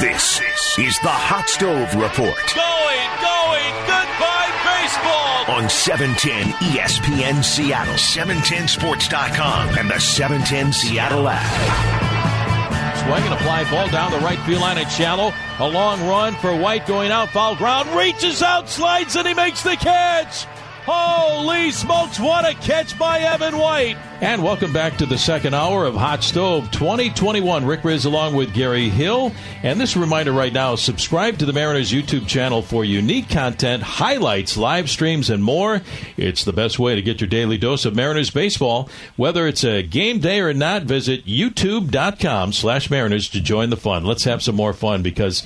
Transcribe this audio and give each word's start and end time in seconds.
This 0.00 0.40
is 0.78 0.98
the 1.00 1.14
Hot 1.14 1.48
Stove 1.48 1.94
Report 1.94 2.34
Going, 2.58 3.10
going, 3.22 3.74
goodbye 3.86 4.50
baseball. 4.66 5.46
on 5.54 5.68
710 5.70 6.50
ESPN 6.74 7.44
Seattle, 7.44 7.94
710sports.com, 7.94 9.78
and 9.78 9.88
the 9.88 10.00
710 10.00 10.72
Seattle 10.72 11.28
app. 11.28 12.96
Swinging 12.98 13.32
a 13.32 13.36
fly 13.38 13.62
ball 13.70 13.88
down 13.90 14.10
the 14.10 14.18
right 14.18 14.40
field 14.40 14.60
line 14.60 14.78
at 14.78 14.88
shallow. 14.88 15.32
A 15.60 15.68
long 15.68 16.00
run 16.08 16.34
for 16.34 16.56
White 16.56 16.86
going 16.86 17.12
out 17.12 17.28
foul 17.28 17.54
ground. 17.54 17.88
Reaches 17.90 18.42
out, 18.42 18.68
slides, 18.68 19.14
and 19.14 19.28
he 19.28 19.34
makes 19.34 19.62
the 19.62 19.76
catch. 19.76 20.46
Holy 20.84 21.70
smokes, 21.70 22.18
what 22.18 22.44
a 22.48 22.54
catch 22.54 22.98
by 22.98 23.20
Evan 23.20 23.56
White. 23.56 23.96
And 24.22 24.44
welcome 24.44 24.70
back 24.70 24.98
to 24.98 25.06
the 25.06 25.16
second 25.16 25.54
hour 25.54 25.86
of 25.86 25.94
Hot 25.94 26.22
Stove 26.22 26.70
2021. 26.72 27.64
Rick 27.64 27.80
Rizzs 27.80 28.04
along 28.04 28.34
with 28.34 28.52
Gary 28.52 28.90
Hill. 28.90 29.32
And 29.62 29.80
this 29.80 29.96
reminder 29.96 30.30
right 30.30 30.52
now 30.52 30.74
subscribe 30.74 31.38
to 31.38 31.46
the 31.46 31.54
Mariners 31.54 31.90
YouTube 31.90 32.28
channel 32.28 32.60
for 32.60 32.84
unique 32.84 33.30
content, 33.30 33.82
highlights, 33.82 34.58
live 34.58 34.90
streams, 34.90 35.30
and 35.30 35.42
more. 35.42 35.80
It's 36.18 36.44
the 36.44 36.52
best 36.52 36.78
way 36.78 36.94
to 36.94 37.00
get 37.00 37.22
your 37.22 37.28
daily 37.28 37.56
dose 37.56 37.86
of 37.86 37.96
Mariners 37.96 38.28
baseball. 38.28 38.90
Whether 39.16 39.46
it's 39.46 39.64
a 39.64 39.82
game 39.82 40.18
day 40.18 40.40
or 40.40 40.52
not, 40.52 40.82
visit 40.82 41.24
youtube.com 41.24 42.52
slash 42.52 42.90
Mariners 42.90 43.30
to 43.30 43.40
join 43.40 43.70
the 43.70 43.76
fun. 43.78 44.04
Let's 44.04 44.24
have 44.24 44.42
some 44.42 44.54
more 44.54 44.74
fun 44.74 45.00
because 45.02 45.44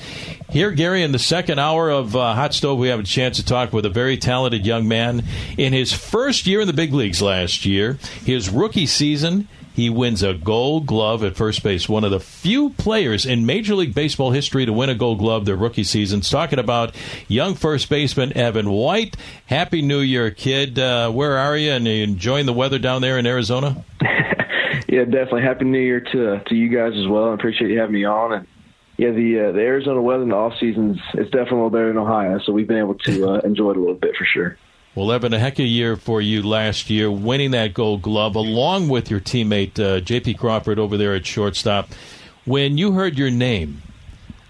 here, 0.54 0.70
Gary, 0.70 1.02
in 1.02 1.10
the 1.10 1.18
second 1.18 1.58
hour 1.58 1.90
of 1.90 2.14
uh, 2.14 2.34
Hot 2.34 2.54
Stove, 2.54 2.78
we 2.78 2.86
have 2.86 3.00
a 3.00 3.04
chance 3.04 3.38
to 3.38 3.44
talk 3.44 3.72
with 3.72 3.86
a 3.86 3.90
very 3.90 4.16
talented 4.16 4.64
young 4.64 4.86
man. 4.86 5.24
In 5.58 5.72
his 5.72 5.92
first 5.92 6.46
year 6.46 6.60
in 6.60 6.68
the 6.68 6.72
big 6.72 6.92
leagues 6.92 7.20
last 7.20 7.66
year, 7.66 7.98
his 8.24 8.48
rookie 8.64 8.86
season, 8.86 9.46
he 9.74 9.90
wins 9.90 10.22
a 10.22 10.32
gold 10.32 10.86
glove 10.86 11.22
at 11.22 11.36
first 11.36 11.62
base. 11.62 11.86
One 11.86 12.02
of 12.02 12.10
the 12.10 12.18
few 12.18 12.70
players 12.70 13.26
in 13.26 13.44
Major 13.44 13.74
League 13.74 13.94
Baseball 13.94 14.30
history 14.30 14.64
to 14.64 14.72
win 14.72 14.88
a 14.88 14.94
gold 14.94 15.18
glove 15.18 15.44
their 15.44 15.54
rookie 15.54 15.84
seasons. 15.84 16.30
Talking 16.30 16.58
about 16.58 16.94
young 17.28 17.56
first 17.56 17.90
baseman 17.90 18.34
Evan 18.34 18.70
White. 18.70 19.18
Happy 19.44 19.82
New 19.82 19.98
Year, 19.98 20.30
kid. 20.30 20.78
Uh, 20.78 21.10
where 21.10 21.36
are 21.36 21.58
you? 21.58 21.72
And 21.72 21.86
you 21.86 22.04
enjoying 22.04 22.46
the 22.46 22.54
weather 22.54 22.78
down 22.78 23.02
there 23.02 23.18
in 23.18 23.26
Arizona? 23.26 23.84
Yeah, 24.86 25.04
definitely. 25.06 25.42
Happy 25.42 25.64
New 25.64 25.80
Year 25.80 26.00
to 26.00 26.40
to 26.46 26.54
you 26.54 26.68
guys 26.68 26.92
as 26.96 27.08
well. 27.08 27.30
I 27.30 27.34
appreciate 27.34 27.68
you 27.68 27.80
having 27.80 27.94
me 27.94 28.04
on. 28.04 28.32
And 28.32 28.46
yeah, 28.96 29.10
the 29.10 29.48
uh, 29.48 29.52
the 29.52 29.58
Arizona 29.58 30.00
weather 30.00 30.22
in 30.22 30.28
the 30.28 30.36
off 30.36 30.52
seasons 30.60 30.98
is 31.14 31.24
definitely 31.30 31.58
a 31.58 31.64
little 31.64 31.70
better 31.70 31.88
than 31.88 31.98
Ohio, 31.98 32.38
so 32.38 32.52
we've 32.52 32.68
been 32.68 32.78
able 32.78 32.94
to 32.94 33.28
uh, 33.30 33.38
enjoy 33.40 33.70
it 33.70 33.76
a 33.76 33.80
little 33.80 33.96
bit 33.96 34.14
for 34.16 34.24
sure. 34.24 34.56
Well, 34.94 35.10
Evan, 35.10 35.32
a 35.32 35.40
heck 35.40 35.54
of 35.54 35.64
a 35.64 35.68
year 35.68 35.96
for 35.96 36.20
you 36.20 36.40
last 36.40 36.88
year, 36.88 37.10
winning 37.10 37.50
that 37.50 37.74
gold 37.74 38.00
glove 38.00 38.36
along 38.36 38.88
with 38.88 39.10
your 39.10 39.18
teammate, 39.18 39.80
uh, 39.80 40.00
J.P. 40.00 40.34
Crawford, 40.34 40.78
over 40.78 40.96
there 40.96 41.16
at 41.16 41.26
shortstop. 41.26 41.88
When 42.44 42.78
you 42.78 42.92
heard 42.92 43.18
your 43.18 43.30
name 43.30 43.82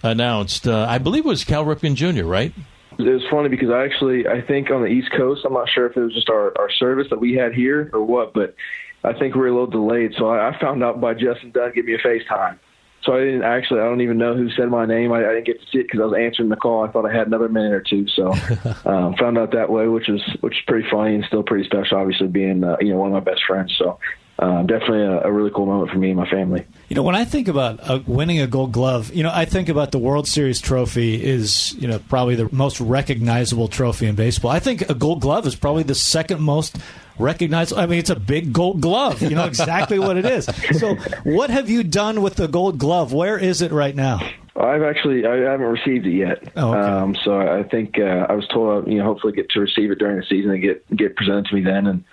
announced, 0.02 0.68
uh, 0.68 0.86
I 0.86 0.98
believe 0.98 1.24
it 1.24 1.28
was 1.28 1.44
Cal 1.44 1.64
Ripken 1.64 1.94
Jr., 1.94 2.24
right? 2.24 2.52
It 2.98 3.02
was 3.04 3.22
funny 3.30 3.48
because 3.48 3.70
I 3.70 3.84
actually 3.84 4.28
I 4.28 4.42
think 4.42 4.70
on 4.70 4.82
the 4.82 4.88
East 4.88 5.10
Coast, 5.16 5.46
I'm 5.46 5.54
not 5.54 5.68
sure 5.70 5.86
if 5.86 5.96
it 5.96 6.00
was 6.00 6.12
just 6.12 6.28
our 6.28 6.52
our 6.58 6.70
service 6.70 7.06
that 7.08 7.20
we 7.20 7.32
had 7.34 7.54
here 7.54 7.90
or 7.94 8.04
what, 8.04 8.34
but 8.34 8.54
I 9.02 9.14
think 9.14 9.34
we 9.34 9.40
were 9.40 9.48
a 9.48 9.52
little 9.52 9.66
delayed. 9.66 10.12
So 10.18 10.28
I, 10.28 10.50
I 10.50 10.60
found 10.60 10.84
out 10.84 11.00
by 11.00 11.14
Justin 11.14 11.52
Dunn 11.52 11.72
give 11.74 11.86
me 11.86 11.94
a 11.94 11.98
FaceTime. 11.98 12.58
So 13.04 13.14
I 13.14 13.20
didn't 13.20 13.42
actually. 13.42 13.80
I 13.80 13.84
don't 13.84 14.00
even 14.00 14.16
know 14.16 14.34
who 14.34 14.50
said 14.50 14.70
my 14.70 14.86
name. 14.86 15.12
I, 15.12 15.18
I 15.18 15.34
didn't 15.34 15.46
get 15.46 15.60
to 15.60 15.66
see 15.70 15.78
it 15.78 15.82
because 15.84 16.00
I 16.00 16.04
was 16.04 16.18
answering 16.18 16.48
the 16.48 16.56
call. 16.56 16.84
I 16.84 16.90
thought 16.90 17.04
I 17.04 17.14
had 17.14 17.26
another 17.26 17.50
minute 17.50 17.72
or 17.72 17.82
two. 17.82 18.08
So 18.08 18.32
um, 18.86 19.14
found 19.16 19.36
out 19.36 19.52
that 19.52 19.68
way, 19.70 19.86
which 19.88 20.08
is 20.08 20.22
which 20.40 20.54
is 20.54 20.62
pretty 20.66 20.88
funny 20.90 21.14
and 21.16 21.24
still 21.24 21.42
pretty 21.42 21.64
special. 21.64 21.98
Obviously, 21.98 22.28
being 22.28 22.64
uh, 22.64 22.76
you 22.80 22.90
know 22.90 22.98
one 22.98 23.08
of 23.08 23.12
my 23.12 23.20
best 23.20 23.42
friends. 23.46 23.74
So 23.78 23.98
um, 24.38 24.66
definitely 24.66 25.02
a, 25.02 25.24
a 25.24 25.32
really 25.32 25.50
cool 25.50 25.66
moment 25.66 25.90
for 25.90 25.98
me 25.98 26.10
and 26.10 26.18
my 26.18 26.28
family. 26.28 26.64
You 26.88 26.96
know, 26.96 27.02
when 27.02 27.14
I 27.14 27.24
think 27.24 27.46
about 27.46 27.78
uh, 27.82 28.00
winning 28.06 28.40
a 28.40 28.46
Gold 28.46 28.72
Glove, 28.72 29.14
you 29.14 29.22
know, 29.22 29.30
I 29.32 29.44
think 29.44 29.68
about 29.68 29.92
the 29.92 29.98
World 29.98 30.26
Series 30.26 30.60
trophy 30.60 31.22
is 31.22 31.74
you 31.74 31.86
know 31.86 31.98
probably 32.08 32.34
the 32.34 32.48
most 32.52 32.80
recognizable 32.80 33.68
trophy 33.68 34.06
in 34.06 34.14
baseball. 34.14 34.50
I 34.50 34.60
think 34.60 34.88
a 34.88 34.94
Gold 34.94 35.20
Glove 35.20 35.46
is 35.46 35.54
probably 35.54 35.82
the 35.82 35.94
second 35.94 36.40
most 36.40 36.78
recognizable. 37.18 37.80
I 37.80 37.86
mean, 37.86 37.98
it's 37.98 38.10
a 38.10 38.18
big 38.18 38.52
Gold 38.52 38.80
Glove. 38.80 39.22
You 39.22 39.30
know 39.30 39.44
exactly 39.44 39.98
what 39.98 40.16
it 40.16 40.24
is. 40.24 40.48
So, 40.78 40.96
what 41.24 41.50
have 41.50 41.70
you 41.70 41.84
done 41.84 42.22
with 42.22 42.34
the 42.34 42.48
Gold 42.48 42.78
Glove? 42.78 43.12
Where 43.12 43.38
is 43.38 43.62
it 43.62 43.72
right 43.72 43.94
now? 43.94 44.20
I've 44.56 44.82
actually 44.82 45.26
I 45.26 45.36
haven't 45.36 45.66
received 45.66 46.06
it 46.06 46.12
yet. 46.12 46.52
Oh, 46.56 46.74
okay. 46.74 46.80
um, 46.80 47.16
so 47.16 47.40
I 47.40 47.64
think 47.64 47.98
uh, 47.98 48.26
I 48.28 48.34
was 48.34 48.46
told 48.48 48.86
you 48.86 48.98
know 48.98 49.04
hopefully 49.04 49.32
get 49.32 49.50
to 49.50 49.60
receive 49.60 49.90
it 49.90 49.98
during 49.98 50.16
the 50.18 50.26
season 50.26 50.52
and 50.52 50.62
get 50.62 50.96
get 50.96 51.16
presented 51.16 51.46
to 51.46 51.54
me 51.54 51.62
then, 51.62 51.86
and 51.86 52.04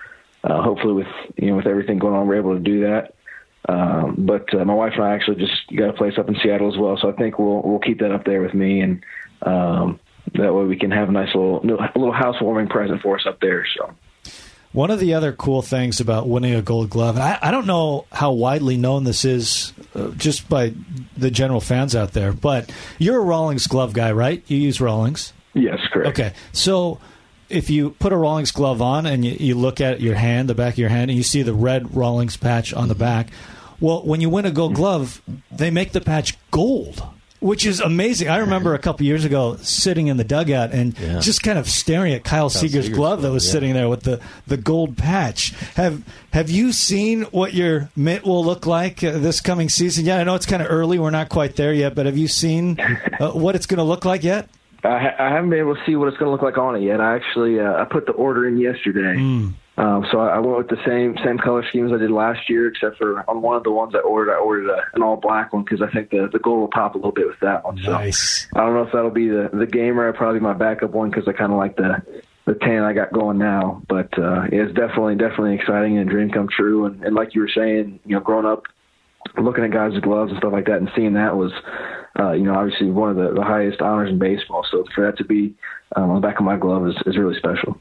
uh, 0.44 0.62
hopefully 0.62 0.94
with 0.94 1.08
you 1.38 1.52
know 1.52 1.58
with 1.58 1.68
everything 1.68 2.00
going 2.00 2.16
on 2.16 2.28
we're 2.28 2.38
able 2.38 2.56
to 2.56 2.60
do 2.60 2.82
that. 2.82 3.14
Um, 3.70 4.16
but 4.18 4.52
uh, 4.56 4.66
my 4.66 4.74
wife 4.74 4.94
and 4.96 5.04
I 5.04 5.14
actually 5.14 5.38
just 5.38 5.54
got 5.76 5.90
a 5.90 5.94
place 5.94 6.18
up 6.18 6.28
in 6.30 6.36
Seattle 6.42 6.74
as 6.74 6.80
well, 6.80 6.98
so 7.00 7.10
I 7.10 7.14
think 7.14 7.38
we'll 7.38 7.62
we'll 7.62 7.80
keep 7.80 8.00
that 8.00 8.12
up 8.12 8.26
there 8.26 8.42
with 8.42 8.56
me, 8.56 8.82
and 8.82 9.04
um, 9.44 10.00
that 10.34 10.54
way 10.54 10.66
we 10.66 10.78
can 10.78 10.90
have 10.90 11.10
a 11.10 11.12
nice 11.12 11.34
little 11.36 11.60
a 11.60 11.98
little 11.98 12.14
housewarming 12.14 12.70
present 12.70 13.04
for 13.04 13.18
us 13.18 13.26
up 13.28 13.40
there. 13.40 13.68
So. 13.78 13.94
One 14.74 14.90
of 14.90 15.00
the 15.00 15.14
other 15.14 15.34
cool 15.34 15.62
things 15.62 16.00
about 16.00 16.30
winning 16.30 16.56
a 16.56 16.62
Gold 16.62 16.90
Glove, 16.90 17.16
and 17.16 17.24
I, 17.24 17.38
I 17.42 17.52
don't 17.52 17.68
know 17.68 18.06
how 18.12 18.32
widely 18.32 18.78
known 18.78 19.04
this 19.04 19.26
is, 19.26 19.74
uh, 19.94 20.12
just 20.12 20.48
by 20.48 20.74
the 21.18 21.30
general 21.30 21.60
fans 21.60 21.94
out 21.94 22.14
there, 22.14 22.32
but 22.32 22.72
you're 22.98 23.18
a 23.18 23.24
Rawlings 23.24 23.68
glove 23.68 23.92
guy, 23.92 24.14
right? 24.14 24.42
You 24.48 24.58
use 24.58 24.80
Rawlings. 24.80 25.34
Yes, 25.54 25.80
correct. 25.92 26.18
Okay, 26.18 26.34
so 26.54 27.00
if 27.50 27.70
you 27.70 27.92
put 27.92 28.14
a 28.14 28.18
Rawlings 28.18 28.52
glove 28.52 28.82
on 28.82 29.06
and 29.06 29.26
you, 29.26 29.36
you 29.38 29.56
look 29.56 29.82
at 29.82 30.00
your 30.00 30.16
hand, 30.16 30.48
the 30.48 30.56
back 30.56 30.76
of 30.76 30.80
your 30.80 30.90
hand, 30.90 31.12
and 31.12 31.18
you 31.18 31.24
see 31.24 31.42
the 31.42 31.54
red 31.54 31.94
Rawlings 31.94 32.38
patch 32.38 32.74
on 32.74 32.88
the 32.88 32.96
back, 32.96 33.28
well, 33.82 34.04
when 34.04 34.22
you 34.22 34.30
win 34.30 34.46
a 34.46 34.52
Gold 34.52 34.76
Glove, 34.76 35.22
they 35.52 35.70
make 35.70 35.92
the 35.92 36.02
patch 36.02 36.38
gold. 36.52 37.04
Which 37.42 37.66
is 37.66 37.80
amazing. 37.80 38.30
I 38.30 38.38
remember 38.38 38.76
a 38.76 38.80
couple 38.80 39.04
years 39.06 39.26
ago 39.26 39.58
sitting 39.64 40.08
in 40.08 40.18
the 40.18 40.24
dugout 40.24 40.72
and 40.72 40.98
Yeah. 41.00 41.20
just 41.20 41.42
kind 41.42 41.58
of 41.58 41.68
staring 41.68 42.14
at 42.14 42.24
Kyle, 42.24 42.50
Seeger's, 42.50 42.86
Seager's 42.86 42.90
glove 42.96 43.24
that 43.24 43.32
was 43.32 43.46
yeah. 43.48 43.52
sitting 43.52 43.74
there 43.74 43.90
with 43.90 44.04
the, 44.04 44.20
the 44.46 44.58
gold 44.58 44.96
patch. 44.96 45.50
Have 45.76 46.04
Have 46.34 46.52
you 46.52 46.72
seen 46.72 47.24
what 47.24 47.56
your 47.56 47.90
mitt 47.96 48.24
will 48.24 48.46
look 48.46 48.68
like 48.68 49.04
uh, 49.04 49.18
this 49.18 49.42
coming 49.42 49.70
season? 49.70 50.06
Yeah, 50.06 50.20
I 50.20 50.24
know 50.24 50.36
it's 50.36 50.46
kind 50.46 50.62
of 50.62 50.68
early. 50.70 51.00
We're 51.00 51.10
not 51.10 51.30
quite 51.30 51.56
there 51.56 51.74
yet, 51.74 51.96
but 51.96 52.06
have 52.06 52.16
you 52.18 52.28
seen 52.28 52.80
uh, 53.20 53.32
what 53.32 53.56
it's 53.56 53.66
going 53.66 53.80
to 53.80 53.84
look 53.84 54.06
like 54.06 54.24
yet? 54.24 54.48
I, 54.84 55.00
ha- 55.00 55.16
I 55.20 55.30
haven't 55.30 55.50
been 55.50 55.60
able 55.60 55.76
to 55.76 55.82
see 55.86 55.96
what 55.96 56.08
it's 56.10 56.18
going 56.18 56.28
to 56.28 56.32
look 56.32 56.42
like 56.44 56.58
on 56.60 56.76
it 56.76 56.84
yet. 56.84 57.02
I 57.02 57.16
actually 57.16 57.60
uh, 57.60 57.74
I 57.82 57.86
put 57.86 58.06
the 58.06 58.14
order 58.14 58.48
in 58.48 58.58
yesterday, 58.60 59.52
um, 59.78 60.06
so 60.12 60.20
I, 60.20 60.36
I 60.36 60.40
went 60.40 60.58
with 60.58 60.68
the 60.68 60.84
same 60.86 61.18
same 61.24 61.38
color 61.38 61.66
scheme 61.68 61.88
as 61.88 61.94
I 61.94 61.98
did 61.98 62.12
last 62.12 62.50
year, 62.50 62.68
except 62.68 62.98
for 62.98 63.28
on 63.30 63.42
one 63.42 63.56
of 63.56 63.64
the 63.64 63.72
ones 63.72 63.96
I 63.96 64.00
ordered, 64.00 64.34
I 64.34 64.38
ordered 64.38 64.70
a, 64.70 64.82
an 64.94 65.02
all 65.02 65.16
black 65.16 65.54
one 65.54 65.64
because 65.64 65.82
I 65.82 65.90
think 65.90 66.10
the 66.10 66.30
the 66.32 66.40
gold 66.40 66.60
will 66.60 66.68
pop 66.68 66.96
a 66.96 66.98
little 66.98 67.14
bit 67.14 67.28
with 67.28 67.40
that 67.40 67.64
one. 67.64 67.78
So 67.84 67.92
Nice. 67.92 68.48
I 68.54 68.60
don't 68.60 68.74
know 68.74 68.84
if 68.84 68.92
that'll 68.92 69.12
be 69.12 69.30
the 69.30 69.50
the 69.54 69.66
gamer. 69.66 70.12
Probably 70.14 70.42
my 70.42 70.54
backup 70.54 70.92
one 70.92 71.10
because 71.10 71.28
I 71.28 71.32
kind 71.32 71.52
of 71.52 71.58
like 71.58 71.78
the 71.78 72.04
the 72.46 72.56
tan 72.56 72.84
I 72.84 72.94
got 72.94 73.14
going 73.14 73.38
now. 73.38 73.82
But 73.88 74.18
uh, 74.20 74.44
yeah, 74.52 74.64
it's 74.64 74.74
definitely 74.74 75.16
definitely 75.16 75.56
exciting 75.56 75.98
and 75.98 76.10
a 76.10 76.12
dream 76.12 76.30
come 76.32 76.50
true. 76.50 76.86
And, 76.86 77.04
and 77.06 77.16
like 77.16 77.34
you 77.34 77.42
were 77.42 77.52
saying, 77.54 78.00
you 78.06 78.16
know, 78.16 78.22
growing 78.22 78.46
up 78.46 78.66
looking 79.38 79.64
at 79.64 79.72
guys' 79.72 79.94
with 79.94 80.04
gloves 80.04 80.32
and 80.32 80.40
stuff 80.40 80.52
like 80.52 80.66
that 80.66 80.78
and 80.78 80.92
seeing 80.96 81.14
that 81.14 81.38
was, 81.38 81.54
uh, 82.20 82.32
you 82.32 82.44
know, 82.44 82.56
obviously 82.56 82.90
one 82.90 83.10
of 83.10 83.16
the, 83.16 83.34
the 83.34 83.44
highest 83.44 83.82
honors 83.82 84.10
in 84.10 84.20
baseball. 84.20 84.66
So 84.70 84.84
for 84.94 85.06
that 85.06 85.18
to 85.18 85.24
be 85.24 85.54
um, 85.96 86.10
on 86.10 86.22
the 86.22 86.28
back 86.28 86.40
of 86.40 86.46
my 86.46 86.58
glove 86.58 86.88
is, 86.88 86.96
is 87.06 87.18
really 87.18 87.38
special. 87.38 87.80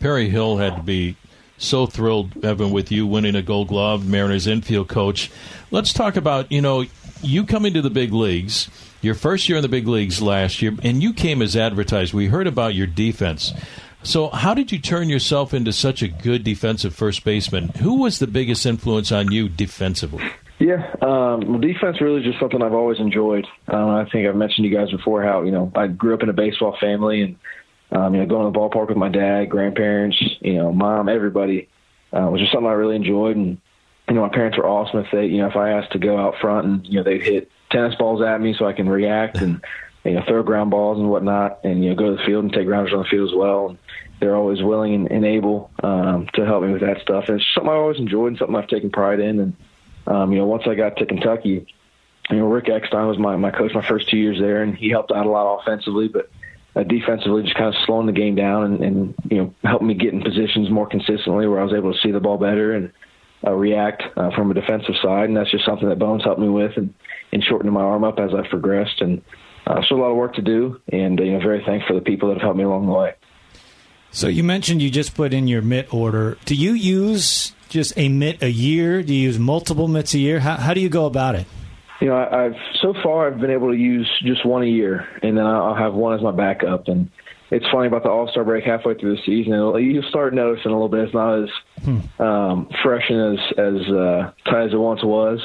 Perry 0.00 0.28
Hill 0.28 0.56
had 0.56 0.76
to 0.76 0.82
be 0.82 1.16
so 1.60 1.86
thrilled, 1.86 2.44
Evan, 2.44 2.70
with 2.70 2.90
you 2.90 3.06
winning 3.06 3.36
a 3.36 3.42
Gold 3.42 3.68
Glove, 3.68 4.08
Mariners 4.08 4.46
infield 4.46 4.88
coach. 4.88 5.30
Let's 5.70 5.92
talk 5.92 6.16
about 6.16 6.50
you 6.50 6.60
know 6.60 6.86
you 7.22 7.44
coming 7.44 7.74
to 7.74 7.82
the 7.82 7.90
big 7.90 8.12
leagues. 8.12 8.68
Your 9.02 9.14
first 9.14 9.48
year 9.48 9.56
in 9.56 9.62
the 9.62 9.68
big 9.68 9.86
leagues 9.86 10.20
last 10.20 10.60
year, 10.60 10.74
and 10.82 11.02
you 11.02 11.12
came 11.12 11.40
as 11.40 11.56
advertised. 11.56 12.12
We 12.12 12.26
heard 12.26 12.46
about 12.46 12.74
your 12.74 12.86
defense. 12.86 13.54
So, 14.02 14.28
how 14.28 14.54
did 14.54 14.72
you 14.72 14.78
turn 14.78 15.08
yourself 15.08 15.52
into 15.52 15.72
such 15.72 16.02
a 16.02 16.08
good 16.08 16.42
defensive 16.44 16.94
first 16.94 17.22
baseman? 17.24 17.68
Who 17.80 18.00
was 18.00 18.18
the 18.18 18.26
biggest 18.26 18.64
influence 18.64 19.12
on 19.12 19.30
you 19.30 19.48
defensively? 19.48 20.24
Yeah, 20.58 20.94
um, 21.00 21.40
well, 21.48 21.58
defense 21.58 22.00
really 22.00 22.20
is 22.20 22.26
just 22.26 22.40
something 22.40 22.62
I've 22.62 22.74
always 22.74 22.98
enjoyed. 22.98 23.46
Um, 23.68 23.90
I 23.90 24.06
think 24.10 24.26
I've 24.26 24.36
mentioned 24.36 24.64
to 24.64 24.68
you 24.68 24.76
guys 24.76 24.90
before 24.90 25.22
how 25.22 25.42
you 25.42 25.50
know 25.50 25.70
I 25.74 25.86
grew 25.86 26.14
up 26.14 26.22
in 26.22 26.28
a 26.28 26.34
baseball 26.34 26.76
family 26.78 27.22
and 27.22 27.36
um, 27.92 28.14
you 28.14 28.20
know 28.20 28.26
going 28.26 28.46
to 28.46 28.52
the 28.52 28.58
ballpark 28.58 28.88
with 28.88 28.96
my 28.96 29.08
dad, 29.08 29.50
grandparents, 29.50 30.20
you 30.40 30.54
know, 30.54 30.72
mom, 30.72 31.08
everybody 31.08 31.68
uh, 32.12 32.28
was 32.30 32.40
just 32.40 32.52
something 32.52 32.68
I 32.68 32.72
really 32.72 32.96
enjoyed. 32.96 33.36
And 33.36 33.58
you 34.08 34.14
know, 34.14 34.22
my 34.22 34.28
parents 34.28 34.58
were 34.58 34.68
awesome. 34.68 35.00
If 35.00 35.10
they, 35.12 35.26
you 35.26 35.38
know, 35.38 35.48
if 35.48 35.56
I 35.56 35.70
asked 35.70 35.92
to 35.92 35.98
go 35.98 36.18
out 36.18 36.34
front 36.40 36.66
and 36.66 36.86
you 36.86 36.96
know 36.96 37.04
they'd 37.04 37.22
hit 37.22 37.50
tennis 37.70 37.94
balls 37.96 38.22
at 38.22 38.40
me 38.40 38.54
so 38.58 38.66
I 38.66 38.72
can 38.72 38.88
react 38.88 39.38
and 39.38 39.62
you 40.04 40.12
know 40.12 40.22
throw 40.26 40.42
ground 40.42 40.70
balls 40.70 40.98
and 40.98 41.10
whatnot, 41.10 41.60
and 41.64 41.82
you 41.82 41.90
know 41.90 41.96
go 41.96 42.10
to 42.10 42.16
the 42.16 42.24
field 42.24 42.44
and 42.44 42.52
take 42.52 42.66
grounders 42.66 42.92
on 42.92 43.02
the 43.02 43.08
field 43.08 43.30
as 43.30 43.36
well. 43.36 43.68
And 43.70 43.78
they're 44.20 44.36
always 44.36 44.62
willing 44.62 44.94
and, 44.94 45.10
and 45.10 45.24
able 45.24 45.70
um, 45.82 46.28
to 46.34 46.44
help 46.44 46.62
me 46.62 46.72
with 46.72 46.82
that 46.82 47.00
stuff. 47.00 47.24
And 47.28 47.40
it's 47.40 47.54
something 47.54 47.70
I 47.70 47.76
always 47.76 47.98
enjoyed 47.98 48.28
and 48.28 48.38
something 48.38 48.54
I've 48.54 48.68
taken 48.68 48.90
pride 48.90 49.18
in. 49.18 49.40
And 49.40 49.56
um, 50.06 50.32
you 50.32 50.38
know, 50.38 50.46
once 50.46 50.64
I 50.66 50.74
got 50.74 50.96
to 50.96 51.06
Kentucky, 51.06 51.66
you 52.30 52.36
know, 52.36 52.46
Rick 52.46 52.68
Eckstein 52.68 53.06
was 53.06 53.18
my, 53.18 53.36
my 53.36 53.50
coach 53.50 53.72
my 53.74 53.86
first 53.86 54.08
two 54.08 54.16
years 54.16 54.38
there, 54.38 54.62
and 54.62 54.76
he 54.76 54.90
helped 54.90 55.10
out 55.10 55.26
a 55.26 55.30
lot 55.30 55.60
offensively, 55.60 56.08
but 56.08 56.30
uh, 56.76 56.82
defensively 56.84 57.42
just 57.42 57.56
kind 57.56 57.68
of 57.68 57.74
slowing 57.86 58.06
the 58.06 58.12
game 58.12 58.34
down 58.34 58.64
and, 58.64 58.84
and, 58.84 59.14
you 59.30 59.36
know, 59.38 59.54
helped 59.64 59.84
me 59.84 59.94
get 59.94 60.12
in 60.12 60.22
positions 60.22 60.70
more 60.70 60.86
consistently 60.86 61.46
where 61.46 61.60
I 61.60 61.64
was 61.64 61.74
able 61.74 61.92
to 61.92 61.98
see 62.00 62.12
the 62.12 62.20
ball 62.20 62.38
better 62.38 62.74
and, 62.74 62.92
uh, 63.46 63.52
react 63.52 64.02
uh, 64.16 64.30
from 64.34 64.50
a 64.50 64.54
defensive 64.54 64.94
side, 65.02 65.28
and 65.28 65.36
that's 65.36 65.50
just 65.50 65.64
something 65.64 65.88
that 65.88 65.98
Bones 65.98 66.22
helped 66.22 66.40
me 66.40 66.48
with 66.48 66.76
and, 66.76 66.92
and 67.32 67.42
shortening 67.42 67.72
my 67.72 67.80
arm 67.80 68.04
up 68.04 68.18
as 68.18 68.30
I've 68.34 68.50
progressed. 68.50 69.00
And 69.00 69.22
uh, 69.66 69.82
still 69.82 69.98
a 69.98 70.00
lot 70.00 70.10
of 70.10 70.16
work 70.16 70.34
to 70.34 70.42
do, 70.42 70.80
and 70.92 71.18
uh, 71.18 71.22
you 71.22 71.32
know, 71.32 71.38
very 71.40 71.62
thankful 71.64 71.88
for 71.88 71.94
the 71.94 72.04
people 72.04 72.28
that 72.28 72.34
have 72.34 72.42
helped 72.42 72.58
me 72.58 72.64
along 72.64 72.86
the 72.86 72.92
way. 72.92 73.14
So 74.10 74.26
you 74.26 74.42
mentioned 74.42 74.82
you 74.82 74.90
just 74.90 75.14
put 75.14 75.32
in 75.32 75.46
your 75.46 75.62
mitt 75.62 75.92
order. 75.94 76.36
Do 76.44 76.54
you 76.54 76.72
use 76.72 77.54
just 77.68 77.96
a 77.96 78.08
mitt 78.08 78.42
a 78.42 78.50
year? 78.50 79.02
Do 79.02 79.14
you 79.14 79.20
use 79.20 79.38
multiple 79.38 79.86
mitts 79.86 80.14
a 80.14 80.18
year? 80.18 80.40
How, 80.40 80.56
how 80.56 80.74
do 80.74 80.80
you 80.80 80.88
go 80.88 81.06
about 81.06 81.36
it? 81.36 81.46
You 82.00 82.08
know, 82.08 82.16
I, 82.16 82.46
I've 82.46 82.56
so 82.80 82.94
far 83.02 83.26
I've 83.26 83.40
been 83.40 83.50
able 83.50 83.70
to 83.70 83.76
use 83.76 84.08
just 84.22 84.44
one 84.44 84.62
a 84.62 84.66
year, 84.66 85.06
and 85.22 85.36
then 85.36 85.44
I'll 85.44 85.74
have 85.74 85.94
one 85.94 86.14
as 86.14 86.22
my 86.22 86.32
backup. 86.32 86.88
And 86.88 87.10
it's 87.50 87.66
funny 87.70 87.88
about 87.88 88.04
the 88.04 88.10
All 88.10 88.28
Star 88.28 88.44
break 88.44 88.64
halfway 88.64 88.94
through 88.94 89.16
the 89.16 89.22
season. 89.22 89.52
You 89.52 90.02
start 90.08 90.34
noticing 90.34 90.70
a 90.70 90.74
little 90.74 90.88
bit. 90.88 91.04
It's 91.04 91.14
not 91.14 91.42
as 91.42 91.50
hmm. 91.84 92.22
um, 92.22 92.68
fresh 92.82 93.04
and 93.10 93.38
as 93.38 93.44
as 93.58 93.92
uh, 93.92 94.32
tight 94.46 94.66
as 94.66 94.72
it 94.72 94.76
once 94.76 95.02
was. 95.02 95.40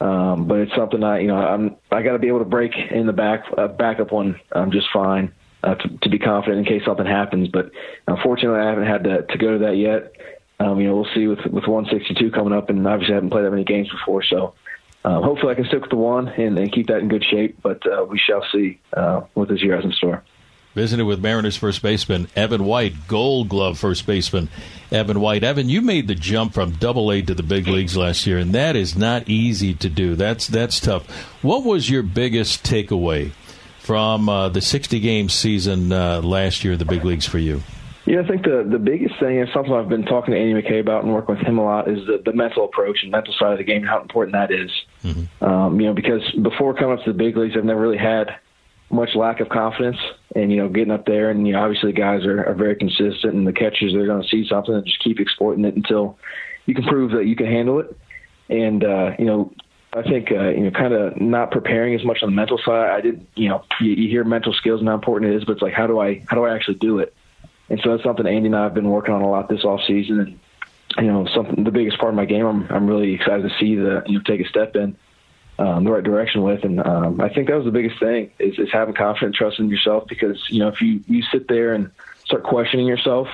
Um, 0.00 0.46
but 0.46 0.60
it's 0.60 0.74
something 0.76 1.02
I, 1.02 1.20
you 1.20 1.26
know, 1.26 1.36
I'm 1.36 1.76
I 1.90 2.02
got 2.02 2.12
to 2.12 2.18
be 2.18 2.28
able 2.28 2.38
to 2.38 2.44
break 2.44 2.72
in 2.90 3.06
the 3.06 3.12
back 3.12 3.44
uh, 3.56 3.66
backup 3.66 4.12
one 4.12 4.38
um, 4.52 4.70
just 4.70 4.86
fine 4.92 5.32
uh, 5.64 5.74
to, 5.74 5.88
to 6.02 6.08
be 6.08 6.18
confident 6.18 6.60
in 6.60 6.72
case 6.72 6.86
something 6.86 7.06
happens. 7.06 7.48
But 7.48 7.72
unfortunately, 8.06 8.60
I 8.60 8.68
haven't 8.68 8.86
had 8.86 9.04
to, 9.04 9.22
to 9.22 9.38
go 9.38 9.54
to 9.54 9.58
that 9.64 9.76
yet. 9.76 10.12
Um, 10.60 10.80
you 10.80 10.86
know, 10.88 10.96
we'll 10.96 11.14
see 11.14 11.26
with 11.26 11.44
with 11.46 11.66
162 11.66 12.30
coming 12.30 12.52
up, 12.52 12.70
and 12.70 12.86
obviously 12.86 13.14
I 13.14 13.16
haven't 13.16 13.30
played 13.30 13.44
that 13.44 13.50
many 13.50 13.64
games 13.64 13.88
before, 13.88 14.22
so. 14.22 14.54
Um, 15.08 15.22
hopefully, 15.22 15.52
I 15.52 15.54
can 15.54 15.64
stick 15.64 15.80
with 15.80 15.90
the 15.90 15.96
one 15.96 16.28
and, 16.28 16.58
and 16.58 16.70
keep 16.70 16.88
that 16.88 16.98
in 16.98 17.08
good 17.08 17.24
shape. 17.24 17.58
But 17.62 17.80
uh, 17.86 18.04
we 18.04 18.18
shall 18.18 18.44
see 18.52 18.78
uh, 18.92 19.22
what 19.32 19.48
this 19.48 19.62
year 19.62 19.74
has 19.74 19.84
in 19.84 19.92
store. 19.92 20.22
Visited 20.74 21.06
with 21.06 21.20
Mariners 21.20 21.56
first 21.56 21.82
baseman 21.82 22.28
Evan 22.36 22.64
White, 22.64 23.08
Gold 23.08 23.48
Glove 23.48 23.78
first 23.78 24.06
baseman 24.06 24.50
Evan 24.92 25.20
White. 25.20 25.42
Evan, 25.42 25.70
you 25.70 25.80
made 25.80 26.08
the 26.08 26.14
jump 26.14 26.52
from 26.52 26.72
Double 26.72 27.10
A 27.10 27.22
to 27.22 27.34
the 27.34 27.42
big 27.42 27.66
leagues 27.66 27.96
last 27.96 28.26
year, 28.26 28.36
and 28.36 28.52
that 28.52 28.76
is 28.76 28.96
not 28.96 29.28
easy 29.28 29.72
to 29.74 29.88
do. 29.88 30.14
That's 30.14 30.46
that's 30.46 30.78
tough. 30.78 31.08
What 31.42 31.64
was 31.64 31.88
your 31.88 32.02
biggest 32.02 32.64
takeaway 32.64 33.32
from 33.78 34.28
uh, 34.28 34.50
the 34.50 34.60
60 34.60 35.00
game 35.00 35.30
season 35.30 35.90
uh, 35.90 36.20
last 36.20 36.62
year 36.62 36.74
in 36.74 36.78
the 36.78 36.84
big 36.84 37.04
leagues 37.04 37.24
for 37.24 37.38
you? 37.38 37.62
Yeah, 38.04 38.20
I 38.20 38.26
think 38.26 38.42
the 38.44 38.66
the 38.70 38.78
biggest 38.78 39.18
thing 39.18 39.40
is 39.40 39.48
something 39.54 39.72
I've 39.72 39.88
been 39.88 40.04
talking 40.04 40.34
to 40.34 40.38
Andy 40.38 40.62
McKay 40.62 40.80
about 40.80 41.02
and 41.02 41.14
working 41.14 41.36
with 41.36 41.46
him 41.46 41.58
a 41.58 41.64
lot 41.64 41.88
is 41.88 42.06
the, 42.06 42.22
the 42.22 42.34
mental 42.34 42.66
approach 42.66 42.98
and 43.02 43.10
mental 43.10 43.32
side 43.38 43.52
of 43.52 43.58
the 43.58 43.64
game, 43.64 43.82
how 43.82 44.00
important 44.00 44.34
that 44.34 44.52
is. 44.52 44.70
Mm-hmm. 45.02 45.44
Um, 45.44 45.80
you 45.80 45.86
know, 45.86 45.94
because 45.94 46.22
before 46.42 46.74
coming 46.74 46.98
up 46.98 47.04
to 47.04 47.12
the 47.12 47.18
big 47.18 47.36
leagues, 47.36 47.56
I've 47.56 47.64
never 47.64 47.80
really 47.80 47.98
had 47.98 48.36
much 48.90 49.14
lack 49.14 49.40
of 49.40 49.48
confidence 49.50 49.98
and 50.34 50.50
you 50.50 50.56
know 50.56 50.68
getting 50.68 50.90
up 50.90 51.04
there 51.04 51.28
and 51.28 51.46
you 51.46 51.52
know 51.52 51.62
obviously 51.62 51.92
the 51.92 51.98
guys 51.98 52.24
are, 52.24 52.42
are 52.44 52.54
very 52.54 52.74
consistent 52.74 53.34
and 53.34 53.46
the 53.46 53.52
catchers 53.52 53.92
they're 53.92 54.06
going 54.06 54.22
to 54.22 54.28
see 54.28 54.48
something 54.48 54.74
and 54.74 54.86
just 54.86 54.98
keep 55.00 55.20
exploiting 55.20 55.66
it 55.66 55.76
until 55.76 56.18
you 56.64 56.74
can 56.74 56.84
prove 56.84 57.10
that 57.10 57.26
you 57.26 57.36
can 57.36 57.44
handle 57.44 57.80
it 57.80 57.94
and 58.48 58.84
uh 58.84 59.10
you 59.18 59.26
know 59.26 59.52
I 59.92 60.02
think 60.02 60.30
uh, 60.30 60.50
you 60.50 60.60
know, 60.60 60.70
kind 60.70 60.92
of 60.92 61.18
not 61.18 61.50
preparing 61.50 61.94
as 61.94 62.04
much 62.04 62.22
on 62.22 62.28
the 62.28 62.36
mental 62.36 62.58
side. 62.58 62.90
I 62.90 63.00
didn't, 63.00 63.26
you 63.34 63.48
know, 63.48 63.64
you, 63.80 63.92
you 63.92 64.08
hear 64.08 64.22
mental 64.22 64.52
skills 64.52 64.80
and 64.80 64.88
how 64.88 64.94
important 64.94 65.32
it 65.32 65.36
is, 65.36 65.44
but 65.44 65.52
it's 65.52 65.62
like, 65.62 65.72
how 65.72 65.86
do 65.86 65.98
I, 65.98 66.22
how 66.28 66.36
do 66.36 66.44
I 66.44 66.54
actually 66.54 66.74
do 66.74 66.98
it? 66.98 67.14
And 67.70 67.80
so 67.82 67.90
that's 67.90 68.02
something 68.02 68.26
Andy 68.26 68.46
and 68.46 68.56
I 68.56 68.64
have 68.64 68.74
been 68.74 68.90
working 68.90 69.14
on 69.14 69.22
a 69.22 69.30
lot 69.30 69.48
this 69.48 69.64
off 69.64 69.80
season, 69.86 70.20
and 70.20 70.38
you 70.98 71.06
know, 71.06 71.26
something 71.34 71.64
the 71.64 71.70
biggest 71.70 71.98
part 71.98 72.12
of 72.12 72.16
my 72.16 72.24
game. 72.24 72.44
I'm, 72.44 72.66
I'm 72.70 72.86
really 72.86 73.14
excited 73.14 73.48
to 73.48 73.56
see 73.58 73.76
the, 73.76 74.02
you 74.06 74.18
know, 74.18 74.24
take 74.24 74.40
a 74.40 74.48
step 74.48 74.74
in 74.76 74.96
um, 75.58 75.84
the 75.84 75.90
right 75.90 76.04
direction 76.04 76.42
with. 76.42 76.64
And 76.64 76.84
um, 76.84 77.20
I 77.20 77.28
think 77.28 77.48
that 77.48 77.56
was 77.56 77.64
the 77.64 77.70
biggest 77.70 77.98
thing 78.00 78.30
is, 78.38 78.58
is 78.58 78.68
having 78.72 78.94
confidence, 78.94 79.36
trust 79.36 79.58
in 79.58 79.68
yourself. 79.68 80.04
Because 80.08 80.42
you 80.48 80.60
know, 80.60 80.68
if 80.68 80.80
you 80.80 81.02
you 81.06 81.22
sit 81.32 81.48
there 81.48 81.74
and 81.74 81.90
start 82.24 82.44
questioning 82.44 82.86
yourself, 82.86 83.28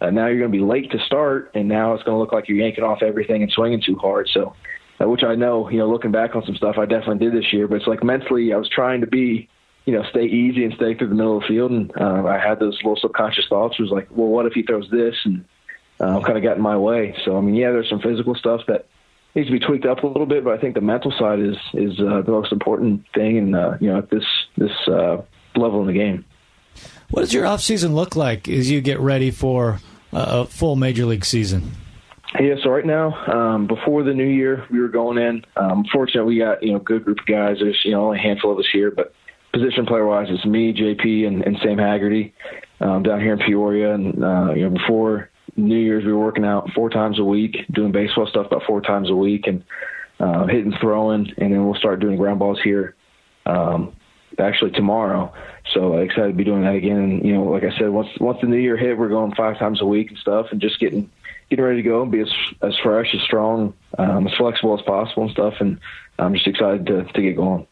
uh, 0.00 0.10
now 0.10 0.26
you're 0.26 0.38
going 0.38 0.52
to 0.52 0.58
be 0.58 0.64
late 0.64 0.90
to 0.92 0.98
start, 1.00 1.50
and 1.54 1.68
now 1.68 1.94
it's 1.94 2.02
going 2.02 2.14
to 2.14 2.18
look 2.18 2.32
like 2.32 2.48
you're 2.48 2.58
yanking 2.58 2.84
off 2.84 3.02
everything 3.02 3.42
and 3.42 3.50
swinging 3.50 3.80
too 3.80 3.96
hard. 3.96 4.28
So, 4.32 4.54
uh, 5.00 5.08
which 5.08 5.24
I 5.24 5.34
know, 5.34 5.68
you 5.70 5.78
know, 5.78 5.88
looking 5.88 6.12
back 6.12 6.34
on 6.36 6.44
some 6.44 6.56
stuff, 6.56 6.76
I 6.78 6.86
definitely 6.86 7.26
did 7.26 7.34
this 7.34 7.52
year. 7.52 7.68
But 7.68 7.76
it's 7.76 7.86
like 7.86 8.02
mentally, 8.02 8.52
I 8.52 8.56
was 8.56 8.68
trying 8.68 9.00
to 9.00 9.06
be. 9.06 9.48
You 9.86 9.92
know, 9.92 10.02
stay 10.08 10.24
easy 10.24 10.64
and 10.64 10.72
stay 10.72 10.94
through 10.94 11.08
the 11.08 11.14
middle 11.14 11.36
of 11.36 11.42
the 11.42 11.48
field, 11.48 11.70
and 11.70 11.92
uh, 12.00 12.24
I 12.24 12.38
had 12.38 12.58
those 12.58 12.74
little 12.82 12.96
subconscious 12.96 13.44
thoughts. 13.50 13.78
Was 13.78 13.90
like, 13.90 14.08
well, 14.10 14.28
what 14.28 14.46
if 14.46 14.54
he 14.54 14.62
throws 14.62 14.88
this, 14.90 15.14
and 15.26 15.44
uh, 16.04 16.20
kind 16.22 16.36
of 16.36 16.44
got 16.44 16.56
in 16.56 16.62
my 16.62 16.76
way. 16.76 17.16
So 17.24 17.36
I 17.36 17.40
mean, 17.40 17.54
yeah, 17.54 17.70
there's 17.70 17.88
some 17.88 18.00
physical 18.00 18.34
stuff 18.34 18.62
that 18.68 18.86
needs 19.34 19.48
to 19.48 19.52
be 19.52 19.64
tweaked 19.64 19.86
up 19.86 20.02
a 20.02 20.06
little 20.06 20.26
bit, 20.26 20.44
but 20.44 20.54
I 20.54 20.58
think 20.58 20.74
the 20.74 20.80
mental 20.80 21.12
side 21.18 21.40
is 21.40 21.56
is 21.74 21.98
uh, 22.00 22.22
the 22.22 22.32
most 22.32 22.52
important 22.52 23.04
thing, 23.14 23.38
and 23.38 23.56
uh, 23.56 23.76
you 23.80 23.90
know 23.90 23.98
at 23.98 24.10
this 24.10 24.24
this 24.56 24.72
uh, 24.88 25.22
level 25.56 25.80
in 25.80 25.86
the 25.86 25.92
game. 25.92 26.24
What 27.10 27.22
does 27.22 27.32
your 27.32 27.46
off 27.46 27.60
season 27.60 27.94
look 27.94 28.16
like 28.16 28.48
as 28.48 28.70
you 28.70 28.80
get 28.80 28.98
ready 28.98 29.30
for 29.30 29.80
a 30.12 30.46
full 30.46 30.76
major 30.76 31.06
league 31.06 31.24
season? 31.24 31.72
Yeah, 32.40 32.56
so 32.64 32.70
right 32.70 32.84
now, 32.84 33.14
um, 33.32 33.68
before 33.68 34.02
the 34.02 34.12
new 34.12 34.26
year, 34.26 34.66
we 34.68 34.80
were 34.80 34.88
going 34.88 35.18
in. 35.18 35.44
Um, 35.56 35.84
fortunately, 35.92 36.34
we 36.34 36.40
got 36.40 36.62
you 36.62 36.72
know 36.72 36.78
a 36.78 36.80
good 36.80 37.04
group 37.04 37.20
of 37.20 37.26
guys. 37.26 37.58
There's 37.60 37.80
you 37.84 37.92
know 37.92 38.06
only 38.06 38.18
a 38.18 38.22
handful 38.22 38.52
of 38.52 38.58
us 38.58 38.66
here, 38.72 38.90
but 38.90 39.14
position 39.52 39.86
player 39.86 40.04
wise, 40.04 40.26
it's 40.30 40.44
me, 40.44 40.72
JP, 40.72 41.28
and, 41.28 41.42
and 41.42 41.56
Sam 41.62 41.78
Haggerty 41.78 42.34
um, 42.80 43.04
down 43.04 43.20
here 43.20 43.34
in 43.34 43.38
Peoria. 43.38 43.94
And 43.94 44.24
uh, 44.24 44.52
you 44.54 44.68
know 44.68 44.70
before 44.70 45.30
New 45.56 45.78
Year's, 45.78 46.04
we 46.04 46.12
were 46.12 46.24
working 46.24 46.44
out 46.44 46.70
four 46.74 46.90
times 46.90 47.18
a 47.18 47.24
week, 47.24 47.56
doing 47.70 47.92
baseball 47.92 48.26
stuff 48.26 48.46
about 48.46 48.64
four 48.64 48.80
times 48.80 49.10
a 49.10 49.14
week, 49.14 49.46
and 49.46 49.64
uh, 50.20 50.46
hitting, 50.46 50.74
throwing, 50.80 51.32
and 51.38 51.52
then 51.52 51.64
we'll 51.64 51.74
start 51.74 52.00
doing 52.00 52.16
ground 52.16 52.38
balls 52.38 52.60
here. 52.62 52.94
Um, 53.46 53.94
actually 54.38 54.72
tomorrow, 54.72 55.32
so 55.72 55.94
uh, 55.94 55.98
excited 55.98 56.28
to 56.28 56.34
be 56.34 56.44
doing 56.44 56.62
that 56.62 56.74
again. 56.74 56.96
And 56.96 57.24
you 57.24 57.34
know, 57.34 57.44
like 57.44 57.64
I 57.64 57.76
said, 57.78 57.90
once 57.90 58.08
once 58.20 58.38
the 58.40 58.46
new 58.46 58.56
year 58.56 58.76
hit, 58.76 58.98
we're 58.98 59.08
going 59.08 59.34
five 59.34 59.58
times 59.58 59.80
a 59.80 59.86
week 59.86 60.10
and 60.10 60.18
stuff, 60.18 60.46
and 60.50 60.60
just 60.60 60.80
getting 60.80 61.10
getting 61.50 61.64
ready 61.64 61.82
to 61.82 61.88
go 61.88 62.02
and 62.02 62.10
be 62.10 62.20
as 62.20 62.32
as 62.62 62.74
fresh, 62.82 63.14
as 63.14 63.20
strong, 63.22 63.74
um, 63.98 64.26
as 64.26 64.34
flexible 64.34 64.78
as 64.78 64.84
possible 64.84 65.24
and 65.24 65.32
stuff. 65.32 65.54
And 65.60 65.78
I'm 66.18 66.34
just 66.34 66.46
excited 66.46 66.86
to 66.86 67.04
to 67.04 67.22
get 67.22 67.36
going. 67.36 67.66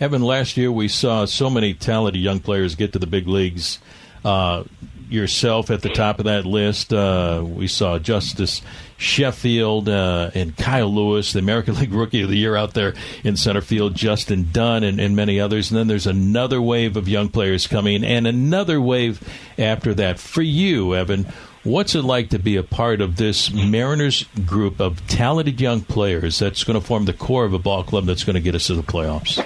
Evan, 0.00 0.22
last 0.22 0.56
year 0.56 0.72
we 0.72 0.88
saw 0.88 1.24
so 1.24 1.48
many 1.48 1.72
talented 1.72 2.20
young 2.20 2.40
players 2.40 2.74
get 2.74 2.92
to 2.94 2.98
the 2.98 3.06
big 3.06 3.28
leagues. 3.28 3.78
Uh, 4.24 4.64
yourself 5.08 5.70
at 5.70 5.82
the 5.82 5.88
top 5.88 6.18
of 6.18 6.24
that 6.26 6.44
list. 6.44 6.92
Uh, 6.92 7.44
we 7.46 7.68
saw 7.68 7.98
Justus 7.98 8.62
Sheffield 8.96 9.88
uh, 9.88 10.30
and 10.34 10.56
Kyle 10.56 10.92
Lewis, 10.92 11.32
the 11.32 11.38
American 11.38 11.74
League 11.80 11.92
Rookie 11.92 12.22
of 12.22 12.28
the 12.28 12.36
Year 12.36 12.56
out 12.56 12.74
there 12.74 12.94
in 13.22 13.36
center 13.36 13.60
field, 13.60 13.94
Justin 13.94 14.48
Dunn, 14.52 14.82
and, 14.82 15.00
and 15.00 15.16
many 15.16 15.40
others. 15.40 15.70
And 15.70 15.78
then 15.78 15.86
there's 15.86 16.06
another 16.06 16.60
wave 16.60 16.96
of 16.96 17.08
young 17.08 17.28
players 17.28 17.66
coming, 17.66 18.04
and 18.04 18.26
another 18.26 18.80
wave 18.80 19.26
after 19.58 19.94
that. 19.94 20.18
For 20.18 20.42
you, 20.42 20.94
Evan, 20.94 21.26
what's 21.62 21.94
it 21.94 22.02
like 22.02 22.30
to 22.30 22.38
be 22.38 22.56
a 22.56 22.62
part 22.62 23.00
of 23.00 23.16
this 23.16 23.52
Mariners 23.52 24.24
group 24.46 24.80
of 24.80 25.06
talented 25.06 25.60
young 25.60 25.82
players 25.82 26.38
that's 26.38 26.64
going 26.64 26.78
to 26.78 26.84
form 26.84 27.04
the 27.04 27.12
core 27.12 27.44
of 27.44 27.52
a 27.52 27.58
ball 27.58 27.84
club 27.84 28.06
that's 28.06 28.24
going 28.24 28.34
to 28.34 28.40
get 28.40 28.54
us 28.54 28.66
to 28.68 28.74
the 28.74 28.82
playoffs? 28.82 29.38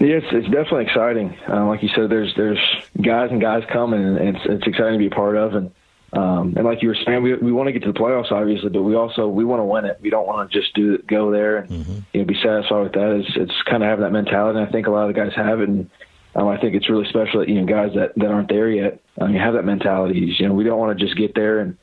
It's, 0.00 0.26
it's 0.30 0.46
definitely 0.46 0.84
exciting. 0.84 1.36
Uh, 1.48 1.66
like 1.66 1.82
you 1.82 1.88
said, 1.88 2.08
there's 2.08 2.32
there's 2.36 2.60
guys 3.02 3.30
and 3.30 3.40
guys 3.40 3.62
coming, 3.72 4.00
and 4.00 4.36
it's 4.36 4.44
it's 4.44 4.66
exciting 4.66 4.94
to 4.94 4.98
be 4.98 5.06
a 5.06 5.10
part 5.10 5.36
of. 5.36 5.54
And 5.54 5.70
um, 6.12 6.54
and 6.56 6.64
like 6.64 6.82
you 6.82 6.88
were 6.88 6.96
saying, 7.04 7.22
we 7.22 7.34
we 7.34 7.52
want 7.52 7.68
to 7.68 7.72
get 7.72 7.82
to 7.82 7.92
the 7.92 7.98
playoffs, 7.98 8.32
obviously, 8.32 8.70
but 8.70 8.82
we 8.82 8.94
also 8.94 9.28
we 9.28 9.44
want 9.44 9.60
to 9.60 9.64
win 9.64 9.84
it. 9.84 9.98
We 10.00 10.10
don't 10.10 10.26
want 10.26 10.50
to 10.50 10.60
just 10.60 10.74
do 10.74 10.98
go 10.98 11.30
there 11.30 11.58
and 11.58 11.70
mm-hmm. 11.70 11.98
you 12.12 12.20
know 12.20 12.26
be 12.26 12.34
satisfied 12.42 12.82
with 12.82 12.92
that. 12.92 13.10
It's 13.20 13.36
it's 13.36 13.62
kind 13.68 13.82
of 13.82 13.88
having 13.88 14.04
that 14.04 14.12
mentality. 14.12 14.58
And 14.58 14.68
I 14.68 14.70
think 14.70 14.86
a 14.86 14.90
lot 14.90 15.08
of 15.08 15.14
the 15.14 15.20
guys 15.20 15.32
have 15.36 15.60
it. 15.60 15.68
And 15.68 15.90
um, 16.34 16.48
I 16.48 16.58
think 16.58 16.74
it's 16.74 16.88
really 16.88 17.08
special 17.08 17.40
that 17.40 17.48
you 17.48 17.60
know 17.60 17.66
guys 17.66 17.92
that 17.94 18.12
that 18.16 18.30
aren't 18.30 18.48
there 18.48 18.70
yet, 18.70 19.00
um, 19.20 19.32
you 19.32 19.38
have 19.38 19.54
that 19.54 19.64
mentality. 19.64 20.34
You 20.38 20.48
know, 20.48 20.54
we 20.54 20.64
don't 20.64 20.78
want 20.78 20.98
to 20.98 21.04
just 21.04 21.16
get 21.18 21.34
there 21.34 21.60
and 21.60 21.76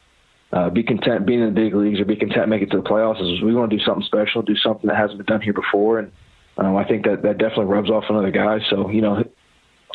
uh, 0.51 0.69
be 0.69 0.81
content 0.81 1.25
being 1.25 1.41
in 1.41 1.53
the 1.53 1.61
big 1.61 1.75
leagues 1.75 1.99
or 1.99 2.05
be 2.05 2.15
content 2.15 2.49
making 2.49 2.67
it 2.67 2.71
to 2.71 2.77
the 2.77 2.89
playoffs. 2.89 3.19
We 3.43 3.53
want 3.53 3.69
to 3.69 3.77
do 3.77 3.83
something 3.83 4.05
special, 4.05 4.41
do 4.41 4.55
something 4.55 4.87
that 4.87 4.97
hasn't 4.97 5.17
been 5.17 5.25
done 5.25 5.41
here 5.41 5.53
before, 5.53 5.99
and 5.99 6.11
um, 6.57 6.75
I 6.77 6.83
think 6.83 7.05
that 7.05 7.21
that 7.23 7.37
definitely 7.37 7.65
rubs 7.65 7.91
off 7.91 8.05
on 8.09 8.15
other 8.15 8.31
guys. 8.31 8.61
So 8.69 8.89
you 8.89 9.01
know, 9.01 9.23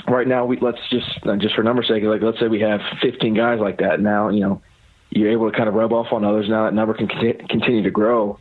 right 0.08 0.26
now 0.26 0.44
we 0.44 0.58
let's 0.58 0.78
just 0.90 1.08
uh, 1.24 1.36
just 1.36 1.54
for 1.54 1.62
number 1.62 1.82
sake, 1.82 2.02
like 2.04 2.22
let's 2.22 2.38
say 2.38 2.48
we 2.48 2.60
have 2.60 2.80
15 3.02 3.34
guys 3.34 3.60
like 3.60 3.78
that. 3.78 4.00
Now 4.00 4.28
you 4.28 4.40
know 4.40 4.62
you're 5.10 5.32
able 5.32 5.50
to 5.50 5.56
kind 5.56 5.68
of 5.68 5.74
rub 5.74 5.92
off 5.92 6.12
on 6.12 6.24
others. 6.24 6.48
Now 6.48 6.64
that 6.64 6.74
number 6.74 6.94
can 6.94 7.08
continue 7.08 7.82
to 7.82 7.90
grow, 7.90 8.38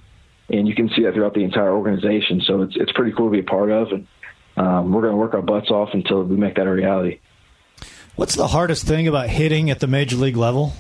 and 0.50 0.68
you 0.68 0.76
can 0.76 0.90
see 0.90 1.04
that 1.04 1.14
throughout 1.14 1.34
the 1.34 1.44
entire 1.44 1.72
organization. 1.72 2.42
So 2.46 2.62
it's 2.64 2.76
it's 2.76 2.92
pretty 2.92 3.12
cool 3.12 3.28
to 3.28 3.32
be 3.32 3.40
a 3.40 3.44
part 3.44 3.72
of, 3.72 3.88
and 3.92 4.08
um, 4.58 4.92
we're 4.92 5.02
going 5.02 5.14
to 5.14 5.18
work 5.18 5.34
our 5.34 5.42
butts 5.42 5.70
off 5.70 5.90
until 5.94 6.24
we 6.24 6.36
make 6.36 6.56
that 6.56 6.68
a 6.68 6.72
reality. 6.72 7.20
What's 8.16 8.36
the 8.36 8.48
hardest 8.48 8.86
thing 8.86 9.08
about 9.08 9.30
hitting 9.30 9.70
at 9.70 9.80
the 9.80 9.88
major 9.88 10.18
league 10.18 10.36
level? 10.36 10.74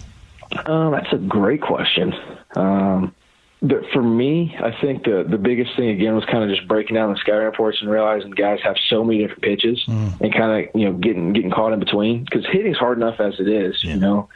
Um, 0.66 0.92
that's 0.92 1.14
a 1.14 1.18
great 1.18 1.62
question. 1.62 2.14
Um, 2.56 3.16
but 3.62 3.84
for 3.92 4.02
me, 4.02 4.56
I 4.58 4.72
think 4.80 5.04
the 5.04 5.26
the 5.30 5.38
biggest 5.38 5.76
thing 5.76 5.90
again 5.90 6.16
was 6.16 6.24
kind 6.26 6.44
of 6.44 6.50
just 6.50 6.68
breaking 6.68 6.96
down 6.96 7.12
the 7.12 7.20
scouting 7.20 7.46
reports 7.46 7.80
and 7.82 7.92
realizing 7.92 8.32
guys 8.32 8.60
have 8.64 8.78
so 8.90 9.04
many 9.04 9.20
different 9.20 9.42
pitches 9.42 9.84
mm. 9.86 10.22
and 10.22 10.34
kind 10.34 10.68
of 10.68 10.80
you 10.80 10.86
know 10.86 10.94
getting 10.94 11.34
getting 11.34 11.52
caught 11.52 11.74
in 11.74 11.80
between 11.80 12.24
because 12.24 12.46
hitting's 12.46 12.78
hard 12.78 12.98
enough 12.98 13.20
as 13.20 13.40
it 13.40 13.50
is, 13.50 13.84
yeah. 13.84 13.94
you 13.94 14.00
know. 14.00 14.30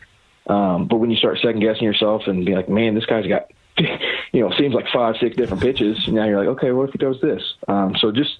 Um, 0.47 0.87
but 0.87 0.97
when 0.97 1.09
you 1.09 1.15
start 1.15 1.39
second 1.39 1.61
guessing 1.61 1.83
yourself 1.83 2.23
and 2.27 2.45
be 2.45 2.53
like, 2.53 2.67
man, 2.67 2.95
this 2.95 3.05
guy's 3.05 3.25
got 3.25 3.49
you 3.77 4.41
know 4.41 4.51
seems 4.57 4.73
like 4.73 4.87
five 4.91 5.15
six 5.21 5.37
different 5.37 5.63
pitches, 5.63 6.05
and 6.05 6.15
now 6.15 6.25
you're 6.25 6.39
like, 6.39 6.57
okay, 6.57 6.71
what 6.71 6.89
if 6.89 6.91
he 6.91 6.97
does 6.97 7.21
this? 7.21 7.41
Um, 7.69 7.95
so 7.97 8.11
just 8.11 8.39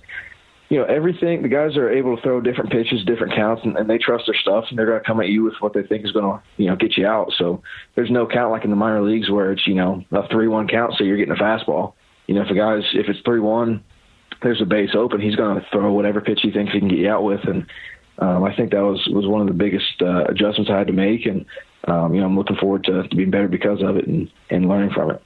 you 0.70 0.79
know, 0.79 0.86
everything. 0.86 1.41
The 1.41 1.50
guys 1.50 1.77
are 1.77 1.89
able 1.89 2.15
to 2.15 2.22
throw 2.22 2.41
different 2.41 2.72
pitches, 2.72 3.05
different 3.05 3.36
counts, 3.36 3.63
and, 3.63 3.77
and 3.77 3.89
they 3.89 3.98
trust 3.98 4.25
their 4.25 4.36
stuff, 4.36 4.65
and 4.70 4.77
they're 4.77 4.86
going 4.86 5.00
to 5.00 5.05
come 5.05 5.20
at 5.20 5.29
you 5.29 5.43
with 5.43 5.55
what 5.60 5.74
they 5.74 5.84
think 5.84 6.05
is 6.05 6.12
going 6.12 6.25
to, 6.25 6.43
you 6.58 6.67
know, 6.67 6.75
get 6.75 6.98
you 6.98 7.05
out. 7.05 7.32
So 7.38 7.62
there's 7.96 8.10
no 8.10 8.25
count 8.25 8.51
like 8.51 8.63
in 8.63 8.70
the 8.70 8.75
minor 8.75 9.01
leagues 9.01 9.29
where 9.29 9.51
it's, 9.51 9.67
you 9.67 9.75
know, 9.75 10.03
a 10.12 10.27
three-one 10.29 10.67
count, 10.67 10.93
so 10.98 11.03
you're 11.03 11.17
getting 11.17 11.36
a 11.36 11.38
fastball. 11.38 11.93
You 12.27 12.36
know, 12.36 12.41
if 12.41 12.50
a 12.50 12.55
guy's 12.55 12.84
if 12.93 13.08
it's 13.10 13.20
three-one, 13.25 13.84
there's 14.41 14.62
a 14.62 14.65
base 14.65 14.91
open, 14.96 15.22
he's 15.22 15.36
going 15.36 15.60
to 15.60 15.67
throw 15.72 15.93
whatever 15.93 16.22
pitch 16.22 16.39
he 16.41 16.51
thinks 16.51 16.74
he 16.74 16.79
can 16.79 16.89
get 16.89 17.00
you 17.00 17.10
out 17.10 17.24
with, 17.24 17.41
and 17.43 17.65
um, 18.20 18.43
I 18.43 18.55
think 18.55 18.72
that 18.72 18.84
was 18.84 19.05
was 19.12 19.27
one 19.27 19.41
of 19.41 19.48
the 19.48 19.53
biggest 19.53 20.01
uh, 20.01 20.25
adjustments 20.25 20.72
I 20.72 20.77
had 20.77 20.88
to 20.88 20.93
make, 20.93 21.25
and 21.25 21.46
um, 21.88 22.13
you 22.13 22.22
know, 22.22 22.27
I'm 22.27 22.38
looking 22.38 22.55
forward 22.55 22.84
to, 22.86 23.08
to 23.08 23.15
being 23.15 23.32
better 23.32 23.48
because 23.48 23.82
of 23.82 23.98
it 23.98 24.08
and, 24.08 24.32
and 24.50 24.70
learning 24.70 24.91
from 24.91 25.12
it. 25.12 25.22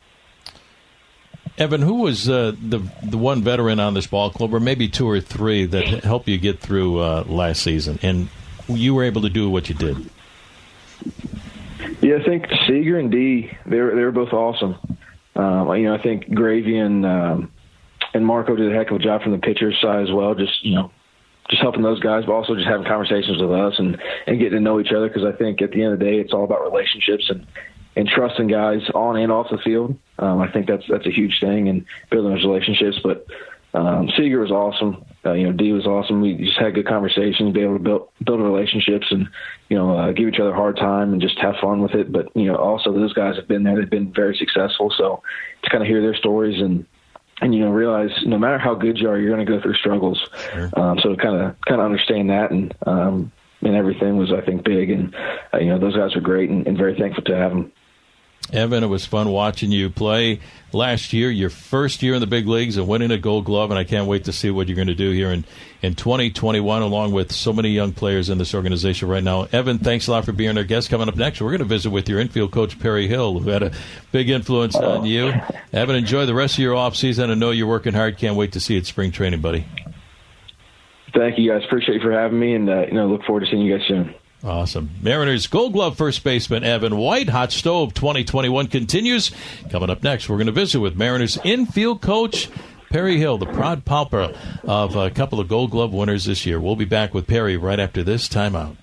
Evan, 1.57 1.81
who 1.81 1.95
was 1.95 2.29
uh, 2.29 2.53
the 2.61 2.79
the 3.03 3.17
one 3.17 3.41
veteran 3.41 3.79
on 3.79 3.93
this 3.95 4.05
ball 4.05 4.29
club, 4.29 4.53
or 4.53 4.59
maybe 4.59 4.87
two 4.87 5.09
or 5.09 5.19
three, 5.19 5.65
that 5.65 6.03
helped 6.03 6.27
you 6.27 6.37
get 6.37 6.59
through 6.59 6.99
uh, 6.99 7.23
last 7.27 7.63
season, 7.63 7.97
and 8.03 8.29
you 8.67 8.93
were 8.93 9.03
able 9.03 9.21
to 9.21 9.29
do 9.29 9.49
what 9.49 9.67
you 9.69 9.75
did? 9.75 10.09
Yeah, 12.01 12.17
I 12.17 12.23
think 12.23 12.45
Seager 12.67 12.99
and 12.99 13.11
D, 13.11 13.51
they 13.65 13.79
were 13.79 13.95
they 13.95 14.03
were 14.03 14.11
both 14.11 14.33
awesome. 14.33 14.75
Um, 15.35 15.75
you 15.75 15.85
know, 15.85 15.95
I 15.95 16.01
think 16.01 16.33
Gravy 16.33 16.77
and 16.77 17.05
um, 17.05 17.51
and 18.13 18.25
Marco 18.25 18.55
did 18.55 18.71
a 18.71 18.75
heck 18.75 18.91
of 18.91 18.97
a 18.97 18.99
job 18.99 19.23
from 19.23 19.31
the 19.31 19.39
pitcher's 19.39 19.79
side 19.81 20.03
as 20.03 20.11
well. 20.11 20.35
Just 20.35 20.63
you 20.63 20.75
know, 20.75 20.91
just 21.49 21.61
helping 21.61 21.81
those 21.81 21.99
guys, 21.99 22.25
but 22.25 22.33
also 22.33 22.55
just 22.55 22.67
having 22.67 22.85
conversations 22.85 23.41
with 23.41 23.51
us 23.51 23.73
and 23.79 23.99
and 24.27 24.37
getting 24.37 24.53
to 24.53 24.59
know 24.59 24.79
each 24.79 24.91
other. 24.95 25.07
Because 25.07 25.23
I 25.25 25.35
think 25.35 25.61
at 25.61 25.71
the 25.71 25.83
end 25.83 25.93
of 25.93 25.99
the 25.99 26.05
day, 26.05 26.19
it's 26.19 26.33
all 26.33 26.43
about 26.43 26.63
relationships 26.63 27.29
and 27.29 27.47
and 27.95 28.07
trusting 28.07 28.47
guys 28.47 28.81
on 28.93 29.17
and 29.17 29.31
off 29.31 29.47
the 29.49 29.57
field. 29.57 29.97
Um, 30.19 30.41
I 30.41 30.51
think 30.51 30.67
that's 30.67 30.83
that's 30.87 31.05
a 31.05 31.11
huge 31.11 31.39
thing 31.39 31.69
and 31.69 31.85
building 32.09 32.33
those 32.33 32.43
relationships. 32.43 32.99
But 33.03 33.27
um, 33.73 34.09
Seager 34.17 34.39
was 34.39 34.51
awesome. 34.51 35.05
Uh, 35.25 35.33
you 35.33 35.45
know, 35.45 35.51
D 35.51 35.71
was 35.71 35.85
awesome. 35.85 36.21
We 36.21 36.35
just 36.35 36.57
had 36.57 36.73
good 36.73 36.87
conversations, 36.87 37.53
be 37.53 37.61
able 37.61 37.77
to 37.77 37.83
build 37.83 38.09
build 38.23 38.41
relationships, 38.41 39.07
and 39.11 39.27
you 39.69 39.77
know, 39.77 39.97
uh, 39.97 40.11
give 40.13 40.27
each 40.27 40.39
other 40.39 40.51
a 40.51 40.55
hard 40.55 40.77
time 40.77 41.13
and 41.13 41.21
just 41.21 41.37
have 41.39 41.55
fun 41.61 41.81
with 41.81 41.93
it. 41.93 42.11
But 42.11 42.35
you 42.35 42.45
know, 42.45 42.55
also 42.55 42.91
those 42.91 43.13
guys 43.13 43.35
have 43.35 43.47
been 43.47 43.63
there; 43.63 43.75
they've 43.75 43.89
been 43.89 44.11
very 44.11 44.35
successful. 44.35 44.91
So 44.97 45.21
to 45.63 45.69
kind 45.69 45.83
of 45.83 45.87
hear 45.87 46.01
their 46.01 46.15
stories 46.15 46.61
and 46.61 46.85
and 47.41 47.53
you 47.53 47.61
know 47.61 47.71
realize 47.71 48.09
no 48.25 48.37
matter 48.37 48.57
how 48.57 48.73
good 48.73 48.97
you 48.97 49.09
are, 49.09 49.19
you're 49.19 49.33
going 49.33 49.45
to 49.45 49.51
go 49.51 49.61
through 49.61 49.75
struggles. 49.75 50.27
Sure. 50.53 50.69
Um, 50.77 50.99
so 50.99 51.15
to 51.15 51.17
kind 51.17 51.39
of 51.41 51.55
kind 51.67 51.81
of 51.81 51.85
understand 51.85 52.29
that 52.29 52.51
and 52.51 52.73
um, 52.85 53.31
and 53.61 53.75
everything 53.75 54.17
was 54.17 54.31
I 54.31 54.41
think 54.41 54.63
big, 54.63 54.89
and 54.89 55.15
uh, 55.53 55.57
you 55.57 55.67
know 55.67 55.79
those 55.79 55.95
guys 55.95 56.15
were 56.15 56.21
great, 56.21 56.49
and, 56.49 56.65
and 56.67 56.77
very 56.77 56.97
thankful 56.97 57.23
to 57.25 57.35
have 57.35 57.51
them. 57.51 57.71
Evan, 58.53 58.83
it 58.83 58.87
was 58.87 59.05
fun 59.05 59.29
watching 59.29 59.71
you 59.71 59.89
play 59.89 60.39
last 60.71 61.13
year, 61.13 61.29
your 61.29 61.49
first 61.49 62.01
year 62.01 62.13
in 62.13 62.21
the 62.21 62.27
big 62.27 62.47
leagues 62.47 62.77
and 62.77 62.87
winning 62.87 63.11
a 63.11 63.17
gold 63.17 63.45
glove, 63.45 63.71
and 63.71 63.79
I 63.79 63.83
can't 63.83 64.07
wait 64.07 64.25
to 64.25 64.31
see 64.31 64.49
what 64.49 64.67
you're 64.67 64.75
going 64.75 64.87
to 64.87 64.95
do 64.95 65.11
here 65.11 65.31
in, 65.31 65.45
in 65.81 65.95
2021, 65.95 66.81
along 66.81 67.11
with 67.11 67.31
so 67.31 67.51
many 67.51 67.69
young 67.69 67.91
players 67.91 68.29
in 68.29 68.37
this 68.37 68.53
organization 68.53 69.07
right 69.09 69.23
now. 69.23 69.47
Evan, 69.51 69.79
thanks 69.79 70.07
a 70.07 70.11
lot 70.11 70.25
for 70.25 70.31
being 70.31 70.57
our 70.57 70.63
guest. 70.63 70.89
Coming 70.89 71.09
up 71.09 71.15
next, 71.15 71.41
we're 71.41 71.49
going 71.49 71.59
to 71.59 71.65
visit 71.65 71.89
with 71.89 72.07
your 72.07 72.19
infield 72.19 72.51
coach, 72.51 72.79
Perry 72.79 73.07
Hill, 73.07 73.39
who 73.39 73.49
had 73.49 73.63
a 73.63 73.71
big 74.11 74.29
influence 74.29 74.75
on 74.75 75.05
you. 75.05 75.33
Evan, 75.73 75.95
enjoy 75.95 76.25
the 76.25 76.33
rest 76.33 76.55
of 76.55 76.59
your 76.59 76.75
off 76.75 76.95
season. 76.95 77.29
I 77.29 77.33
know 77.33 77.51
you're 77.51 77.67
working 77.67 77.93
hard. 77.93 78.17
Can't 78.17 78.35
wait 78.35 78.53
to 78.53 78.59
see 78.59 78.75
you 78.75 78.79
at 78.79 78.85
spring 78.85 79.11
training, 79.11 79.41
buddy. 79.41 79.65
Thank 81.13 81.37
you, 81.37 81.51
guys. 81.51 81.63
Appreciate 81.65 81.95
you 81.95 82.01
for 82.01 82.11
having 82.11 82.39
me, 82.39 82.53
and 82.53 82.69
uh, 82.69 82.85
you 82.85 82.93
know, 82.93 83.07
look 83.07 83.23
forward 83.23 83.41
to 83.41 83.47
seeing 83.47 83.61
you 83.61 83.77
guys 83.77 83.87
soon. 83.87 84.13
Awesome. 84.43 84.91
Mariners 85.01 85.47
Gold 85.47 85.73
Glove 85.73 85.97
first 85.97 86.23
baseman 86.23 86.63
Evan 86.63 86.95
White. 86.97 87.29
Hot 87.29 87.51
Stove 87.51 87.93
2021 87.93 88.67
continues. 88.67 89.31
Coming 89.69 89.89
up 89.89 90.03
next, 90.03 90.29
we're 90.29 90.37
going 90.37 90.47
to 90.47 90.53
visit 90.53 90.79
with 90.79 90.95
Mariners 90.95 91.37
infield 91.43 92.01
coach 92.01 92.49
Perry 92.89 93.17
Hill, 93.17 93.37
the 93.37 93.45
proud 93.45 93.85
pauper 93.85 94.33
of 94.63 94.95
a 94.95 95.09
couple 95.09 95.39
of 95.39 95.47
Gold 95.47 95.71
Glove 95.71 95.93
winners 95.93 96.25
this 96.25 96.45
year. 96.45 96.59
We'll 96.59 96.75
be 96.75 96.85
back 96.85 97.13
with 97.13 97.27
Perry 97.27 97.57
right 97.57 97.79
after 97.79 98.03
this 98.03 98.27
timeout. 98.27 98.77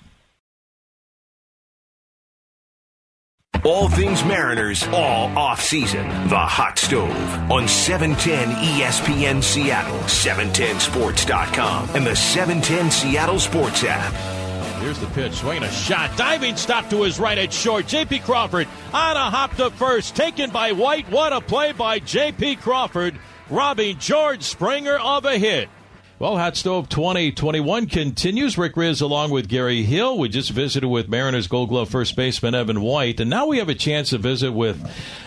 All 3.63 3.89
things 3.89 4.23
Mariners, 4.23 4.83
all 4.89 5.35
off 5.35 5.59
season. 5.59 6.07
The 6.27 6.37
Hot 6.37 6.77
Stove 6.77 7.09
on 7.51 7.67
710 7.67 8.51
ESPN 8.57 9.41
Seattle, 9.41 9.97
710sports.com, 10.01 11.89
and 11.95 12.05
the 12.05 12.15
710 12.15 12.91
Seattle 12.91 13.39
Sports 13.39 13.83
app. 13.83 14.34
Here's 14.85 14.99
the 14.99 15.07
pitch. 15.07 15.33
Swinging 15.33 15.63
a 15.63 15.71
shot. 15.71 16.15
Diving 16.15 16.55
stop 16.55 16.91
to 16.91 17.01
his 17.01 17.19
right 17.19 17.39
at 17.39 17.51
short. 17.51 17.87
J.P. 17.87 18.19
Crawford 18.19 18.67
on 18.93 19.17
a 19.17 19.31
hop 19.31 19.55
to 19.55 19.71
first. 19.71 20.15
Taken 20.15 20.51
by 20.51 20.73
White. 20.73 21.09
What 21.09 21.33
a 21.33 21.41
play 21.41 21.71
by 21.71 21.97
J.P. 21.97 22.57
Crawford, 22.57 23.17
robbing 23.49 23.97
George 23.97 24.43
Springer 24.43 24.99
of 24.99 25.25
a 25.25 25.39
hit. 25.39 25.69
Well, 26.19 26.37
Hot 26.37 26.55
Stove 26.55 26.87
2021 26.87 27.87
continues. 27.87 28.57
Rick 28.57 28.75
Rizzs 28.75 29.01
along 29.01 29.31
with 29.31 29.49
Gary 29.49 29.83
Hill. 29.83 30.17
We 30.17 30.29
just 30.29 30.51
visited 30.51 30.87
with 30.87 31.09
Mariners 31.09 31.47
Gold 31.47 31.69
Glove 31.69 31.89
first 31.89 32.15
baseman 32.15 32.55
Evan 32.55 32.79
White, 32.79 33.19
and 33.19 33.29
now 33.29 33.47
we 33.47 33.57
have 33.57 33.67
a 33.67 33.75
chance 33.75 34.11
to 34.11 34.17
visit 34.17 34.53
with 34.53 34.81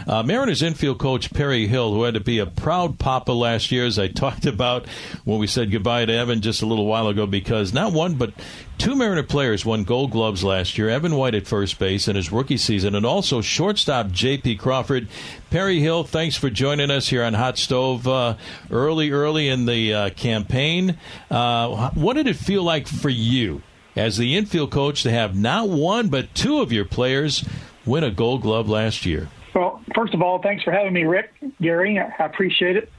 uh, 0.06 0.22
Mariners 0.22 0.62
infield 0.62 0.98
coach 0.98 1.30
Perry 1.34 1.66
Hill, 1.66 1.92
who 1.92 2.04
had 2.04 2.14
to 2.14 2.20
be 2.20 2.38
a 2.38 2.46
proud 2.46 2.98
papa 2.98 3.32
last 3.32 3.70
year, 3.70 3.84
as 3.84 3.98
I 3.98 4.08
talked 4.08 4.46
about 4.46 4.86
when 5.24 5.38
we 5.38 5.46
said 5.46 5.70
goodbye 5.70 6.06
to 6.06 6.12
Evan 6.12 6.40
just 6.40 6.62
a 6.62 6.66
little 6.66 6.86
while 6.86 7.08
ago, 7.08 7.26
because 7.26 7.74
not 7.74 7.92
one 7.92 8.14
but 8.14 8.32
Two 8.78 8.94
Mariner 8.94 9.24
players 9.24 9.66
won 9.66 9.82
gold 9.82 10.12
gloves 10.12 10.44
last 10.44 10.78
year 10.78 10.88
Evan 10.88 11.16
White 11.16 11.34
at 11.34 11.48
first 11.48 11.80
base 11.80 12.06
in 12.06 12.14
his 12.14 12.30
rookie 12.30 12.56
season, 12.56 12.94
and 12.94 13.04
also 13.04 13.40
shortstop 13.40 14.12
J.P. 14.12 14.56
Crawford. 14.56 15.08
Perry 15.50 15.80
Hill, 15.80 16.04
thanks 16.04 16.36
for 16.36 16.48
joining 16.48 16.88
us 16.88 17.08
here 17.08 17.24
on 17.24 17.34
Hot 17.34 17.58
Stove 17.58 18.06
uh, 18.06 18.36
early, 18.70 19.10
early 19.10 19.48
in 19.48 19.66
the 19.66 19.92
uh, 19.92 20.10
campaign. 20.10 20.96
Uh, 21.28 21.90
what 21.90 22.14
did 22.14 22.28
it 22.28 22.36
feel 22.36 22.62
like 22.62 22.86
for 22.86 23.08
you 23.08 23.62
as 23.96 24.16
the 24.16 24.36
infield 24.36 24.70
coach 24.70 25.02
to 25.02 25.10
have 25.10 25.36
not 25.36 25.68
one, 25.68 26.08
but 26.08 26.32
two 26.34 26.60
of 26.60 26.70
your 26.70 26.84
players 26.84 27.44
win 27.84 28.04
a 28.04 28.10
gold 28.12 28.42
glove 28.42 28.68
last 28.68 29.04
year? 29.04 29.28
Well, 29.54 29.82
first 29.92 30.14
of 30.14 30.22
all, 30.22 30.40
thanks 30.40 30.62
for 30.62 30.70
having 30.70 30.92
me, 30.92 31.02
Rick, 31.02 31.32
Gary. 31.60 31.98
I 31.98 32.24
appreciate 32.24 32.76
it 32.76 32.92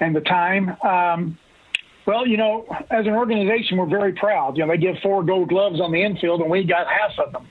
and 0.00 0.14
the 0.14 0.20
time. 0.20 0.76
Um, 0.82 1.38
well, 2.06 2.26
you 2.26 2.36
know, 2.36 2.66
as 2.90 3.06
an 3.06 3.14
organization, 3.14 3.76
we're 3.76 3.88
very 3.88 4.12
proud. 4.12 4.56
You 4.56 4.64
know, 4.64 4.72
they 4.72 4.78
give 4.78 4.96
four 5.02 5.24
gold 5.24 5.48
gloves 5.48 5.80
on 5.80 5.92
the 5.92 6.02
infield, 6.02 6.40
and 6.40 6.50
we 6.50 6.64
got 6.64 6.86
half 6.86 7.18
of 7.18 7.32
them. 7.32 7.48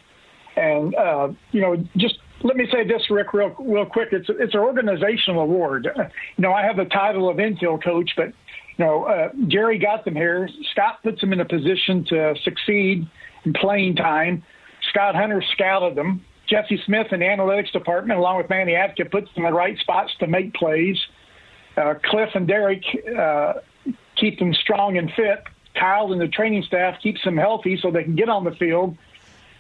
And 0.56 0.96
uh, 0.96 1.28
you 1.52 1.62
know, 1.62 1.76
just 1.98 2.16
let 2.44 2.56
me 2.56 2.68
say 2.72 2.88
this, 2.88 3.02
Rick, 3.10 3.34
real 3.34 3.54
real 3.60 3.86
quick. 3.86 4.10
It's 4.12 4.28
it's 4.30 4.54
an 4.54 4.62
organizational 4.62 5.42
award. 5.42 5.88
You 6.38 6.42
know, 6.42 6.54
I 6.54 6.64
have 6.64 6.78
the 6.78 6.86
title 6.86 7.30
of 7.30 7.40
infield 7.40 7.84
coach, 7.84 8.12
but 8.16 8.28
you 8.78 8.86
know, 8.86 9.06
uh, 9.06 9.30
Jerry 9.48 9.78
got 9.78 10.06
them 10.06 10.16
here. 10.16 10.50
Scott 10.72 11.00
puts 11.04 11.20
them 11.22 11.34
in 11.34 11.42
a 11.42 11.46
position 11.46 12.06
to 12.10 12.36
succeed 12.44 13.08
in 13.44 13.54
playing 13.54 13.96
time. 13.96 14.44
Scott 14.90 15.16
Hunter 15.16 15.44
scouted 15.54 15.96
them. 15.96 16.24
Jesse 16.48 16.80
Smith 16.86 17.08
in 17.12 17.22
the 17.22 17.26
analytics 17.26 17.72
department, 17.72 18.20
along 18.20 18.38
with 18.38 18.50
Manny 18.50 18.76
Acta, 18.76 19.06
puts 19.06 19.34
them 19.34 19.46
in 19.46 19.52
the 19.52 19.58
right 19.58 19.78
spots 19.80 20.12
to 20.20 20.28
make 20.28 20.54
plays. 20.54 20.98
Uh, 21.76 21.96
Cliff 22.06 22.30
and 22.36 22.48
Derek 22.48 22.84
uh, 23.18 23.54
keep 24.16 24.40
them 24.40 24.54
strong 24.54 24.98
and 24.98 25.12
fit. 25.12 25.44
Kyle 25.76 26.12
and 26.12 26.22
the 26.22 26.28
training 26.28 26.64
staff 26.64 27.02
keeps 27.02 27.24
them 27.24 27.38
healthy 27.38 27.78
so 27.82 27.92
they 27.92 28.04
can 28.04 28.16
get 28.16 28.30
on 28.30 28.44
the 28.44 28.52
field. 28.52 28.98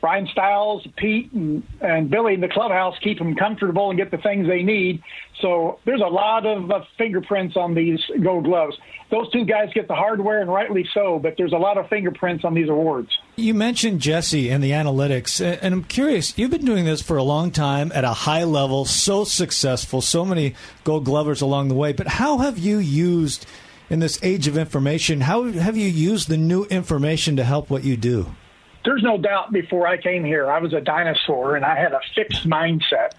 Ryan 0.02 0.28
Stiles, 0.28 0.88
Pete, 0.98 1.32
and, 1.32 1.64
and 1.82 2.12
Billy 2.12 2.36
in 2.36 2.42
the 2.42 2.48
clubhouse 2.48 2.96
keep 3.00 3.18
them 3.18 3.36
comfortable 3.36 3.90
and 3.90 3.98
get 3.98 4.12
the 4.12 4.20
things 4.20 4.48
they 4.48 4.62
need. 4.62 5.02
So 5.42 5.80
there's 5.84 6.02
a 6.02 6.08
lot 6.08 6.46
of 6.46 6.70
uh, 6.70 6.84
fingerprints 6.96 7.58
on 7.58 7.74
these 7.74 8.00
gold 8.22 8.44
gloves. 8.44 8.78
Those 9.10 9.32
two 9.32 9.46
guys 9.46 9.72
get 9.74 9.88
the 9.88 9.96
hardware, 9.96 10.42
and 10.42 10.52
rightly 10.52 10.88
so, 10.94 11.18
but 11.18 11.38
there's 11.38 11.54
a 11.54 11.58
lot 11.58 11.80
of 11.80 11.90
fingerprints 11.90 12.46
on 12.46 12.54
these 12.54 12.70
awards. 12.70 13.18
You 13.36 13.56
mentioned 13.56 14.00
Jesse 14.00 14.50
and 14.50 14.64
the 14.64 14.72
analytics, 14.72 15.44
and 15.44 15.74
I'm 15.74 15.84
curious, 15.84 16.38
you've 16.38 16.52
been 16.52 16.66
doing 16.66 16.86
this 16.86 17.02
for 17.02 17.18
a 17.18 17.24
long 17.24 17.50
time 17.50 17.92
at 17.96 18.04
a 18.04 18.14
high 18.14 18.44
level, 18.44 18.86
so 18.86 19.24
successful, 19.24 20.02
so 20.02 20.24
many 20.24 20.54
gold 20.84 21.06
glovers 21.06 21.42
along 21.42 21.70
the 21.70 21.76
way, 21.76 21.94
but 21.94 22.08
how 22.08 22.38
have 22.38 22.60
you 22.60 22.78
used– 22.78 23.48
in 23.90 24.00
this 24.00 24.20
age 24.24 24.48
of 24.48 24.58
information, 24.58 25.22
how 25.22 25.44
have 25.44 25.78
you 25.78 25.88
used 25.88 26.28
the 26.28 26.38
new 26.38 26.66
information 26.66 27.36
to 27.36 27.44
help 27.44 27.70
what 27.70 27.84
you 27.84 27.98
do? 27.98 28.36
There's 28.84 29.02
no 29.02 29.18
doubt 29.18 29.52
before 29.52 29.88
I 29.88 29.98
came 29.98 30.24
here, 30.24 30.50
I 30.50 30.60
was 30.60 30.74
a 30.74 30.82
dinosaur 30.82 31.56
and 31.56 31.66
I 31.66 31.76
had 31.76 31.94
a 31.94 32.02
fixed 32.14 32.48
mindset. 32.48 33.14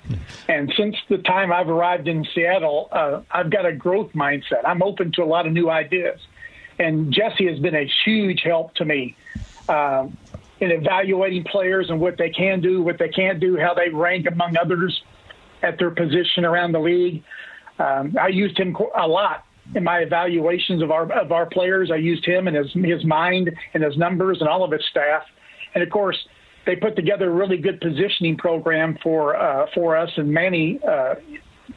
And 0.49 0.73
since 0.77 0.97
the 1.09 1.19
time 1.19 1.53
I've 1.53 1.69
arrived 1.69 2.07
in 2.07 2.25
Seattle, 2.35 2.89
uh, 2.93 3.23
I've 3.33 3.51
got 3.51 3.67
a 3.67 3.73
growth 3.73 4.13
mindset. 4.13 4.63
I'm 4.65 4.81
open 4.81 5.11
to 5.13 5.25
a 5.25 5.27
lot 5.27 5.47
of 5.47 5.53
new 5.53 5.69
ideas. 5.69 6.21
And 6.79 7.13
Jesse 7.13 7.49
has 7.49 7.59
been 7.59 7.75
a 7.75 7.91
huge 8.05 8.43
help 8.45 8.75
to 8.77 8.85
me 8.85 9.17
uh, 9.69 10.07
in 10.61 10.71
evaluating 10.71 11.45
players 11.45 11.91
and 11.91 12.01
what 12.01 12.17
they 12.17 12.31
can 12.31 12.61
do, 12.61 12.83
what 12.83 12.99
they 12.99 13.09
can't 13.09 13.41
do, 13.41 13.57
how 13.57 13.75
they 13.75 13.89
rank 13.89 14.27
among 14.31 14.57
others 14.57 15.03
at 15.63 15.79
their 15.79 15.91
position 15.91 16.45
around 16.45 16.73
the 16.73 16.81
league. 16.81 17.25
Um, 17.81 18.17
I 18.21 18.29
used 18.29 18.57
him 18.57 18.77
a 18.95 19.09
lot 19.09 19.45
in 19.75 19.85
my 19.85 19.99
evaluations 19.99 20.83
of 20.83 20.91
our 20.91 21.11
of 21.13 21.33
our 21.33 21.47
players. 21.47 21.91
I 21.91 21.97
used 21.97 22.25
him 22.25 22.49
and 22.49 22.57
his 22.57 22.73
his 22.73 23.05
mind 23.05 23.51
and 23.75 23.83
his 23.83 23.97
numbers 23.97 24.39
and 24.41 24.49
all 24.49 24.65
of 24.65 24.71
his 24.71 24.83
staff, 24.91 25.23
and 25.75 25.83
of 25.83 25.91
course 25.91 26.17
they 26.67 26.77
put 26.77 26.97
together 26.97 27.31
a 27.31 27.35
really 27.35 27.57
good 27.57 27.81
positioning 27.81 28.37
program 28.37 28.99
for 29.03 29.37
uh, 29.37 29.67
for 29.75 29.97
us. 29.97 30.11
And 30.17 30.31
Manny 30.31 30.81
uh, 30.87 31.15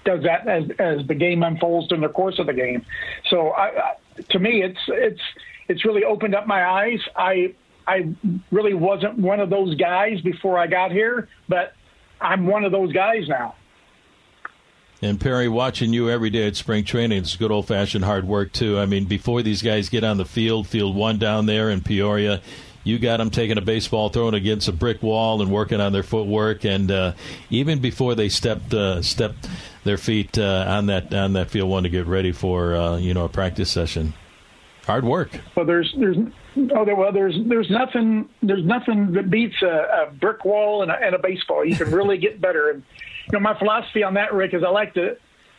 does 0.05 0.24
that 0.24 0.48
as 0.48 0.63
as 0.79 1.08
the 1.08 1.15
game 1.15 1.43
unfolds 1.43 1.88
during 1.88 2.01
the 2.01 2.10
course 2.10 2.39
of 2.39 2.48
the 2.48 2.53
game. 2.53 2.86
So 3.29 3.50
I, 3.50 3.67
I, 3.67 3.93
to 4.29 4.39
me, 4.39 4.63
it's 4.63 4.79
it's 4.88 5.22
it's 5.67 5.86
really 5.86 6.03
opened 6.03 6.36
up 6.36 6.48
my 6.48 6.65
eyes. 6.65 7.00
I 7.15 7.53
I 7.88 8.13
really 8.51 8.74
wasn't 8.74 9.17
one 9.17 9.39
of 9.39 9.50
those 9.50 9.75
guys 9.75 10.22
before 10.22 10.58
I 10.58 10.67
got 10.67 10.91
here, 10.91 11.29
but 11.48 11.74
I'm 12.22 12.46
one 12.46 12.65
of 12.65 12.72
those 12.72 12.91
guys 12.91 13.27
now. 13.27 13.55
And 15.01 15.20
Perry, 15.20 15.48
watching 15.48 15.94
you 15.94 16.10
every 16.10 16.29
day 16.29 16.48
at 16.48 16.58
spring 16.58 16.84
training, 16.84 17.20
it's 17.20 17.36
good 17.38 17.51
old 17.51 17.68
fashioned 17.68 18.03
hard 18.03 18.27
work 18.27 18.51
too. 18.51 18.77
I 18.77 18.86
mean, 18.86 19.06
before 19.06 19.41
these 19.41 19.62
guys 19.62 19.88
get 19.88 20.03
on 20.03 20.18
the 20.18 20.25
field, 20.25 20.68
field 20.68 20.96
one 20.96 21.18
down 21.18 21.46
there 21.46 21.70
in 21.70 21.79
Peoria, 21.82 22.41
you 22.84 23.00
got 23.00 23.18
them 23.18 23.29
taking 23.29 23.58
a 23.58 23.62
baseball, 23.62 24.10
throwing 24.10 24.34
against 24.34 24.68
a 24.68 24.74
brick 24.74 25.01
wall, 25.01 25.41
and 25.41 25.51
working 25.51 25.79
on 25.79 25.94
their 25.94 26.03
footwork. 26.03 26.65
And 26.65 26.91
uh, 26.91 27.13
even 27.50 27.79
before 27.79 28.15
they 28.15 28.27
stepped 28.27 28.74
uh, 28.74 29.01
stepped 29.01 29.48
their 29.86 29.98
feet 29.98 30.38
uh, 30.38 30.65
on 30.68 30.88
that 30.88 31.13
on 31.13 31.34
that 31.34 31.50
field 31.50 31.70
one 31.70 31.84
to 31.84 31.89
get 31.89 32.06
ready 32.06 32.32
for 32.32 32.75
uh, 32.75 32.98
you 32.98 33.13
know 33.13 33.25
a 33.25 33.29
practice 33.29 33.72
session, 33.72 34.13
hard 34.86 35.06
work. 35.06 35.29
Well, 35.56 35.65
there's 35.65 35.94
there's 35.98 36.18
oh 36.75 36.96
well 36.96 37.13
there's 37.13 37.36
there's 37.46 37.70
nothing 37.70 38.27
there's 38.41 38.65
nothing 38.65 39.13
that 39.13 39.29
beats 39.29 39.62
a, 39.62 40.08
a 40.08 40.12
brick 40.12 40.44
wall 40.44 40.82
and 40.82 40.91
a, 40.91 40.96
and 40.96 41.15
a 41.15 41.20
baseball. 41.20 41.63
You 41.63 41.75
can 41.75 41.91
really 41.91 42.18
get 42.18 42.41
better. 42.41 42.70
And 42.70 42.84
know 43.32 43.40
my 43.40 43.58
philosophy 43.58 44.04
on 44.04 44.16
that, 44.16 44.34
Rick, 44.34 44.54
is 44.54 44.64
I 44.64 44.70
like 44.70 44.94
to 44.96 45.18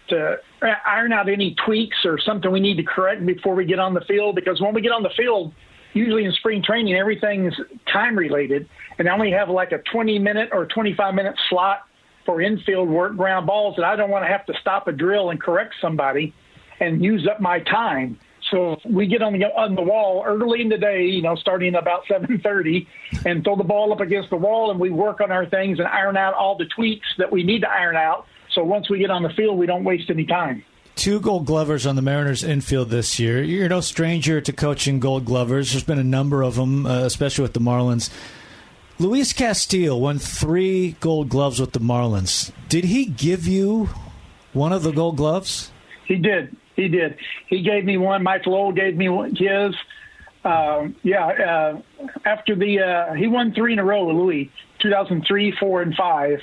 to 0.09 0.39
iron 0.61 1.13
out 1.13 1.29
any 1.29 1.55
tweaks 1.65 2.05
or 2.05 2.19
something 2.19 2.51
we 2.51 2.59
need 2.59 2.77
to 2.77 2.83
correct 2.83 3.25
before 3.25 3.55
we 3.55 3.65
get 3.65 3.79
on 3.79 3.95
the 3.95 4.01
field 4.01 4.35
because 4.35 4.61
when 4.61 4.75
we 4.75 4.81
get 4.81 4.91
on 4.91 5.05
the 5.05 5.11
field 5.11 5.55
usually 5.93 6.25
in 6.25 6.33
spring 6.33 6.63
training, 6.63 6.95
everything's 6.95 7.55
time 7.93 8.17
related, 8.17 8.69
and 8.99 9.09
I 9.09 9.13
only 9.13 9.31
have 9.33 9.49
like 9.49 9.73
a 9.73 9.79
20 9.79 10.19
minute 10.19 10.51
or 10.53 10.67
25 10.67 11.15
minute 11.15 11.37
slot 11.49 11.87
for 12.27 12.41
infield 12.41 12.89
work, 12.89 13.17
ground 13.17 13.47
balls, 13.47 13.77
that 13.77 13.85
I 13.85 13.97
don't 13.97 14.11
want 14.11 14.25
to 14.25 14.29
have 14.29 14.47
to 14.47 14.55
stop 14.61 14.89
a 14.89 14.93
drill 14.93 15.31
and 15.31 15.41
correct 15.41 15.75
somebody 15.81 16.35
and 16.81 17.03
use 17.05 17.27
up 17.29 17.41
my 17.41 17.61
time. 17.61 18.19
So 18.51 18.81
we 18.85 19.07
get 19.07 19.23
on 19.23 19.33
the 19.33 19.45
on 19.45 19.75
the 19.75 19.83
wall 19.83 20.25
early 20.27 20.61
in 20.61 20.69
the 20.69 20.79
day, 20.79 21.05
you 21.05 21.23
know, 21.23 21.37
starting 21.37 21.75
about 21.75 22.07
7:30, 22.07 22.87
and 23.25 23.45
throw 23.45 23.57
the 23.57 23.65
ball 23.65 23.93
up 23.93 24.01
against 24.01 24.31
the 24.31 24.37
wall, 24.37 24.71
and 24.71 24.81
we 24.81 24.91
work 24.91 25.21
on 25.21 25.31
our 25.31 25.47
things 25.47 25.79
and 25.79 25.87
iron 25.87 26.17
out 26.17 26.35
all 26.35 26.57
the 26.57 26.67
tweaks 26.67 27.07
that 27.19 27.31
we 27.31 27.43
need 27.43 27.61
to 27.61 27.71
iron 27.71 27.97
out. 27.97 28.27
So 28.53 28.65
once 28.65 28.91
we 28.91 28.99
get 28.99 29.11
on 29.11 29.23
the 29.23 29.31
field, 29.31 29.59
we 29.59 29.67
don't 29.67 29.85
waste 29.85 30.11
any 30.11 30.27
time 30.27 30.65
two 30.97 31.19
gold 31.19 31.47
glovers 31.47 31.87
on 31.87 31.97
the 31.97 32.03
Mariners 32.03 32.45
infield 32.45 32.91
this 32.91 33.19
year. 33.19 33.43
You're 33.43 33.71
no 33.71 33.81
stranger 33.81 34.39
to 34.43 34.53
coaching 34.53 35.01
gold 35.01 35.25
glovers. 35.25 35.73
There's 35.73 35.83
been 35.83 35.99
a 35.99 36.05
number 36.05 36.43
of 36.43 36.57
them, 36.57 36.85
uh, 36.85 37.05
especially 37.05 37.41
with 37.41 37.55
the 37.55 37.61
Marlins. 37.61 38.11
Luis 38.99 39.33
Castillo 39.33 39.97
won 39.97 40.19
three 40.19 40.97
gold 41.01 41.31
gloves 41.31 41.59
with 41.59 41.73
the 41.73 41.81
Marlins. 41.81 42.53
Did 42.69 42.85
he 42.85 43.07
give 43.07 43.47
you 43.47 43.89
one 44.53 44.75
of 44.75 44.83
the 44.83 44.93
gold 44.93 45.17
gloves? 45.17 45.73
He 46.07 46.17
did. 46.17 46.55
He 46.81 46.89
did. 46.89 47.17
He 47.47 47.63
gave 47.63 47.85
me 47.85 47.97
one. 47.97 48.23
Mike 48.23 48.47
Lowell 48.47 48.73
gave 48.73 48.97
me 48.97 49.07
his. 49.37 49.75
Uh, 50.43 50.89
yeah, 51.03 51.27
uh, 51.27 51.83
after 52.25 52.55
the 52.55 52.81
uh, 52.81 53.13
he 53.15 53.27
won 53.27 53.53
three 53.53 53.75
in 53.75 53.79
a 53.79 53.85
row, 53.85 54.07
with 54.07 54.17
Louis, 54.17 54.51
2003, 54.81 55.53
four, 55.53 55.83
and 55.83 55.95
five 55.95 56.41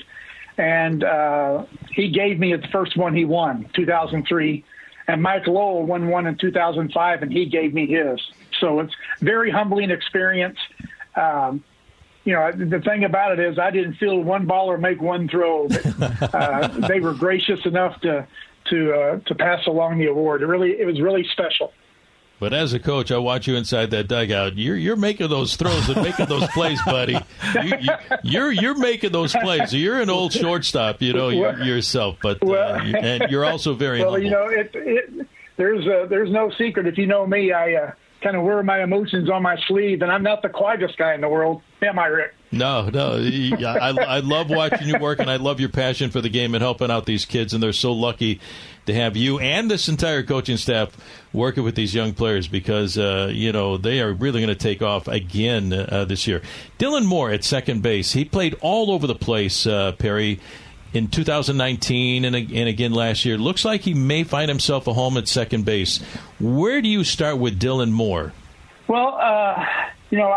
and 0.58 1.04
uh, 1.04 1.64
he 1.92 2.10
gave 2.10 2.38
me 2.38 2.54
the 2.54 2.66
first 2.68 2.96
one 2.96 3.14
he 3.14 3.24
won, 3.24 3.70
2003. 3.74 4.64
And 5.06 5.22
Mike 5.22 5.46
Lowell 5.46 5.84
won 5.86 6.08
one 6.08 6.26
in 6.26 6.36
2005, 6.36 7.22
and 7.22 7.32
he 7.32 7.46
gave 7.46 7.72
me 7.72 7.86
his. 7.86 8.20
So 8.60 8.80
it's 8.80 8.92
very 9.20 9.50
humbling 9.50 9.90
experience. 9.90 10.58
Um, 11.14 11.64
you 12.24 12.34
know, 12.34 12.52
the 12.52 12.80
thing 12.80 13.04
about 13.04 13.38
it 13.38 13.40
is, 13.40 13.58
I 13.58 13.70
didn't 13.70 13.94
feel 13.94 14.20
one 14.20 14.44
ball 14.46 14.70
or 14.70 14.76
make 14.76 15.00
one 15.00 15.28
throw. 15.28 15.68
But, 15.68 16.34
uh, 16.34 16.68
they 16.88 17.00
were 17.00 17.14
gracious 17.14 17.64
enough 17.64 17.98
to 18.02 18.26
to 18.70 18.92
uh, 18.92 19.18
to 19.26 19.34
pass 19.34 19.66
along 19.66 19.98
the 19.98 20.06
award. 20.06 20.42
It 20.42 20.46
really, 20.46 20.70
it 20.78 20.86
was 20.86 21.00
really 21.00 21.26
special. 21.32 21.72
But 22.40 22.52
as 22.52 22.72
a 22.72 22.78
coach, 22.78 23.10
I 23.10 23.18
watch 23.18 23.48
you 23.48 23.56
inside 23.56 23.90
that 23.90 24.06
dugout. 24.06 24.56
You're 24.56 24.76
you're 24.76 24.96
making 24.96 25.28
those 25.28 25.56
throws 25.56 25.88
and 25.88 26.02
making 26.02 26.26
those 26.26 26.46
plays, 26.48 26.80
buddy. 26.84 27.14
You, 27.14 27.20
are 27.58 27.78
you, 27.78 27.90
you're, 28.22 28.52
you're 28.52 28.78
making 28.78 29.10
those 29.10 29.32
plays. 29.32 29.74
You're 29.74 30.00
an 30.00 30.08
old 30.08 30.32
shortstop, 30.32 31.02
you 31.02 31.12
know 31.14 31.36
well, 31.36 31.66
yourself. 31.66 32.18
But 32.22 32.36
uh, 32.36 32.46
well, 32.46 32.80
and 32.80 33.28
you're 33.30 33.44
also 33.44 33.74
very 33.74 34.00
well. 34.00 34.12
Humble. 34.12 34.24
You 34.24 34.30
know, 34.30 34.46
it, 34.46 34.70
it, 34.74 35.26
there's 35.56 35.84
uh, 35.86 36.06
there's 36.08 36.30
no 36.30 36.52
secret. 36.56 36.86
If 36.86 36.96
you 36.96 37.06
know 37.06 37.26
me, 37.26 37.52
I 37.52 37.74
uh, 37.74 37.90
kind 38.22 38.36
of 38.36 38.44
wear 38.44 38.62
my 38.62 38.84
emotions 38.84 39.28
on 39.28 39.42
my 39.42 39.56
sleeve, 39.66 40.02
and 40.02 40.12
I'm 40.12 40.22
not 40.22 40.42
the 40.42 40.48
quietest 40.48 40.96
guy 40.96 41.14
in 41.14 41.20
the 41.20 41.28
world. 41.28 41.62
Am 41.82 41.98
I, 41.98 42.06
Rick? 42.06 42.34
No, 42.50 42.88
no. 42.88 43.16
I, 43.18 43.90
I 43.90 44.20
love 44.20 44.48
watching 44.48 44.88
you 44.88 44.98
work, 44.98 45.18
and 45.18 45.30
I 45.30 45.36
love 45.36 45.60
your 45.60 45.68
passion 45.68 46.10
for 46.10 46.20
the 46.20 46.30
game 46.30 46.54
and 46.54 46.62
helping 46.62 46.90
out 46.90 47.04
these 47.04 47.24
kids. 47.24 47.52
And 47.52 47.62
they're 47.62 47.72
so 47.72 47.92
lucky 47.92 48.40
to 48.86 48.94
have 48.94 49.16
you 49.16 49.38
and 49.38 49.70
this 49.70 49.88
entire 49.88 50.22
coaching 50.22 50.56
staff 50.56 50.96
working 51.34 51.62
with 51.62 51.74
these 51.74 51.94
young 51.94 52.14
players 52.14 52.48
because 52.48 52.96
uh, 52.96 53.30
you 53.30 53.52
know 53.52 53.76
they 53.76 54.00
are 54.00 54.12
really 54.12 54.40
going 54.40 54.48
to 54.48 54.54
take 54.54 54.80
off 54.80 55.08
again 55.08 55.72
uh, 55.72 56.06
this 56.06 56.26
year. 56.26 56.40
Dylan 56.78 57.04
Moore 57.04 57.30
at 57.30 57.44
second 57.44 57.82
base. 57.82 58.12
He 58.12 58.24
played 58.24 58.56
all 58.60 58.90
over 58.90 59.06
the 59.06 59.14
place, 59.14 59.66
uh, 59.66 59.92
Perry. 59.92 60.40
In 60.94 61.08
2019 61.08 62.24
and, 62.24 62.34
and 62.34 62.66
again 62.66 62.92
last 62.92 63.26
year, 63.26 63.36
looks 63.36 63.62
like 63.62 63.82
he 63.82 63.92
may 63.92 64.24
find 64.24 64.48
himself 64.48 64.86
a 64.86 64.94
home 64.94 65.18
at 65.18 65.28
second 65.28 65.66
base. 65.66 65.98
Where 66.40 66.80
do 66.80 66.88
you 66.88 67.04
start 67.04 67.36
with 67.36 67.60
Dylan 67.60 67.90
Moore? 67.90 68.32
Well, 68.88 69.18
uh, 69.20 69.66
you 70.08 70.16
know, 70.16 70.34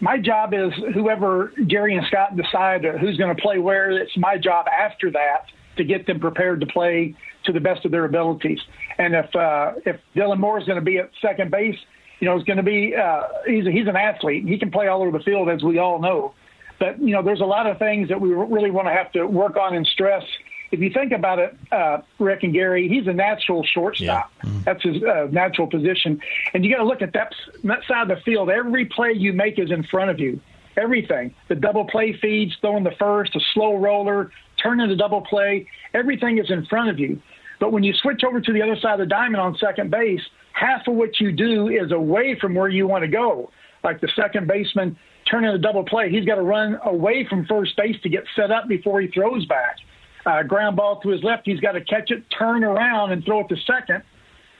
my 0.00 0.18
job 0.18 0.54
is 0.54 0.72
whoever 0.92 1.52
Jerry 1.66 1.96
and 1.96 2.06
Scott 2.06 2.36
decide 2.36 2.84
who's 2.84 3.16
going 3.16 3.34
to 3.34 3.40
play 3.40 3.58
where. 3.58 3.90
It's 3.90 4.16
my 4.16 4.36
job 4.38 4.66
after 4.66 5.10
that 5.12 5.46
to 5.76 5.84
get 5.84 6.06
them 6.06 6.20
prepared 6.20 6.60
to 6.60 6.66
play 6.66 7.14
to 7.44 7.52
the 7.52 7.60
best 7.60 7.84
of 7.84 7.90
their 7.90 8.04
abilities. 8.04 8.60
And 8.98 9.14
if 9.14 9.34
uh, 9.34 9.72
if 9.84 10.00
Dylan 10.14 10.38
Moore 10.38 10.58
is 10.58 10.66
going 10.66 10.78
to 10.78 10.84
be 10.84 10.98
at 10.98 11.10
second 11.20 11.50
base, 11.50 11.76
you 12.20 12.28
know, 12.28 12.36
is 12.38 12.44
going 12.44 12.56
to 12.56 12.62
be 12.62 12.94
uh, 12.94 13.22
he's 13.46 13.66
he's 13.66 13.86
an 13.86 13.96
athlete. 13.96 14.46
He 14.46 14.58
can 14.58 14.70
play 14.70 14.88
all 14.88 15.02
over 15.02 15.16
the 15.16 15.24
field, 15.24 15.48
as 15.48 15.62
we 15.62 15.78
all 15.78 16.00
know. 16.00 16.34
But 16.78 17.00
you 17.00 17.12
know, 17.12 17.22
there's 17.22 17.40
a 17.40 17.46
lot 17.46 17.66
of 17.66 17.78
things 17.78 18.08
that 18.08 18.20
we 18.20 18.30
really 18.30 18.70
want 18.70 18.88
to 18.88 18.92
have 18.92 19.12
to 19.12 19.26
work 19.26 19.56
on 19.56 19.74
and 19.74 19.86
stress. 19.86 20.24
If 20.70 20.80
you 20.80 20.90
think 20.90 21.12
about 21.12 21.38
it, 21.38 21.56
uh, 21.70 21.98
Rick 22.18 22.42
and 22.42 22.52
Gary, 22.52 22.88
he's 22.88 23.06
a 23.06 23.12
natural 23.12 23.64
shortstop. 23.64 24.32
Yeah. 24.42 24.48
Mm-hmm. 24.48 24.62
That's 24.64 24.82
his 24.82 25.02
uh, 25.02 25.28
natural 25.30 25.68
position. 25.68 26.20
And 26.52 26.64
you 26.64 26.72
got 26.72 26.82
to 26.82 26.88
look 26.88 27.02
at 27.02 27.12
that, 27.12 27.32
that 27.62 27.80
side 27.86 28.10
of 28.10 28.16
the 28.16 28.22
field. 28.24 28.50
Every 28.50 28.86
play 28.86 29.12
you 29.12 29.32
make 29.32 29.58
is 29.58 29.70
in 29.70 29.84
front 29.84 30.10
of 30.10 30.18
you 30.18 30.40
everything. 30.76 31.34
The 31.48 31.54
double 31.54 31.84
play 31.84 32.12
feeds, 32.20 32.56
throwing 32.60 32.84
the 32.84 32.94
first, 32.98 33.34
a 33.36 33.40
slow 33.52 33.76
roller, 33.76 34.30
turning 34.62 34.88
the 34.88 34.96
double 34.96 35.20
play, 35.20 35.66
everything 35.92 36.38
is 36.38 36.50
in 36.50 36.64
front 36.66 36.90
of 36.90 36.98
you. 36.98 37.20
But 37.60 37.72
when 37.72 37.82
you 37.82 37.94
switch 37.94 38.22
over 38.24 38.40
to 38.40 38.52
the 38.52 38.62
other 38.62 38.76
side 38.76 38.94
of 38.94 38.98
the 39.00 39.06
diamond 39.06 39.40
on 39.40 39.56
second 39.56 39.90
base, 39.90 40.20
half 40.52 40.86
of 40.86 40.94
what 40.94 41.20
you 41.20 41.32
do 41.32 41.68
is 41.68 41.92
away 41.92 42.38
from 42.38 42.54
where 42.54 42.68
you 42.68 42.86
want 42.86 43.02
to 43.02 43.08
go. 43.08 43.50
Like 43.82 44.00
the 44.00 44.08
second 44.16 44.48
baseman 44.48 44.96
turning 45.30 45.52
the 45.52 45.58
double 45.58 45.84
play, 45.84 46.10
he's 46.10 46.24
got 46.24 46.36
to 46.36 46.42
run 46.42 46.78
away 46.84 47.26
from 47.28 47.46
first 47.46 47.76
base 47.76 48.00
to 48.02 48.08
get 48.08 48.24
set 48.34 48.50
up 48.50 48.68
before 48.68 49.00
he 49.00 49.08
throws 49.08 49.46
back. 49.46 49.76
Uh, 50.26 50.42
ground 50.42 50.76
ball 50.76 51.00
to 51.00 51.10
his 51.10 51.22
left, 51.22 51.42
he's 51.44 51.60
got 51.60 51.72
to 51.72 51.80
catch 51.80 52.10
it, 52.10 52.24
turn 52.30 52.64
around, 52.64 53.12
and 53.12 53.24
throw 53.24 53.40
it 53.40 53.48
to 53.48 53.56
second. 53.66 54.02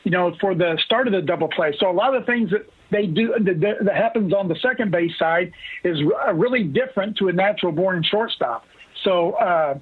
You 0.04 0.10
know, 0.10 0.36
for 0.38 0.54
the 0.54 0.78
start 0.84 1.06
of 1.06 1.14
the 1.14 1.22
double 1.22 1.48
play. 1.48 1.74
So 1.78 1.90
a 1.90 1.92
lot 1.92 2.14
of 2.14 2.22
the 2.22 2.26
things 2.26 2.50
that 2.50 2.68
they 2.90 3.06
do 3.06 3.34
that, 3.40 3.78
that 3.84 3.96
happens 3.96 4.34
on 4.34 4.48
the 4.48 4.56
second 4.56 4.90
base 4.90 5.16
side 5.18 5.52
is 5.82 5.98
really 6.34 6.64
different 6.64 7.16
to 7.18 7.28
a 7.28 7.32
natural 7.32 7.72
born 7.72 8.02
shortstop. 8.02 8.66
So. 9.02 9.32
Uh, 9.32 9.78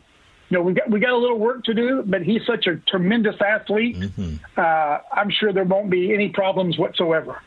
you 0.48 0.58
know, 0.58 0.64
we 0.64 0.74
got 0.74 0.90
we 0.90 1.00
got 1.00 1.12
a 1.12 1.16
little 1.16 1.38
work 1.38 1.64
to 1.64 1.72
do, 1.72 2.02
but 2.06 2.20
he's 2.20 2.44
such 2.46 2.66
a 2.66 2.76
tremendous 2.76 3.36
athlete. 3.40 3.96
Mm-hmm. 3.96 4.34
Uh, 4.54 4.98
I'm 5.10 5.30
sure 5.30 5.50
there 5.50 5.64
won't 5.64 5.88
be 5.88 6.12
any 6.12 6.28
problems 6.28 6.76
whatsoever. 6.76 7.40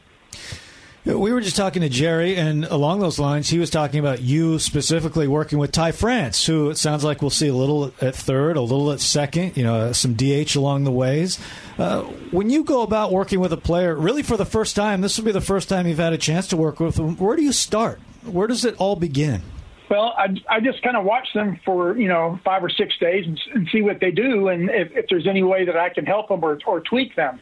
We 1.06 1.32
were 1.32 1.40
just 1.40 1.56
talking 1.56 1.84
to 1.84 1.90
Jerry, 1.90 2.36
and 2.36 2.66
along 2.66 3.00
those 3.00 3.20
lines, 3.20 3.48
he 3.48 3.60
was 3.60 3.70
talking 3.70 4.00
about 4.00 4.22
you 4.22 4.58
specifically 4.58 5.28
working 5.28 5.60
with 5.60 5.72
Ty 5.72 5.92
France, 5.92 6.48
who 6.48 6.72
it 6.72 6.80
sounds 6.80 7.04
like 7.04 7.22
we'll 7.22 7.30
see 7.30 7.48
a 7.48 7.54
little 7.54 7.94
at 8.02 8.16
third, 8.16 8.58
a 8.58 8.62
little 8.62 8.92
at 8.92 9.00
second, 9.00 9.56
you 9.56 9.64
know, 9.64 9.92
some 9.92 10.16
DH 10.16 10.56
along 10.56 10.84
the 10.84 10.92
ways. 10.92 11.38
Uh, 11.78 12.02
when 12.32 12.50
you 12.50 12.64
go 12.64 12.82
about 12.82 13.12
working 13.12 13.40
with 13.40 13.54
a 13.54 13.58
player, 13.58 13.94
really 13.94 14.24
for 14.24 14.36
the 14.36 14.48
first 14.48 14.76
time, 14.76 15.02
this 15.02 15.16
will 15.16 15.26
be 15.26 15.32
the 15.32 15.42
first 15.42 15.70
time 15.70 15.86
you've 15.86 16.00
had 16.00 16.12
a 16.12 16.18
chance 16.18 16.48
to 16.48 16.58
work 16.58 16.80
with 16.80 16.96
them. 16.96 17.16
Where 17.18 17.36
do 17.36 17.44
you 17.44 17.52
start? 17.52 18.00
Where 18.24 18.48
does 18.48 18.66
it 18.66 18.76
all 18.80 18.96
begin? 18.96 19.44
Well, 19.92 20.16
I, 20.18 20.36
I 20.50 20.60
just 20.60 20.82
kind 20.82 20.98
of 20.98 21.06
watch 21.06 21.28
them 21.36 21.60
for 21.64 21.96
you 21.96 22.08
know 22.08 22.40
five 22.44 22.64
or 22.64 22.70
six 22.72 22.98
days 22.98 23.28
and, 23.28 23.40
and 23.54 23.68
see 23.72 23.84
what 23.84 24.00
they 24.00 24.10
do, 24.10 24.48
and 24.48 24.72
if, 24.72 24.92
if 24.94 25.06
there's 25.08 25.28
any 25.28 25.44
way 25.44 25.66
that 25.66 25.78
I 25.78 25.90
can 25.90 26.08
help 26.08 26.30
them 26.30 26.44
or, 26.44 26.58
or 26.66 26.80
tweak 26.80 27.16
them. 27.16 27.40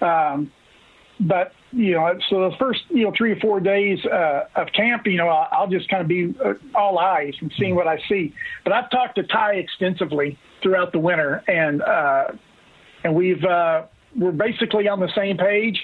Um, 0.00 0.50
but 1.26 1.52
you 1.72 1.92
know, 1.92 2.12
so 2.28 2.50
the 2.50 2.56
first 2.58 2.80
you 2.90 3.04
know 3.04 3.12
three 3.16 3.32
or 3.32 3.36
four 3.36 3.60
days 3.60 3.98
uh, 4.06 4.44
of 4.56 4.68
camp, 4.74 5.06
you 5.06 5.16
know, 5.16 5.28
I'll, 5.28 5.48
I'll 5.52 5.68
just 5.68 5.88
kind 5.88 6.02
of 6.02 6.08
be 6.08 6.34
uh, 6.44 6.54
all 6.74 6.98
eyes 6.98 7.34
and 7.40 7.52
seeing 7.58 7.74
what 7.74 7.86
I 7.88 7.98
see. 8.08 8.34
But 8.64 8.72
I've 8.72 8.90
talked 8.90 9.16
to 9.16 9.22
Ty 9.22 9.54
extensively 9.54 10.38
throughout 10.62 10.92
the 10.92 10.98
winter, 10.98 11.42
and 11.48 11.82
uh, 11.82 12.24
and 13.04 13.14
we've 13.14 13.42
uh, 13.44 13.86
we're 14.16 14.32
basically 14.32 14.88
on 14.88 15.00
the 15.00 15.10
same 15.14 15.36
page. 15.36 15.78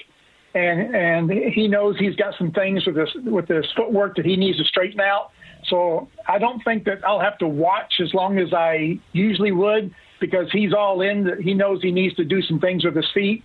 And 0.55 0.95
and 0.95 1.29
he 1.29 1.67
knows 1.67 1.95
he's 1.99 2.15
got 2.15 2.33
some 2.39 2.51
things 2.51 2.83
with 2.87 2.95
this 2.95 3.09
with 3.23 3.47
his 3.47 3.65
footwork 3.75 4.15
that 4.15 4.25
he 4.25 4.35
needs 4.35 4.57
to 4.57 4.63
straighten 4.63 4.99
out 4.99 5.29
so 5.67 6.07
I 6.27 6.39
don't 6.39 6.63
think 6.63 6.85
that 6.85 7.05
I'll 7.05 7.19
have 7.19 7.37
to 7.39 7.47
watch 7.47 7.99
as 8.01 8.13
long 8.13 8.37
as 8.39 8.53
I 8.53 8.99
usually 9.11 9.51
would 9.51 9.93
because 10.19 10.51
he's 10.51 10.73
all 10.73 11.01
in. 11.01 11.41
He 11.41 11.53
knows 11.53 11.81
he 11.81 11.91
needs 11.91 12.15
to 12.15 12.23
do 12.23 12.41
some 12.41 12.59
things 12.59 12.85
with 12.85 12.95
his 12.95 13.07
feet. 13.13 13.43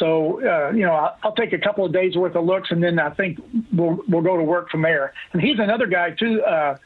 So 0.00 0.42
uh, 0.42 0.72
you 0.72 0.84
know, 0.84 0.92
I'll, 0.92 1.16
I'll 1.22 1.34
take 1.34 1.52
a 1.52 1.58
couple 1.58 1.84
of 1.84 1.92
days 1.92 2.16
worth 2.16 2.34
of 2.34 2.44
looks, 2.44 2.70
and 2.72 2.82
then 2.82 2.98
I 2.98 3.10
think 3.10 3.38
we'll 3.72 4.00
we'll 4.08 4.22
go 4.22 4.36
to 4.36 4.42
work 4.42 4.70
from 4.70 4.82
there. 4.82 5.12
And 5.32 5.40
he's 5.40 5.58
another 5.58 5.86
guy 5.86 6.10
too, 6.10 6.42
uh, 6.42 6.78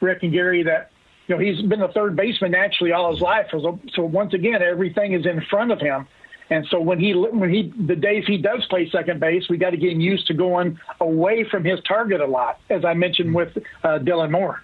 Rick 0.00 0.22
and 0.22 0.32
Gary, 0.32 0.62
that 0.62 0.92
you 1.26 1.34
know 1.34 1.42
he's 1.42 1.60
been 1.62 1.82
a 1.82 1.92
third 1.92 2.14
baseman 2.16 2.52
naturally 2.52 2.92
all 2.92 3.12
his 3.12 3.20
life. 3.20 3.48
So, 3.50 3.80
so 3.92 4.04
once 4.04 4.32
again, 4.32 4.62
everything 4.62 5.12
is 5.12 5.26
in 5.26 5.42
front 5.50 5.72
of 5.72 5.80
him. 5.80 6.06
And 6.48 6.64
so 6.70 6.80
when 6.80 7.00
he 7.00 7.12
when 7.12 7.50
he 7.50 7.72
the 7.76 7.96
days 7.96 8.24
he 8.26 8.38
does 8.38 8.64
play 8.66 8.88
second 8.90 9.18
base, 9.18 9.48
we 9.48 9.56
got 9.56 9.70
to 9.70 9.76
get 9.76 9.90
him 9.90 10.00
used 10.00 10.28
to 10.28 10.34
going 10.34 10.78
away 11.00 11.44
from 11.44 11.64
his 11.64 11.80
target 11.86 12.20
a 12.20 12.26
lot, 12.26 12.60
as 12.70 12.84
I 12.84 12.94
mentioned 12.94 13.34
with 13.34 13.56
uh, 13.82 13.98
Dylan 13.98 14.30
Moore. 14.30 14.62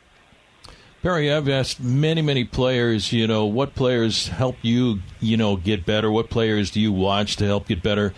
Perry, 1.07 1.33
I've 1.33 1.49
asked 1.49 1.81
many, 1.81 2.21
many 2.21 2.43
players, 2.43 3.13
you 3.13 3.29
know, 3.29 3.45
what 3.47 3.77
players 3.77 4.27
help 4.27 4.57
you, 4.63 5.03
you 5.21 5.37
know, 5.37 5.55
get 5.55 5.87
better? 5.87 6.11
What 6.11 6.31
players 6.31 6.73
do 6.73 6.81
you 6.81 6.91
watch 6.91 7.37
to 7.37 7.45
help 7.45 7.69
get 7.69 7.81
better? 7.81 8.13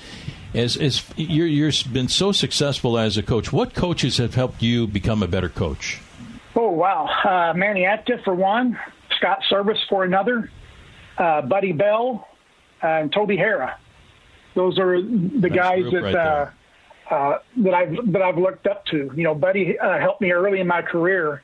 As, 0.55 0.75
as 0.79 1.05
you're, 1.15 1.47
you've 1.47 1.93
been 1.93 2.09
so 2.09 2.33
successful 2.33 2.97
as 2.97 3.19
a 3.19 3.23
coach, 3.23 3.53
what 3.53 3.75
coaches 3.75 4.17
have 4.17 4.35
helped 4.35 4.63
you 4.63 4.87
become 4.87 5.23
a 5.23 5.27
better 5.27 5.51
coach? 5.51 6.01
Oh, 6.57 6.71
wow. 6.71 7.11
Uh, 7.23 7.53
Manny 7.53 7.85
Acta 7.85 8.23
for 8.25 8.35
one, 8.35 8.79
Scott 9.19 9.41
Servais 9.51 9.87
for 9.91 10.05
another, 10.05 10.51
uh, 11.19 11.43
Buddy 11.43 11.73
Bell, 11.73 12.27
uh, 12.83 12.87
and 12.87 13.13
Toby 13.13 13.37
Harrah. 13.37 13.75
Those 14.55 14.79
are 14.79 14.99
the 15.03 15.51
nice 15.51 15.55
guys 15.55 15.85
that 15.93 16.03
right 16.03 16.15
uh, 16.15 16.51
uh, 17.11 17.39
that 17.59 17.75
I've 17.75 18.13
that 18.13 18.23
I've 18.23 18.39
looked 18.39 18.67
up 18.67 18.87
to. 18.87 19.13
You 19.15 19.25
know, 19.25 19.35
Buddy 19.35 19.79
uh, 19.79 19.99
helped 19.99 20.23
me 20.23 20.33
early 20.33 20.61
in 20.61 20.67
my 20.67 20.81
career 20.81 21.43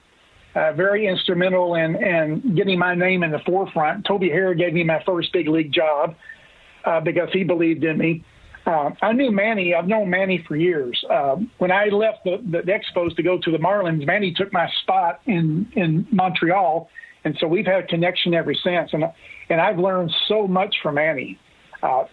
uh, 0.54 0.72
very 0.72 1.06
instrumental 1.06 1.74
in, 1.74 1.96
in 1.96 2.54
getting 2.54 2.78
my 2.78 2.94
name 2.94 3.22
in 3.22 3.30
the 3.30 3.40
forefront. 3.40 4.04
Toby 4.04 4.28
Harrah 4.28 4.56
gave 4.56 4.72
me 4.72 4.84
my 4.84 5.02
first 5.04 5.32
big 5.32 5.48
league 5.48 5.72
job 5.72 6.14
uh, 6.84 7.00
because 7.00 7.28
he 7.32 7.44
believed 7.44 7.84
in 7.84 7.98
me. 7.98 8.24
Uh, 8.66 8.90
I 9.02 9.12
knew 9.12 9.30
Manny. 9.30 9.74
I've 9.74 9.86
known 9.86 10.08
Manny 10.08 10.42
for 10.48 10.56
years. 10.56 11.02
Uh, 11.10 11.36
when 11.58 11.70
I 11.70 11.86
left 11.86 12.24
the, 12.24 12.38
the, 12.50 12.62
the 12.62 12.72
Expos 12.72 13.14
to 13.16 13.22
go 13.22 13.38
to 13.38 13.50
the 13.50 13.58
Marlins, 13.58 14.06
Manny 14.06 14.32
took 14.32 14.52
my 14.52 14.70
spot 14.82 15.20
in 15.26 15.70
in 15.76 16.06
Montreal, 16.10 16.88
and 17.24 17.36
so 17.38 17.46
we've 17.46 17.66
had 17.66 17.84
a 17.84 17.86
connection 17.86 18.32
ever 18.32 18.54
since. 18.54 18.90
And 18.94 19.04
and 19.50 19.60
I've 19.60 19.78
learned 19.78 20.12
so 20.28 20.46
much 20.46 20.76
from 20.82 20.94
Manny. 20.94 21.38
Uh, 21.82 22.04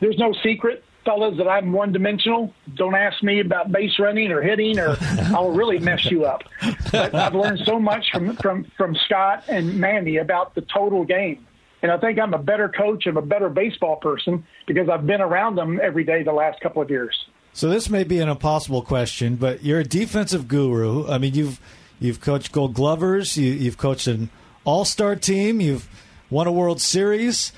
there's 0.00 0.18
no 0.18 0.34
secret 0.42 0.83
fellas 1.04 1.36
that 1.38 1.48
I'm 1.48 1.72
one 1.72 1.92
dimensional. 1.92 2.52
Don't 2.74 2.94
ask 2.94 3.22
me 3.22 3.40
about 3.40 3.70
base 3.72 3.98
running 3.98 4.32
or 4.32 4.42
hitting, 4.42 4.78
or 4.78 4.96
I'll 5.34 5.50
really 5.50 5.78
mess 5.78 6.04
you 6.06 6.24
up. 6.24 6.44
But 6.90 7.14
I've 7.14 7.34
learned 7.34 7.60
so 7.64 7.78
much 7.78 8.10
from 8.12 8.36
from 8.36 8.64
from 8.76 8.96
Scott 9.06 9.44
and 9.48 9.78
Manny 9.78 10.16
about 10.16 10.54
the 10.54 10.62
total 10.62 11.04
game, 11.04 11.46
and 11.82 11.90
I 11.90 11.98
think 11.98 12.18
I'm 12.18 12.34
a 12.34 12.38
better 12.38 12.68
coach 12.68 13.06
and 13.06 13.16
a 13.16 13.22
better 13.22 13.48
baseball 13.48 13.96
person 13.96 14.44
because 14.66 14.88
I've 14.88 15.06
been 15.06 15.20
around 15.20 15.56
them 15.56 15.80
every 15.82 16.04
day 16.04 16.22
the 16.22 16.32
last 16.32 16.60
couple 16.60 16.82
of 16.82 16.90
years. 16.90 17.16
So 17.52 17.68
this 17.68 17.88
may 17.88 18.02
be 18.02 18.18
an 18.18 18.28
impossible 18.28 18.82
question, 18.82 19.36
but 19.36 19.62
you're 19.62 19.78
a 19.78 19.84
defensive 19.84 20.48
guru. 20.48 21.06
I 21.06 21.18
mean, 21.18 21.34
you've 21.34 21.60
you've 22.00 22.20
coached 22.20 22.52
Gold 22.52 22.74
Glovers, 22.74 23.36
you, 23.36 23.52
you've 23.52 23.78
coached 23.78 24.06
an 24.06 24.30
All 24.64 24.84
Star 24.84 25.14
team, 25.14 25.60
you've 25.60 25.88
won 26.30 26.46
a 26.46 26.52
World 26.52 26.80
Series. 26.80 27.52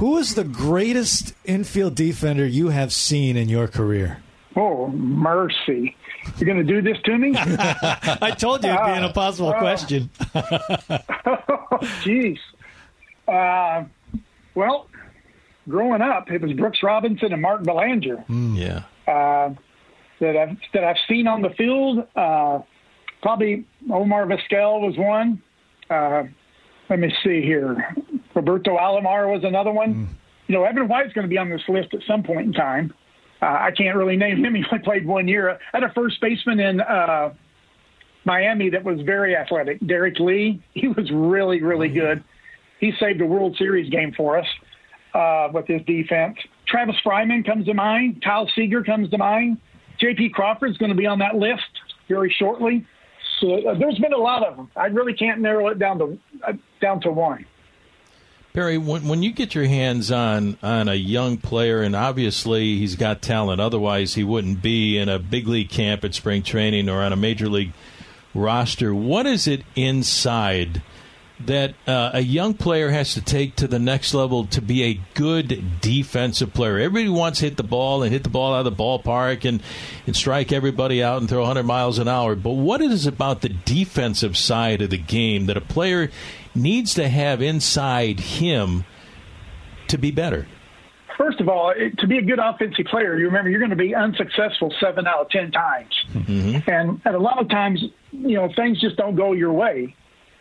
Who 0.00 0.16
is 0.16 0.34
the 0.34 0.44
greatest 0.44 1.34
infield 1.44 1.94
defender 1.94 2.46
you 2.46 2.68
have 2.68 2.90
seen 2.90 3.36
in 3.36 3.50
your 3.50 3.68
career? 3.68 4.22
Oh, 4.56 4.88
mercy. 4.88 5.94
You're 6.38 6.46
going 6.46 6.66
to 6.66 6.72
do 6.72 6.80
this 6.80 6.96
to 7.04 7.18
me? 7.18 7.34
I 7.36 8.34
told 8.34 8.64
you 8.64 8.70
it'd 8.70 8.82
be 8.82 8.92
an 8.92 9.04
impossible 9.04 9.50
uh, 9.50 9.58
question. 9.58 10.08
Jeez. 12.00 12.38
uh, 13.28 13.84
well, 14.54 14.88
growing 15.68 16.00
up, 16.00 16.30
it 16.30 16.40
was 16.40 16.54
Brooks 16.54 16.82
Robinson 16.82 17.34
and 17.34 17.42
Mark 17.42 17.62
Belanger. 17.62 18.24
Mm, 18.30 18.56
yeah. 18.56 18.84
Uh, 19.06 19.54
that 20.20 20.34
I've 20.34 20.56
that 20.72 20.82
I've 20.82 20.96
seen 21.10 21.26
on 21.26 21.42
the 21.42 21.50
field. 21.50 22.06
Uh, 22.16 22.60
probably 23.20 23.66
Omar 23.92 24.24
Vizquel 24.24 24.80
was 24.80 24.96
one. 24.96 25.42
Uh, 25.90 26.22
let 26.88 26.98
me 26.98 27.12
see 27.22 27.42
here. 27.42 27.94
Roberto 28.40 28.78
Alomar 28.78 29.30
was 29.30 29.44
another 29.44 29.70
one. 29.70 29.94
Mm. 29.94 30.08
You 30.46 30.54
know, 30.54 30.64
Evan 30.64 30.88
White's 30.88 31.12
going 31.12 31.26
to 31.26 31.28
be 31.28 31.36
on 31.36 31.50
this 31.50 31.60
list 31.68 31.92
at 31.92 32.00
some 32.06 32.22
point 32.22 32.46
in 32.46 32.52
time. 32.52 32.92
Uh, 33.42 33.46
I 33.46 33.70
can't 33.76 33.96
really 33.96 34.16
name 34.16 34.42
him. 34.44 34.54
He 34.56 34.64
only 34.70 34.82
played 34.82 35.06
one 35.06 35.28
year. 35.28 35.50
I 35.50 35.58
had 35.74 35.84
a 35.84 35.92
first 35.92 36.20
baseman 36.20 36.58
in 36.58 36.80
uh, 36.80 37.34
Miami 38.24 38.70
that 38.70 38.82
was 38.82 39.00
very 39.02 39.36
athletic, 39.36 39.78
Derrek 39.86 40.18
Lee. 40.18 40.62
He 40.72 40.88
was 40.88 41.10
really, 41.12 41.62
really 41.62 41.90
mm. 41.90 41.94
good. 41.94 42.24
He 42.80 42.92
saved 42.98 43.20
a 43.20 43.26
World 43.26 43.56
Series 43.58 43.90
game 43.90 44.12
for 44.16 44.38
us 44.38 44.46
uh, 45.14 45.48
with 45.52 45.66
his 45.66 45.82
defense. 45.82 46.38
Travis 46.66 46.96
Fryman 47.04 47.44
comes 47.44 47.66
to 47.66 47.74
mind. 47.74 48.22
Kyle 48.24 48.50
Seager 48.54 48.82
comes 48.82 49.10
to 49.10 49.18
mind. 49.18 49.58
J.P. 50.00 50.30
Crawford's 50.30 50.78
going 50.78 50.90
to 50.90 50.96
be 50.96 51.06
on 51.06 51.18
that 51.18 51.34
list 51.34 51.68
very 52.08 52.34
shortly. 52.38 52.86
So 53.38 53.68
uh, 53.68 53.78
there's 53.78 53.98
been 53.98 54.14
a 54.14 54.18
lot 54.18 54.46
of 54.46 54.56
them. 54.56 54.70
I 54.76 54.86
really 54.86 55.12
can't 55.12 55.40
narrow 55.40 55.68
it 55.68 55.78
down 55.78 55.98
to 55.98 56.18
uh, 56.46 56.52
down 56.80 57.02
to 57.02 57.10
one. 57.10 57.44
Perry, 58.52 58.78
when, 58.78 59.06
when 59.06 59.22
you 59.22 59.30
get 59.32 59.54
your 59.54 59.66
hands 59.66 60.10
on 60.10 60.58
on 60.60 60.88
a 60.88 60.94
young 60.94 61.36
player, 61.36 61.82
and 61.82 61.94
obviously 61.94 62.78
he's 62.78 62.96
got 62.96 63.22
talent, 63.22 63.60
otherwise 63.60 64.14
he 64.14 64.24
wouldn't 64.24 64.60
be 64.60 64.98
in 64.98 65.08
a 65.08 65.20
big 65.20 65.46
league 65.46 65.70
camp 65.70 66.04
at 66.04 66.14
spring 66.14 66.42
training 66.42 66.88
or 66.88 67.00
on 67.00 67.12
a 67.12 67.16
major 67.16 67.48
league 67.48 67.72
roster. 68.34 68.92
What 68.92 69.26
is 69.26 69.46
it 69.46 69.62
inside 69.76 70.82
that 71.46 71.74
uh, 71.86 72.10
a 72.12 72.20
young 72.20 72.54
player 72.54 72.90
has 72.90 73.14
to 73.14 73.20
take 73.20 73.56
to 73.56 73.66
the 73.66 73.78
next 73.78 74.12
level 74.12 74.44
to 74.46 74.60
be 74.60 74.82
a 74.82 75.00
good 75.14 75.80
defensive 75.80 76.52
player. 76.52 76.78
Everybody 76.78 77.08
wants 77.08 77.38
to 77.38 77.46
hit 77.46 77.56
the 77.56 77.62
ball 77.62 78.02
and 78.02 78.12
hit 78.12 78.24
the 78.24 78.28
ball 78.28 78.54
out 78.54 78.66
of 78.66 78.76
the 78.76 78.82
ballpark 78.82 79.46
and, 79.46 79.62
and 80.06 80.14
strike 80.14 80.52
everybody 80.52 81.02
out 81.02 81.20
and 81.20 81.28
throw 81.28 81.40
100 81.40 81.62
miles 81.62 81.98
an 81.98 82.08
hour. 82.08 82.34
But 82.34 82.52
what 82.52 82.82
is 82.82 83.06
it 83.06 83.14
about 83.14 83.40
the 83.40 83.48
defensive 83.48 84.36
side 84.36 84.82
of 84.82 84.90
the 84.90 84.98
game 84.98 85.46
that 85.46 85.56
a 85.56 85.62
player 85.62 86.10
needs 86.54 86.94
to 86.94 87.08
have 87.08 87.42
inside 87.42 88.20
him 88.20 88.84
to 89.88 89.98
be 89.98 90.10
better? 90.10 90.46
First 91.16 91.40
of 91.40 91.48
all, 91.48 91.74
to 91.98 92.06
be 92.06 92.16
a 92.16 92.22
good 92.22 92.38
offensive 92.38 92.86
player, 92.86 93.18
you 93.18 93.26
remember 93.26 93.50
you're 93.50 93.60
going 93.60 93.70
to 93.70 93.76
be 93.76 93.94
unsuccessful 93.94 94.72
seven 94.80 95.06
out 95.06 95.20
of 95.20 95.28
ten 95.28 95.50
times, 95.52 95.94
mm-hmm. 96.14 96.70
and, 96.70 97.00
and 97.04 97.14
a 97.14 97.18
lot 97.18 97.38
of 97.38 97.50
times, 97.50 97.84
you 98.10 98.36
know, 98.36 98.48
things 98.56 98.80
just 98.80 98.96
don't 98.96 99.16
go 99.16 99.32
your 99.32 99.52
way. 99.52 99.94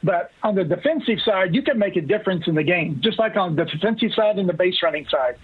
But 0.04 0.32
on 0.44 0.56
the 0.56 0.64
defensive 0.64 1.20
side, 1.26 1.54
you 1.54 1.62
can 1.62 1.78
make 1.78 1.98
a 1.98 2.02
difference 2.02 2.46
in 2.48 2.56
the 2.56 2.64
game, 2.64 3.02
just 3.04 3.20
like 3.20 3.36
on 3.36 3.58
the 3.58 3.66
defensive 3.66 4.12
side 4.16 4.40
and 4.40 4.48
the 4.48 4.54
base 4.54 4.76
running 4.82 5.06
side. 5.12 5.36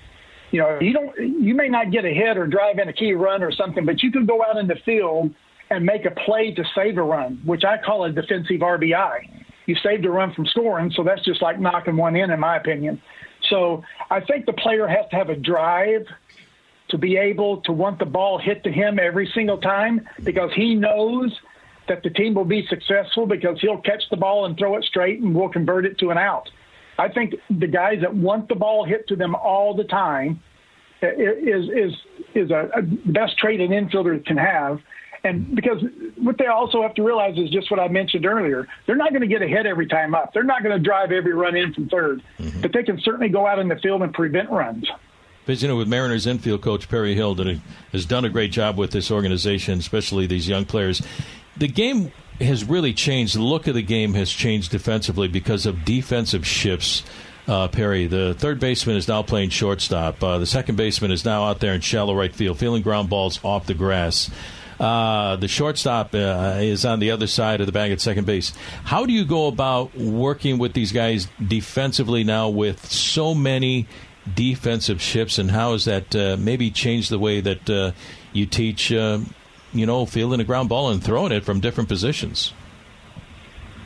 You 0.52 0.62
know, 0.62 0.80
you 0.80 0.94
don't, 0.94 1.18
you 1.18 1.54
may 1.54 1.68
not 1.68 1.92
get 1.92 2.06
a 2.06 2.14
hit 2.14 2.38
or 2.38 2.48
drive 2.48 2.80
in 2.80 2.88
a 2.88 2.94
key 2.94 3.12
run 3.12 3.44
or 3.44 3.52
something, 3.52 3.86
but 3.86 4.02
you 4.02 4.12
can 4.12 4.26
go 4.26 4.42
out 4.42 4.56
in 4.58 4.68
the 4.68 4.78
field 4.86 5.34
and 5.70 5.86
make 5.86 6.06
a 6.06 6.12
play 6.12 6.54
to 6.54 6.64
save 6.74 6.98
a 6.98 7.04
run, 7.04 7.42
which 7.44 7.64
I 7.66 7.78
call 7.78 8.06
a 8.06 8.12
defensive 8.12 8.62
RBI. 8.62 9.45
You 9.66 9.76
saved 9.76 10.06
a 10.06 10.10
run 10.10 10.34
from 10.34 10.46
scoring, 10.46 10.92
so 10.96 11.04
that's 11.04 11.24
just 11.24 11.42
like 11.42 11.60
knocking 11.60 11.98
one 11.98 12.16
in, 12.16 12.32
in 12.32 12.40
my 12.40 12.58
opinion. 12.58 13.02
So 13.50 13.84
I 14.10 14.20
think 14.20 14.46
the 14.46 14.54
player 14.54 14.88
has 14.88 15.06
to 15.12 15.16
have 15.16 15.30
a 15.30 15.36
drive 15.36 16.06
to 16.90 16.98
be 16.98 17.18
able 17.18 17.62
to 17.62 17.72
want 17.72 18.00
the 18.00 18.06
ball 18.06 18.38
hit 18.38 18.64
to 18.64 18.72
him 18.72 19.00
every 19.00 19.30
single 19.34 19.58
time 19.58 20.08
because 20.24 20.52
he 20.54 20.76
knows– 20.76 21.32
that 21.88 22.04
the 22.04 22.10
team 22.10 22.34
will 22.34 22.46
be 22.46 22.66
successful 22.68 23.26
because 23.26 23.60
he'll 23.62 23.82
catch 23.82 24.04
the 24.10 24.18
ball 24.18 24.46
and 24.46 24.58
throw 24.58 24.76
it 24.76 24.84
straight 24.84 25.22
and 25.22 25.36
we'll 25.36 25.50
convert 25.50 25.86
it 25.86 25.98
to 26.00 26.10
an 26.10 26.18
out. 26.18 26.50
I 26.98 27.10
think 27.10 27.36
the 27.50 27.68
guys 27.68 28.00
that 28.02 28.16
want 28.16 28.48
the 28.48 28.56
ball 28.56 28.86
hit 28.86 29.08
to 29.10 29.16
them 29.16 29.36
all 29.36 29.76
the 29.76 29.84
time 29.84 30.42
is 31.02 31.70
is 31.70 31.94
is 32.34 32.52
a, 32.52 32.70
a 32.74 32.82
best 32.82 33.38
trait 33.38 33.60
an 33.60 33.70
infielder 33.70 34.26
can 34.26 34.38
have. 34.38 34.80
And 35.26 35.56
because 35.56 35.82
what 36.18 36.38
they 36.38 36.48
also 36.48 36.82
have 36.82 36.94
to 36.96 37.04
realize 37.04 37.38
is 37.38 37.50
just 37.50 37.70
what 37.72 37.80
I 37.80 37.88
mentioned 37.88 38.26
earlier, 38.26 38.68
they're 38.86 38.96
not 38.96 39.10
going 39.10 39.22
to 39.22 39.28
get 39.28 39.42
ahead 39.42 39.66
every 39.66 39.88
time 39.88 40.16
up. 40.16 40.34
They're 40.34 40.44
not 40.44 40.64
going 40.64 40.78
to 40.78 40.84
drive 40.84 41.12
every 41.12 41.34
run 41.34 41.56
in 41.56 41.74
from 41.74 41.90
3rd 41.90 42.22
mm-hmm. 42.40 42.62
but 42.62 42.72
they 42.72 42.84
can 42.84 43.00
certainly 43.02 43.30
go 43.30 43.46
out 43.46 43.60
in 43.60 43.68
the 43.68 43.76
field 43.78 44.02
and 44.02 44.14
prevent 44.14 44.50
runs. 44.50 44.88
Visiting 45.46 45.78
with 45.78 45.88
Mariners 45.88 46.26
infield 46.26 46.62
coach 46.62 46.90
Perry 46.90 47.14
Hill 47.14 47.36
that 47.36 47.60
has 47.92 48.06
done 48.06 48.26
a 48.26 48.30
great 48.30 48.52
job 48.52 48.78
with 48.78 48.92
this 48.92 49.12
organization, 49.12 49.80
especially 49.80 50.26
these 50.26 50.48
young 50.48 50.66
players 50.66 51.02
the 51.58 51.68
game 51.68 52.12
has 52.40 52.64
really 52.66 52.94
changed. 52.94 53.36
The 53.36 53.42
look 53.42 53.68
of 53.68 53.76
the 53.76 53.82
game 53.82 54.14
has 54.14 54.32
changed 54.32 54.72
defensively 54.72 55.28
because 55.28 55.66
of 55.66 55.86
defensive 55.86 56.46
shifts. 56.46 57.04
Uh, 57.48 57.68
Perry, 57.68 58.08
the 58.08 58.34
third 58.34 58.60
baseman 58.60 58.98
is 58.98 59.08
now 59.08 59.22
playing 59.22 59.50
shortstop. 59.50 60.22
Uh, 60.24 60.40
the 60.40 60.48
second 60.48 60.76
baseman 60.76 61.12
is 61.12 61.24
now 61.24 61.46
out 61.46 61.60
there 61.60 61.74
in 61.74 61.82
shallow 61.82 62.16
right 62.16 62.34
field, 62.34 62.58
feeling 62.58 62.82
ground 62.82 63.10
balls 63.10 63.40
off 63.44 63.68
the 63.68 63.74
grass. 63.74 64.30
Uh, 64.80 65.36
the 65.38 65.48
shortstop 65.48 66.14
uh, 66.14 66.58
is 66.60 66.86
on 66.86 67.00
the 67.00 67.12
other 67.12 67.28
side 67.28 67.62
of 67.62 67.66
the 67.66 67.72
bag 67.72 67.92
at 67.92 68.02
second 68.02 68.26
base. 68.26 68.54
How 68.84 69.06
do 69.06 69.14
you 69.14 69.26
go 69.26 69.48
about 69.48 69.96
working 69.96 70.58
with 70.58 70.74
these 70.74 70.92
guys 70.92 71.28
defensively 71.46 72.24
now 72.24 72.50
with 72.50 72.92
so 72.92 73.34
many 73.34 73.88
defensive 74.34 75.02
shifts, 75.02 75.38
and 75.38 75.52
how 75.52 75.74
has 75.74 75.86
that 75.86 76.16
uh, 76.16 76.36
maybe 76.40 76.72
changed 76.72 77.10
the 77.10 77.20
way 77.20 77.42
that 77.42 77.70
uh, 77.70 77.92
you 78.34 78.46
teach 78.46 78.92
you 79.76 79.86
know, 79.86 80.06
fielding 80.06 80.40
a 80.40 80.44
ground 80.44 80.70
ball 80.70 80.90
and 80.90 81.04
throwing 81.04 81.32
it 81.32 81.44
from 81.44 81.60
different 81.60 81.90
positions? 81.90 82.54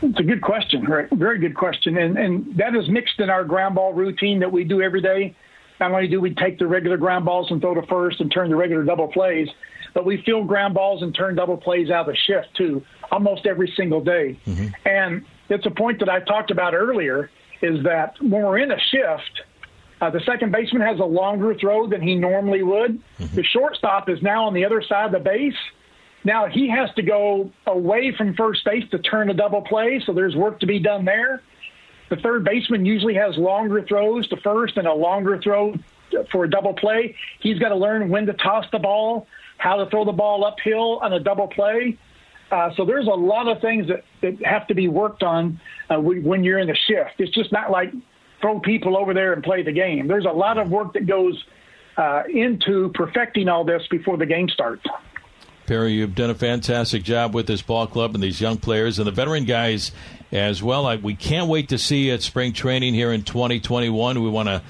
It's 0.01 0.19
a 0.19 0.23
good 0.23 0.41
question, 0.41 0.85
right? 0.85 1.09
Very 1.11 1.39
good 1.39 1.55
question, 1.55 1.97
and 1.97 2.17
and 2.17 2.55
that 2.57 2.73
is 2.73 2.87
mixed 2.87 3.19
in 3.19 3.29
our 3.29 3.43
ground 3.43 3.75
ball 3.75 3.93
routine 3.93 4.39
that 4.39 4.51
we 4.51 4.63
do 4.63 4.81
every 4.81 5.01
day. 5.01 5.35
not 5.79 5.91
only 5.91 6.07
do 6.07 6.21
we 6.21 6.33
take 6.35 6.57
the 6.57 6.67
regular 6.67 6.95
ground 6.95 7.25
balls 7.25 7.51
and 7.51 7.59
throw 7.59 7.73
to 7.73 7.85
first 7.87 8.21
and 8.21 8.31
turn 8.31 8.49
the 8.49 8.55
regular 8.55 8.83
double 8.83 9.09
plays, 9.09 9.49
but 9.99 10.05
we 10.05 10.21
field 10.23 10.47
ground 10.47 10.73
balls 10.73 11.01
and 11.03 11.13
turn 11.13 11.35
double 11.35 11.57
plays 11.57 11.89
out 11.89 12.07
of 12.07 12.15
the 12.15 12.15
shift 12.15 12.47
too, 12.55 12.81
almost 13.11 13.45
every 13.45 13.69
single 13.75 13.99
day. 13.99 14.39
Mm-hmm. 14.47 14.67
And 14.87 15.25
it's 15.49 15.65
a 15.65 15.71
point 15.71 15.99
that 15.99 16.07
I 16.07 16.21
talked 16.21 16.51
about 16.51 16.73
earlier 16.73 17.29
is 17.61 17.83
that 17.83 18.15
when 18.21 18.43
we're 18.43 18.59
in 18.59 18.71
a 18.71 18.79
shift, 18.79 19.41
uh, 19.99 20.09
the 20.09 20.21
second 20.21 20.53
baseman 20.53 20.83
has 20.83 21.01
a 21.01 21.03
longer 21.03 21.53
throw 21.53 21.89
than 21.89 22.01
he 22.01 22.15
normally 22.15 22.63
would. 22.63 23.01
Mm-hmm. 23.19 23.35
The 23.35 23.43
shortstop 23.43 24.07
is 24.07 24.21
now 24.21 24.45
on 24.45 24.53
the 24.53 24.63
other 24.63 24.81
side 24.81 25.07
of 25.07 25.11
the 25.11 25.19
base. 25.19 25.59
Now 26.23 26.47
he 26.47 26.69
has 26.69 26.89
to 26.95 27.01
go 27.01 27.51
away 27.67 28.13
from 28.15 28.35
first 28.35 28.63
base 28.63 28.89
to 28.91 28.99
turn 28.99 29.29
a 29.29 29.33
double 29.33 29.63
play, 29.63 30.01
so 30.05 30.13
there's 30.13 30.33
work 30.33 30.61
to 30.61 30.65
be 30.65 30.79
done 30.79 31.03
there. 31.03 31.43
The 32.09 32.15
third 32.15 32.45
baseman 32.45 32.85
usually 32.85 33.15
has 33.15 33.35
longer 33.35 33.83
throws 33.83 34.29
to 34.29 34.37
first 34.37 34.77
and 34.77 34.87
a 34.87 34.93
longer 34.93 35.41
throw 35.41 35.75
for 36.31 36.45
a 36.45 36.49
double 36.49 36.73
play. 36.73 37.17
He's 37.41 37.59
got 37.59 37.69
to 37.69 37.75
learn 37.75 38.07
when 38.07 38.27
to 38.27 38.33
toss 38.33 38.65
the 38.71 38.79
ball, 38.79 39.27
how 39.59 39.75
to 39.75 39.89
throw 39.91 40.05
the 40.05 40.11
ball 40.11 40.43
uphill 40.43 40.99
on 40.99 41.13
a 41.13 41.19
double 41.19 41.47
play. 41.47 41.97
Uh, 42.51 42.71
so 42.75 42.85
there's 42.85 43.05
a 43.05 43.11
lot 43.11 43.47
of 43.47 43.61
things 43.61 43.87
that, 43.87 44.03
that 44.21 44.43
have 44.43 44.65
to 44.67 44.73
be 44.73 44.87
worked 44.87 45.21
on 45.21 45.59
uh, 45.89 45.97
when 45.99 46.43
you're 46.43 46.57
in 46.57 46.67
the 46.67 46.77
shift. 46.87 47.19
It's 47.19 47.33
just 47.35 47.51
not 47.51 47.69
like 47.69 47.93
throw 48.41 48.59
people 48.59 48.97
over 48.97 49.13
there 49.13 49.33
and 49.33 49.43
play 49.43 49.61
the 49.61 49.71
game. 49.71 50.07
There's 50.07 50.25
a 50.25 50.31
lot 50.31 50.57
of 50.57 50.71
work 50.71 50.93
that 50.93 51.05
goes 51.05 51.43
uh, 51.97 52.23
into 52.33 52.89
perfecting 52.95 53.49
all 53.49 53.63
this 53.65 53.83
before 53.91 54.17
the 54.17 54.25
game 54.25 54.49
starts. 54.49 54.83
Perry, 55.67 55.91
you've 55.91 56.15
done 56.15 56.31
a 56.31 56.35
fantastic 56.35 57.03
job 57.03 57.35
with 57.35 57.45
this 57.45 57.61
ball 57.61 57.85
club 57.85 58.15
and 58.15 58.23
these 58.23 58.41
young 58.41 58.57
players 58.57 58.97
and 58.97 59.05
the 59.05 59.11
veteran 59.11 59.45
guys 59.45 59.91
as 60.31 60.63
well. 60.63 60.87
I, 60.87 60.95
we 60.95 61.13
can't 61.13 61.47
wait 61.47 61.69
to 61.69 61.77
see 61.77 62.07
you 62.07 62.13
at 62.15 62.23
spring 62.23 62.53
training 62.53 62.95
here 62.95 63.11
in 63.11 63.21
2021. 63.21 64.23
We 64.23 64.29
want 64.29 64.47
to 64.47 64.63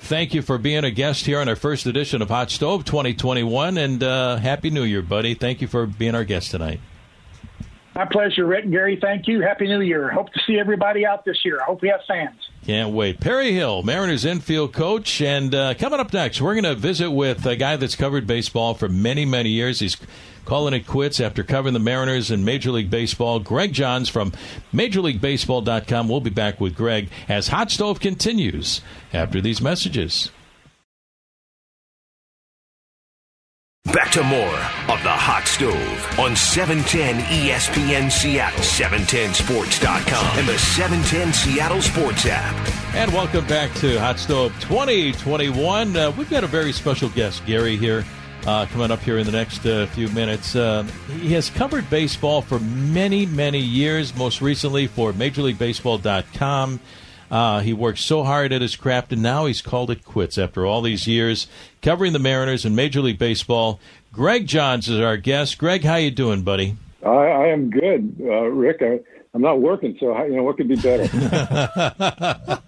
thank 0.00 0.34
you 0.34 0.42
for 0.42 0.58
being 0.58 0.84
a 0.84 0.90
guest 0.90 1.26
here 1.26 1.40
on 1.40 1.48
our 1.48 1.56
first 1.56 1.86
edition 1.86 2.22
of 2.22 2.28
Hot 2.28 2.50
Stove 2.50 2.84
2021, 2.84 3.78
and 3.78 4.02
uh, 4.02 4.36
Happy 4.36 4.70
New 4.70 4.84
Year, 4.84 5.02
buddy. 5.02 5.34
Thank 5.34 5.60
you 5.60 5.68
for 5.68 5.86
being 5.86 6.14
our 6.14 6.24
guest 6.24 6.50
tonight. 6.50 6.80
My 7.94 8.04
pleasure, 8.04 8.44
Rick 8.44 8.64
and 8.64 8.72
Gary. 8.72 8.98
Thank 9.00 9.26
you. 9.26 9.40
Happy 9.40 9.66
New 9.66 9.80
Year. 9.80 10.10
Hope 10.10 10.32
to 10.32 10.40
see 10.46 10.58
everybody 10.58 11.06
out 11.06 11.24
this 11.24 11.44
year. 11.44 11.60
I 11.60 11.64
hope 11.64 11.80
we 11.80 11.88
have 11.88 12.00
fans. 12.06 12.45
Can't 12.66 12.92
wait. 12.92 13.20
Perry 13.20 13.52
Hill, 13.52 13.84
Mariners 13.84 14.24
infield 14.24 14.72
coach. 14.72 15.22
And 15.22 15.54
uh, 15.54 15.74
coming 15.74 16.00
up 16.00 16.12
next, 16.12 16.40
we're 16.40 16.54
going 16.54 16.64
to 16.64 16.74
visit 16.74 17.12
with 17.12 17.46
a 17.46 17.54
guy 17.54 17.76
that's 17.76 17.94
covered 17.94 18.26
baseball 18.26 18.74
for 18.74 18.88
many, 18.88 19.24
many 19.24 19.50
years. 19.50 19.78
He's 19.78 19.96
calling 20.44 20.74
it 20.74 20.84
quits 20.84 21.20
after 21.20 21.44
covering 21.44 21.74
the 21.74 21.78
Mariners 21.78 22.32
in 22.32 22.44
Major 22.44 22.72
League 22.72 22.90
Baseball. 22.90 23.38
Greg 23.38 23.72
Johns 23.72 24.08
from 24.08 24.32
MajorLeagueBaseball.com. 24.74 26.08
We'll 26.08 26.20
be 26.20 26.30
back 26.30 26.60
with 26.60 26.74
Greg 26.74 27.08
as 27.28 27.48
Hot 27.48 27.70
Stove 27.70 28.00
continues 28.00 28.80
after 29.12 29.40
these 29.40 29.60
messages. 29.60 30.32
Back 33.92 34.10
to 34.12 34.22
more 34.24 34.56
of 34.88 35.00
the 35.04 35.10
Hot 35.10 35.46
Stove 35.46 36.18
on 36.18 36.34
710 36.34 37.20
ESPN 37.20 38.10
Seattle, 38.10 38.58
710sports.com, 38.58 40.38
and 40.38 40.48
the 40.48 40.58
710 40.58 41.32
Seattle 41.32 41.80
Sports 41.80 42.26
app. 42.26 42.54
And 42.96 43.12
welcome 43.12 43.46
back 43.46 43.72
to 43.74 44.00
Hot 44.00 44.18
Stove 44.18 44.52
2021. 44.60 45.96
Uh, 45.96 46.10
we've 46.18 46.28
got 46.28 46.42
a 46.42 46.48
very 46.48 46.72
special 46.72 47.08
guest, 47.10 47.46
Gary, 47.46 47.76
here 47.76 48.04
uh, 48.44 48.66
coming 48.66 48.90
up 48.90 48.98
here 49.00 49.18
in 49.18 49.26
the 49.26 49.32
next 49.32 49.64
uh, 49.64 49.86
few 49.86 50.08
minutes. 50.08 50.56
Uh, 50.56 50.82
he 51.20 51.32
has 51.34 51.48
covered 51.48 51.88
baseball 51.88 52.42
for 52.42 52.58
many, 52.58 53.24
many 53.24 53.60
years, 53.60 54.16
most 54.16 54.42
recently 54.42 54.88
for 54.88 55.12
MajorLeagueBaseball.com. 55.12 56.80
Uh, 57.30 57.60
he 57.60 57.72
worked 57.72 57.98
so 57.98 58.24
hard 58.24 58.52
at 58.52 58.62
his 58.62 58.76
craft, 58.76 59.12
and 59.12 59.22
now 59.22 59.46
he's 59.46 59.62
called 59.62 59.90
it 59.90 60.04
quits 60.04 60.38
after 60.38 60.64
all 60.64 60.82
these 60.82 61.06
years 61.06 61.46
covering 61.82 62.12
the 62.12 62.18
Mariners 62.18 62.64
and 62.64 62.74
Major 62.74 63.00
League 63.00 63.18
Baseball. 63.18 63.80
Greg 64.12 64.46
Johns 64.46 64.88
is 64.88 65.00
our 65.00 65.16
guest. 65.16 65.58
Greg, 65.58 65.84
how 65.84 65.96
you 65.96 66.10
doing, 66.10 66.42
buddy? 66.42 66.76
I, 67.04 67.08
I 67.08 67.46
am 67.48 67.70
good, 67.70 68.16
uh, 68.20 68.46
Rick. 68.46 68.82
I, 68.82 69.00
am 69.34 69.42
not 69.42 69.60
working, 69.60 69.96
so 70.00 70.16
you 70.24 70.36
know 70.36 70.42
what 70.42 70.56
could 70.56 70.68
be 70.68 70.76
better. 70.76 71.04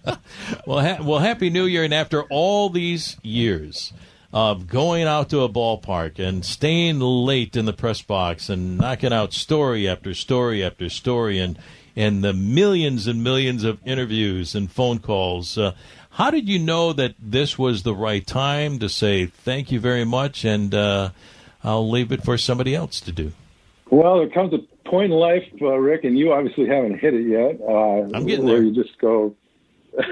well, 0.66 0.80
ha- 0.80 1.02
well, 1.02 1.18
happy 1.18 1.50
New 1.50 1.64
Year! 1.64 1.84
And 1.84 1.94
after 1.94 2.24
all 2.24 2.68
these 2.68 3.16
years 3.22 3.92
of 4.32 4.66
going 4.66 5.04
out 5.04 5.30
to 5.30 5.40
a 5.40 5.48
ballpark 5.48 6.18
and 6.18 6.44
staying 6.44 7.00
late 7.00 7.56
in 7.56 7.64
the 7.64 7.72
press 7.72 8.02
box 8.02 8.50
and 8.50 8.76
knocking 8.76 9.12
out 9.12 9.32
story 9.32 9.88
after 9.88 10.12
story 10.12 10.62
after 10.62 10.88
story 10.88 11.38
and 11.38 11.58
and 11.98 12.22
the 12.22 12.32
millions 12.32 13.08
and 13.08 13.24
millions 13.24 13.64
of 13.64 13.84
interviews 13.84 14.54
and 14.54 14.70
phone 14.70 15.00
calls. 15.00 15.58
Uh, 15.58 15.74
how 16.10 16.30
did 16.30 16.48
you 16.48 16.60
know 16.60 16.92
that 16.92 17.16
this 17.18 17.58
was 17.58 17.82
the 17.82 17.94
right 17.94 18.24
time 18.24 18.78
to 18.78 18.88
say 18.88 19.26
thank 19.26 19.72
you 19.72 19.80
very 19.80 20.04
much 20.04 20.44
and 20.44 20.72
uh, 20.72 21.10
I'll 21.64 21.90
leave 21.90 22.12
it 22.12 22.22
for 22.22 22.38
somebody 22.38 22.72
else 22.72 23.00
to 23.00 23.10
do? 23.10 23.32
Well, 23.90 24.18
there 24.18 24.28
comes 24.28 24.54
a 24.54 24.88
point 24.88 25.12
in 25.12 25.18
life, 25.18 25.42
uh, 25.60 25.74
Rick, 25.74 26.04
and 26.04 26.16
you 26.16 26.32
obviously 26.32 26.68
haven't 26.68 27.00
hit 27.00 27.14
it 27.14 27.26
yet. 27.26 27.60
Uh, 27.60 28.16
I'm 28.16 28.26
getting 28.26 28.44
where 28.44 28.60
there. 28.60 28.62
you 28.62 28.74
just 28.74 28.96
go. 28.98 29.34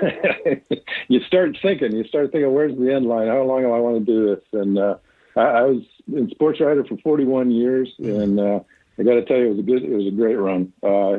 you 1.09 1.21
start 1.21 1.57
thinking. 1.63 1.95
You 1.95 2.05
start 2.05 2.33
thinking, 2.33 2.53
"Where's 2.53 2.77
the 2.77 2.93
end 2.93 3.07
line? 3.07 3.29
How 3.29 3.43
long 3.43 3.63
do 3.63 3.71
I 3.71 3.79
want 3.79 4.05
to 4.05 4.05
do 4.05 4.35
this?" 4.35 4.45
And 4.53 4.79
uh, 4.79 4.97
I, 5.37 5.43
I 5.43 5.63
was 5.63 5.83
in 6.13 6.31
sports 6.31 6.59
writer 6.61 6.85
for 6.85 6.97
41 6.97 7.51
years, 7.51 7.93
mm-hmm. 8.01 8.21
and 8.21 8.41
uh, 8.41 8.61
I 8.99 9.03
got 9.03 9.15
to 9.15 9.25
tell 9.27 9.37
you, 9.37 9.47
it 9.47 9.51
was 9.51 9.59
a 9.59 9.63
good, 9.63 9.85
it 9.85 9.95
was 9.95 10.07
a 10.07 10.17
great 10.17 10.37
run. 10.37 10.73
Uh, 10.83 11.19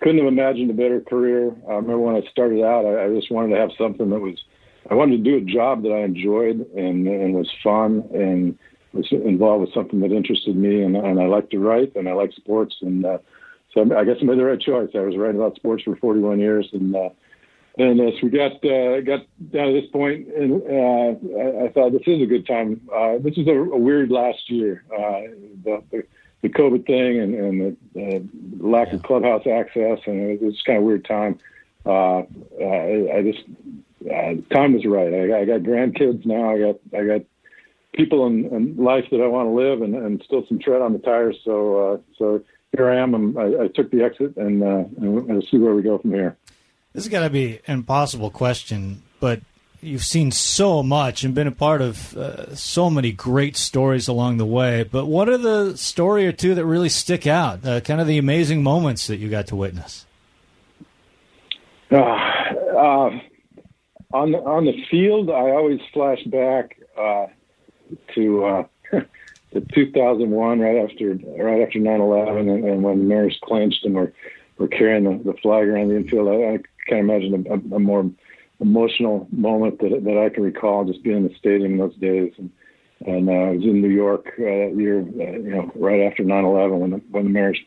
couldn't 0.00 0.18
have 0.18 0.26
imagined 0.26 0.70
a 0.70 0.74
better 0.74 1.00
career. 1.00 1.54
I 1.68 1.74
remember 1.74 1.98
when 1.98 2.16
I 2.16 2.30
started 2.30 2.62
out, 2.62 2.84
I, 2.84 3.04
I 3.04 3.14
just 3.14 3.30
wanted 3.30 3.54
to 3.54 3.60
have 3.60 3.70
something 3.78 4.10
that 4.10 4.20
was, 4.20 4.42
I 4.90 4.94
wanted 4.94 5.24
to 5.24 5.30
do 5.30 5.36
a 5.36 5.40
job 5.40 5.82
that 5.82 5.92
I 5.92 6.00
enjoyed 6.04 6.66
and 6.76 7.06
and 7.06 7.34
was 7.34 7.50
fun 7.62 8.08
and 8.12 8.58
was 8.92 9.06
involved 9.10 9.62
with 9.62 9.74
something 9.74 10.00
that 10.00 10.12
interested 10.12 10.56
me. 10.56 10.82
And, 10.82 10.96
and 10.96 11.20
I 11.20 11.26
like 11.26 11.50
to 11.50 11.58
write 11.58 11.94
and 11.96 12.08
I 12.08 12.12
like 12.12 12.32
sports. 12.32 12.76
And 12.82 13.04
uh, 13.04 13.18
so 13.72 13.82
I 13.96 14.04
guess 14.04 14.16
I 14.20 14.24
made 14.24 14.38
the 14.38 14.44
right 14.44 14.60
choice. 14.60 14.90
I 14.94 15.00
was 15.00 15.16
writing 15.16 15.36
about 15.36 15.56
sports 15.56 15.82
for 15.82 15.96
41 15.96 16.40
years. 16.40 16.68
And 16.72 16.94
uh, 16.94 17.10
and 17.78 18.00
as 18.00 18.14
we 18.22 18.30
got 18.30 18.52
uh, 18.64 19.00
got 19.02 19.26
down 19.52 19.68
to 19.68 19.80
this 19.80 19.90
point, 19.90 20.28
and 20.34 20.62
uh, 20.62 21.38
I, 21.38 21.66
I 21.66 21.72
thought 21.72 21.92
this 21.92 22.06
is 22.06 22.22
a 22.22 22.26
good 22.26 22.46
time. 22.46 22.80
Uh, 22.94 23.18
this 23.18 23.36
is 23.36 23.46
a, 23.46 23.52
a 23.52 23.76
weird 23.76 24.10
last 24.10 24.48
year. 24.48 24.84
Uh, 24.90 25.28
the, 25.62 25.82
the 25.90 26.02
the 26.42 26.48
COVID 26.48 26.86
thing 26.86 27.20
and, 27.20 27.34
and 27.34 27.76
the, 27.94 28.16
uh, 28.16 28.20
lack 28.58 28.92
of 28.92 29.02
clubhouse 29.02 29.46
access, 29.46 29.98
and 30.06 30.30
it 30.30 30.42
was 30.42 30.60
kind 30.62 30.78
of 30.78 30.84
weird 30.84 31.04
time. 31.04 31.38
Uh, 31.84 32.22
I, 32.60 33.08
I 33.16 33.22
just 33.22 33.44
uh, 34.04 34.54
time 34.54 34.74
was 34.74 34.84
right. 34.84 35.12
I, 35.12 35.40
I 35.40 35.44
got 35.44 35.60
grandkids 35.60 36.26
now. 36.26 36.50
I 36.50 36.58
got 36.58 36.76
I 36.96 37.04
got 37.04 37.20
people 37.94 38.26
in, 38.26 38.46
in 38.46 38.76
life 38.76 39.06
that 39.10 39.20
I 39.20 39.26
want 39.26 39.46
to 39.46 39.52
live, 39.52 39.82
and, 39.82 39.94
and 39.94 40.22
still 40.24 40.44
some 40.48 40.58
tread 40.58 40.82
on 40.82 40.92
the 40.92 40.98
tires. 40.98 41.36
So 41.44 41.94
uh, 41.94 41.98
so 42.18 42.42
here 42.76 42.90
I 42.90 42.96
am. 42.96 43.14
I'm, 43.14 43.38
I, 43.38 43.64
I 43.64 43.68
took 43.68 43.90
the 43.90 44.02
exit, 44.02 44.36
and, 44.36 44.62
uh, 44.62 44.84
and 45.00 45.26
we'll 45.26 45.42
see 45.50 45.58
where 45.58 45.74
we 45.74 45.82
go 45.82 45.98
from 45.98 46.12
here. 46.12 46.36
This 46.92 47.04
is 47.04 47.10
got 47.10 47.24
to 47.24 47.30
be 47.30 47.60
an 47.66 47.78
impossible 47.78 48.30
question, 48.30 49.02
but 49.20 49.40
you've 49.86 50.04
seen 50.04 50.30
so 50.30 50.82
much 50.82 51.24
and 51.24 51.34
been 51.34 51.46
a 51.46 51.52
part 51.52 51.80
of 51.80 52.16
uh, 52.16 52.54
so 52.54 52.90
many 52.90 53.12
great 53.12 53.56
stories 53.56 54.08
along 54.08 54.38
the 54.38 54.46
way. 54.46 54.82
But 54.82 55.06
what 55.06 55.28
are 55.28 55.38
the 55.38 55.76
story 55.76 56.26
or 56.26 56.32
two 56.32 56.54
that 56.54 56.66
really 56.66 56.88
stick 56.88 57.26
out? 57.26 57.64
Uh, 57.64 57.80
kind 57.80 58.00
of 58.00 58.06
the 58.06 58.18
amazing 58.18 58.62
moments 58.62 59.06
that 59.06 59.18
you 59.18 59.30
got 59.30 59.46
to 59.48 59.56
witness. 59.56 60.06
Uh, 61.90 61.96
on 64.12 64.32
the, 64.32 64.38
on 64.38 64.64
the 64.64 64.84
field, 64.90 65.30
I 65.30 65.50
always 65.50 65.80
flash 65.92 66.22
back 66.24 66.78
uh, 66.98 67.26
to 68.14 68.44
uh, 68.44 68.64
to 69.52 69.60
2001, 69.60 70.60
right 70.60 70.78
after 70.78 71.14
right 71.38 71.62
after 71.62 71.78
9/11, 71.78 72.40
and, 72.40 72.64
and 72.64 72.82
when 72.82 72.98
the 72.98 73.04
Mariners 73.04 73.38
clinched 73.42 73.84
and 73.84 73.94
were 73.94 74.12
were 74.58 74.68
carrying 74.68 75.04
the, 75.04 75.32
the 75.32 75.38
flag 75.38 75.68
around 75.68 75.88
the 75.88 75.96
infield. 75.96 76.28
I, 76.28 76.54
I 76.54 76.58
can't 76.88 77.08
imagine 77.08 77.46
a, 77.48 77.76
a 77.76 77.78
more 77.78 78.10
emotional 78.60 79.28
moment 79.30 79.80
that 79.80 80.04
that 80.04 80.18
I 80.18 80.34
can 80.34 80.42
recall 80.42 80.84
just 80.84 81.02
being 81.02 81.18
in 81.18 81.28
the 81.28 81.34
stadium 81.38 81.78
those 81.78 81.96
days. 81.96 82.32
And 82.38 82.50
and 83.04 83.28
uh, 83.28 83.32
I 83.32 83.50
was 83.50 83.62
in 83.62 83.82
New 83.82 83.90
York 83.90 84.26
uh, 84.38 84.42
that 84.42 84.74
year, 84.76 85.00
uh, 85.00 85.38
you 85.38 85.50
know, 85.50 85.70
right 85.74 86.00
after 86.00 86.22
9/11 86.22 86.78
when 86.78 86.90
the, 86.90 86.96
when 87.10 87.24
the 87.24 87.30
Mariners 87.30 87.60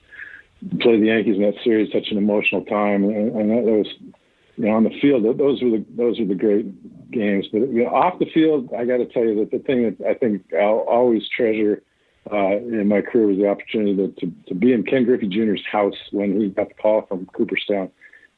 played 0.81 1.01
the 1.01 1.07
Yankees 1.07 1.35
in 1.35 1.43
that 1.43 1.63
series. 1.63 1.91
Such 1.93 2.09
an 2.09 2.17
emotional 2.17 2.65
time, 2.65 3.03
and, 3.03 3.35
and 3.35 3.49
that, 3.51 3.65
that 3.65 3.71
was 3.71 3.87
you 4.57 4.65
know 4.65 4.71
on 4.71 4.83
the 4.83 4.99
field. 4.99 5.23
Those 5.23 5.61
were 5.61 5.69
the 5.69 5.85
those 5.95 6.19
were 6.19 6.25
the 6.25 6.35
great 6.35 7.11
games. 7.11 7.45
But 7.51 7.69
you 7.69 7.83
know, 7.83 7.89
off 7.89 8.19
the 8.19 8.29
field, 8.33 8.69
I 8.75 8.85
got 8.85 8.97
to 8.97 9.05
tell 9.05 9.23
you 9.23 9.35
that 9.39 9.51
the 9.51 9.59
thing 9.59 9.83
that 9.83 10.07
I 10.07 10.13
think 10.15 10.43
I'll 10.53 10.85
always 10.89 11.23
treasure. 11.29 11.83
Uh, 12.31 12.57
in 12.57 12.87
my 12.87 13.01
career 13.01 13.25
was 13.25 13.37
the 13.37 13.47
opportunity 13.47 13.95
to, 13.95 14.07
to, 14.19 14.31
to 14.45 14.53
be 14.53 14.71
in 14.71 14.83
Ken 14.83 15.03
Griffey 15.03 15.27
Jr.'s 15.27 15.63
house 15.71 15.95
when 16.11 16.39
he 16.39 16.49
got 16.49 16.67
the 16.67 16.75
call 16.75 17.03
from 17.07 17.25
Cooperstown 17.27 17.89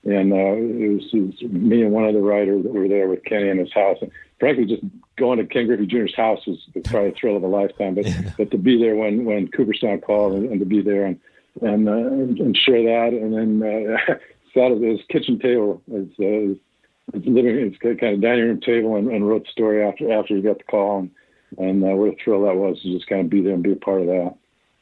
and 0.03 0.33
uh, 0.33 0.35
it, 0.35 0.93
was, 0.93 1.09
it 1.13 1.19
was 1.19 1.51
me 1.51 1.83
and 1.83 1.91
one 1.91 2.05
other 2.05 2.21
writer 2.21 2.61
that 2.61 2.73
were 2.73 2.87
there 2.87 3.07
with 3.07 3.23
Kenny 3.23 3.49
in 3.49 3.59
his 3.59 3.71
house. 3.71 3.97
And 4.01 4.11
frankly, 4.39 4.65
just 4.65 4.83
going 5.17 5.37
to 5.37 5.45
Ken 5.45 5.67
Griffey 5.67 5.85
Jr.'s 5.85 6.15
house 6.15 6.45
was, 6.47 6.57
was 6.73 6.83
probably 6.85 7.09
a 7.09 7.13
thrill 7.13 7.37
of 7.37 7.43
a 7.43 7.47
lifetime. 7.47 7.95
But 7.95 8.07
but 8.37 8.51
to 8.51 8.57
be 8.57 8.79
there 8.79 8.95
when 8.95 9.25
when 9.25 9.47
Cooperstown 9.49 10.01
called 10.01 10.33
and, 10.33 10.49
and 10.49 10.59
to 10.59 10.65
be 10.65 10.81
there 10.81 11.05
and 11.05 11.19
and 11.61 11.87
uh, 11.87 11.91
and 11.91 12.57
share 12.57 12.83
that, 12.83 13.13
and 13.13 13.33
then 13.33 13.61
uh, 13.61 14.15
sat 14.53 14.71
at 14.71 14.81
his 14.81 14.99
kitchen 15.09 15.39
table 15.39 15.81
as, 15.93 16.07
uh, 16.19 16.23
his 17.13 17.25
living 17.25 17.71
his 17.71 17.77
kind 17.99 18.15
of 18.15 18.21
dining 18.21 18.45
room 18.45 18.61
table 18.61 18.95
and, 18.95 19.09
and 19.09 19.27
wrote 19.27 19.43
the 19.43 19.51
story 19.51 19.83
after 19.83 20.11
after 20.11 20.35
he 20.35 20.41
got 20.41 20.57
the 20.57 20.63
call. 20.63 20.99
And, 20.99 21.11
and 21.57 21.83
uh, 21.83 21.95
what 21.95 22.13
a 22.13 22.15
thrill 22.23 22.43
that 22.45 22.55
was 22.55 22.81
to 22.81 22.93
just 22.93 23.07
kind 23.07 23.21
of 23.21 23.29
be 23.29 23.41
there 23.41 23.53
and 23.53 23.61
be 23.61 23.73
a 23.73 23.75
part 23.75 24.01
of 24.01 24.07
that. 24.07 24.35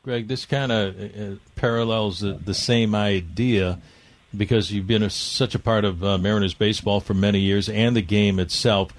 Greg, 0.03 0.27
this 0.27 0.45
kind 0.45 0.71
of 0.71 0.99
uh, 0.99 1.35
parallels 1.55 2.19
the, 2.19 2.33
the, 2.33 2.53
same 2.53 2.95
idea 2.95 3.79
because 4.35 4.71
you've 4.71 4.87
been 4.87 5.03
a, 5.03 5.09
such 5.09 5.55
a 5.55 5.59
part 5.59 5.85
of 5.85 6.03
uh, 6.03 6.17
Mariners 6.17 6.53
baseball 6.53 6.99
for 6.99 7.13
many 7.13 7.39
years 7.39 7.69
and 7.69 7.95
the 7.95 8.01
game 8.01 8.39
itself. 8.39 8.91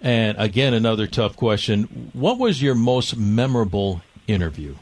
And 0.00 0.36
again, 0.38 0.74
another 0.74 1.06
tough 1.06 1.36
question. 1.36 2.10
What 2.12 2.38
was 2.38 2.62
your 2.62 2.74
most 2.74 3.16
memorable 3.16 4.02
interview? 4.26 4.74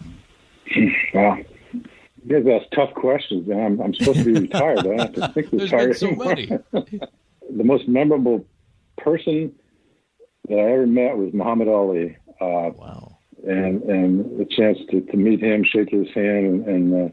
Well, 1.15 1.39
you 1.73 2.43
guys 2.43 2.61
ask 2.61 2.71
tough 2.73 2.95
questions. 2.95 3.49
I'm, 3.51 3.81
I'm 3.81 3.95
supposed 3.95 4.19
to 4.19 4.25
be 4.25 4.41
retired. 4.41 4.87
I 4.87 5.03
have 5.03 5.15
to 5.15 5.29
think 5.29 5.51
retired. 5.53 5.97
so 5.97 6.11
many. 6.11 6.47
the 6.73 7.65
most 7.65 7.89
memorable 7.89 8.45
person 8.99 9.55
that 10.49 10.59
I 10.59 10.73
ever 10.73 10.87
met 10.87 11.17
was 11.17 11.33
Muhammad 11.33 11.69
Ali. 11.69 12.17
Uh, 12.41 12.71
wow. 12.77 13.17
And 13.47 13.83
and 13.85 14.39
the 14.39 14.45
chance 14.45 14.79
to, 14.91 15.01
to 15.01 15.17
meet 15.17 15.41
him, 15.41 15.65
shake 15.65 15.91
his 15.91 16.09
hand, 16.15 16.47
and, 16.47 16.67
and 16.67 16.95
uh, 16.95 17.13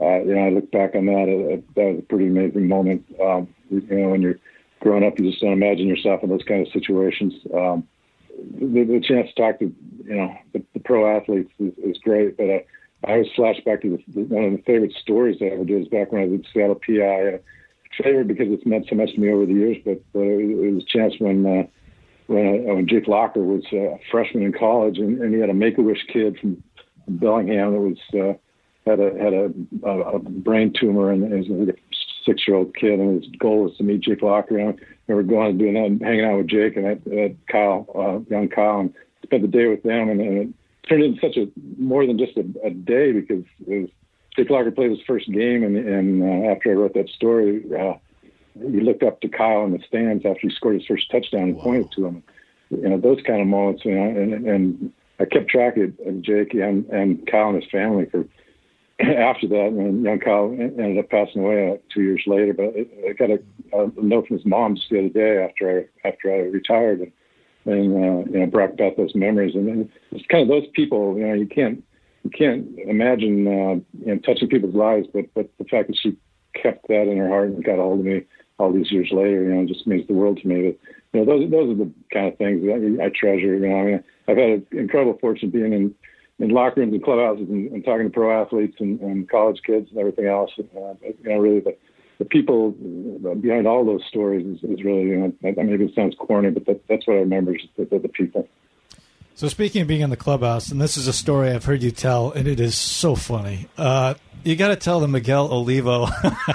uh, 0.00 0.20
you 0.22 0.34
know, 0.34 0.46
I 0.46 0.50
look 0.50 0.70
back 0.70 0.94
on 0.94 1.06
that. 1.06 1.24
Uh, 1.24 1.60
that 1.76 1.84
was 1.84 1.98
a 1.98 2.02
pretty 2.02 2.26
amazing 2.26 2.68
moment. 2.68 3.04
Um, 3.20 3.48
you 3.70 3.82
know, 3.90 4.10
when 4.10 4.22
you're 4.22 4.38
growing 4.80 5.04
up, 5.04 5.18
you 5.18 5.30
just 5.30 5.42
don't 5.42 5.52
imagine 5.52 5.88
yourself 5.88 6.22
in 6.22 6.30
those 6.30 6.44
kind 6.46 6.66
of 6.66 6.72
situations. 6.72 7.34
Um, 7.54 7.86
the, 8.30 8.84
the 8.84 9.00
chance 9.00 9.28
to 9.28 9.42
talk 9.42 9.58
to 9.58 9.74
you 10.04 10.14
know 10.14 10.36
the, 10.52 10.62
the 10.74 10.80
pro 10.80 11.16
athletes 11.16 11.52
is, 11.58 11.72
is 11.78 11.98
great, 11.98 12.36
but 12.36 12.44
I, 12.44 12.64
I 13.04 13.12
always 13.12 13.32
flash 13.34 13.56
back 13.64 13.82
to 13.82 13.98
the, 14.08 14.22
one 14.22 14.44
of 14.44 14.52
the 14.52 14.62
favorite 14.62 14.92
stories 15.00 15.38
I 15.40 15.46
ever 15.46 15.64
did 15.64 15.80
was 15.80 15.88
back 15.88 16.12
when 16.12 16.22
I 16.22 16.26
was 16.26 16.40
at 16.40 16.46
Seattle 16.52 16.80
PI. 16.86 17.34
Uh, 17.34 17.38
favorite 18.02 18.28
because 18.28 18.46
it's 18.50 18.66
meant 18.66 18.86
so 18.88 18.94
much 18.94 19.12
to 19.14 19.20
me 19.20 19.30
over 19.32 19.46
the 19.46 19.54
years, 19.54 19.76
but, 19.84 20.00
but 20.12 20.20
it 20.20 20.72
was 20.74 20.84
a 20.84 20.86
chance 20.86 21.14
when 21.18 21.44
uh, 21.44 21.66
when, 22.26 22.66
uh, 22.68 22.74
when 22.74 22.86
Jake 22.86 23.08
Locker 23.08 23.42
was 23.42 23.64
a 23.72 23.98
freshman 24.10 24.44
in 24.44 24.52
college, 24.52 24.98
and, 24.98 25.20
and 25.20 25.34
he 25.34 25.40
had 25.40 25.50
a 25.50 25.54
Make 25.54 25.78
a 25.78 25.82
Wish 25.82 26.06
kid 26.12 26.38
from 26.38 26.62
Bellingham 27.08 27.72
that 27.72 27.80
was 27.80 27.98
uh, 28.14 28.38
had 28.88 29.00
a 29.00 29.18
had 29.18 29.32
a, 29.32 29.52
a, 29.84 30.00
a 30.16 30.18
brain 30.18 30.72
tumor, 30.72 31.10
and 31.10 31.44
he 31.44 31.50
was 31.50 31.68
a 31.68 31.74
six 32.24 32.46
year 32.46 32.56
old 32.56 32.74
kid, 32.74 32.98
and 32.98 33.22
his 33.22 33.30
goal 33.38 33.64
was 33.64 33.76
to 33.76 33.84
meet 33.84 34.00
Jake 34.00 34.22
Locker. 34.22 34.58
And 34.58 34.78
I 34.78 34.82
remember 35.06 35.32
going 35.32 35.50
and 35.50 35.58
doing 35.58 35.74
that, 35.74 35.84
and 35.86 36.02
hanging 36.02 36.24
out 36.24 36.38
with 36.38 36.48
Jake 36.48 36.76
and 36.76 36.86
I, 36.86 36.92
uh, 36.92 37.28
Kyle, 37.50 37.86
uh, 37.94 38.18
young 38.30 38.48
Kyle, 38.48 38.80
and 38.80 38.94
spent 39.22 39.42
the 39.42 39.48
day 39.48 39.66
with 39.66 39.82
them, 39.82 40.08
and, 40.08 40.20
and 40.20 40.38
it 40.38 40.88
turned 40.88 41.04
into 41.04 41.20
such 41.20 41.36
a 41.36 41.48
more 41.78 42.06
than 42.06 42.18
just 42.18 42.36
a, 42.36 42.44
a 42.64 42.70
day 42.70 43.12
because 43.12 43.44
it 43.66 43.80
was 43.80 43.90
Jake 44.36 44.50
Locker 44.50 44.70
played 44.70 44.90
his 44.90 45.00
first 45.06 45.30
game, 45.32 45.64
and, 45.64 45.76
and 45.76 46.22
uh, 46.22 46.50
after 46.50 46.70
I 46.70 46.74
wrote 46.74 46.94
that 46.94 47.08
story, 47.08 47.64
uh, 47.78 47.94
he 48.54 48.80
looked 48.80 49.02
up 49.02 49.20
to 49.20 49.28
Kyle 49.28 49.64
in 49.64 49.72
the 49.72 49.80
stands 49.86 50.24
after 50.24 50.40
he 50.42 50.50
scored 50.50 50.76
his 50.76 50.86
first 50.86 51.10
touchdown 51.10 51.42
and 51.42 51.56
wow. 51.56 51.62
pointed 51.64 51.92
to 51.92 52.06
him. 52.06 52.22
You 52.70 52.88
know 52.88 53.00
those 53.00 53.20
kind 53.26 53.40
of 53.40 53.46
moments, 53.46 53.84
you 53.84 53.94
know, 53.94 54.04
and, 54.04 54.46
and 54.46 54.92
I 55.18 55.24
kept 55.24 55.48
track 55.48 55.76
of, 55.76 55.92
of 56.06 56.22
Jake 56.22 56.54
and, 56.54 56.86
and 56.86 57.26
Kyle 57.26 57.48
and 57.48 57.62
his 57.62 57.70
family 57.70 58.06
for 58.06 58.24
after 59.00 59.46
that. 59.46 59.68
And 59.68 60.04
young 60.04 60.18
Kyle 60.18 60.50
ended 60.58 60.98
up 60.98 61.10
passing 61.10 61.44
away 61.44 61.72
uh, 61.72 61.76
two 61.92 62.02
years 62.02 62.22
later. 62.26 62.52
But 62.52 62.74
I 63.08 63.12
got 63.12 63.30
a, 63.30 63.38
a 63.72 63.90
note 63.96 64.26
from 64.26 64.38
his 64.38 64.46
mom 64.46 64.76
just 64.76 64.90
the 64.90 64.98
other 64.98 65.08
day 65.08 65.44
after 65.44 65.88
I 66.04 66.08
after 66.08 66.32
I 66.32 66.38
retired, 66.48 67.00
and, 67.00 67.12
and 67.66 67.94
uh, 67.94 68.30
you 68.30 68.40
know 68.40 68.46
brought 68.46 68.76
back 68.76 68.96
those 68.96 69.14
memories. 69.14 69.54
And, 69.54 69.68
and 69.68 69.90
it's 70.10 70.26
kind 70.26 70.42
of 70.42 70.48
those 70.48 70.68
people, 70.74 71.16
you 71.16 71.26
know, 71.26 71.34
you 71.34 71.46
can't 71.46 71.82
you 72.24 72.30
can't 72.30 72.66
imagine 72.86 73.46
uh, 73.46 73.74
you 74.04 74.14
know, 74.14 74.18
touching 74.18 74.48
people's 74.48 74.74
lives, 74.74 75.06
but 75.12 75.32
but 75.34 75.48
the 75.58 75.64
fact 75.64 75.88
that 75.88 75.96
she 75.96 76.16
kept 76.60 76.88
that 76.88 77.08
in 77.08 77.18
her 77.18 77.28
heart 77.28 77.50
and 77.50 77.64
got 77.64 77.78
a 77.78 77.82
hold 77.82 78.00
of 78.00 78.06
me 78.06 78.22
all 78.58 78.72
these 78.72 78.90
years 78.90 79.10
later, 79.12 79.44
you 79.44 79.54
know, 79.54 79.66
just 79.66 79.86
means 79.86 80.08
the 80.08 80.14
world 80.14 80.40
to 80.42 80.48
me. 80.48 80.72
But 80.72 81.18
you 81.18 81.24
know, 81.24 81.24
those 81.24 81.50
those 81.52 81.70
are 81.70 81.84
the 81.84 81.92
kind 82.12 82.26
of 82.26 82.36
things 82.36 82.62
that 82.62 82.98
I 83.00 83.10
treasure. 83.10 83.54
You 83.54 83.68
know, 83.68 83.76
I 83.76 83.84
mean, 83.84 84.04
I've 84.26 84.36
had 84.36 84.48
an 84.48 84.66
incredible 84.72 85.18
fortune 85.20 85.50
being 85.50 85.72
in 85.72 85.94
in 86.38 86.50
locker 86.50 86.80
rooms 86.80 86.92
and 86.92 87.02
clubhouses 87.02 87.48
and, 87.48 87.70
and 87.72 87.84
talking 87.84 88.04
to 88.04 88.10
pro 88.10 88.42
athletes 88.42 88.76
and, 88.80 89.00
and 89.00 89.28
college 89.28 89.60
kids 89.64 89.88
and 89.90 89.98
everything 89.98 90.26
else. 90.26 90.50
Uh, 90.58 90.94
you 91.02 91.16
know, 91.24 91.38
really 91.38 91.60
the 91.60 91.76
the 92.18 92.24
people 92.24 92.72
behind 93.40 93.66
all 93.66 93.84
those 93.84 94.02
stories 94.08 94.44
is, 94.44 94.62
is 94.68 94.84
really, 94.84 95.02
you 95.02 95.16
know, 95.18 95.32
maybe 95.40 95.84
it 95.84 95.94
sounds 95.94 96.16
corny, 96.18 96.50
but 96.50 96.66
that, 96.66 96.86
that's 96.88 97.06
what 97.06 97.14
I 97.14 97.20
remember 97.20 97.54
is 97.54 97.62
the, 97.76 97.84
the, 97.84 98.00
the 98.00 98.08
people. 98.08 98.48
So 99.36 99.46
speaking 99.46 99.82
of 99.82 99.88
being 99.88 100.00
in 100.00 100.10
the 100.10 100.16
clubhouse, 100.16 100.72
and 100.72 100.80
this 100.80 100.96
is 100.96 101.06
a 101.06 101.12
story 101.12 101.50
I've 101.52 101.64
heard 101.64 101.80
you 101.80 101.92
tell, 101.92 102.32
and 102.32 102.48
it 102.48 102.58
is 102.58 102.76
so 102.76 103.14
funny. 103.14 103.68
Uh, 103.78 104.14
you 104.42 104.56
got 104.56 104.68
to 104.68 104.76
tell 104.76 104.98
the 104.98 105.06
Miguel 105.06 105.48
Olivo 105.52 106.08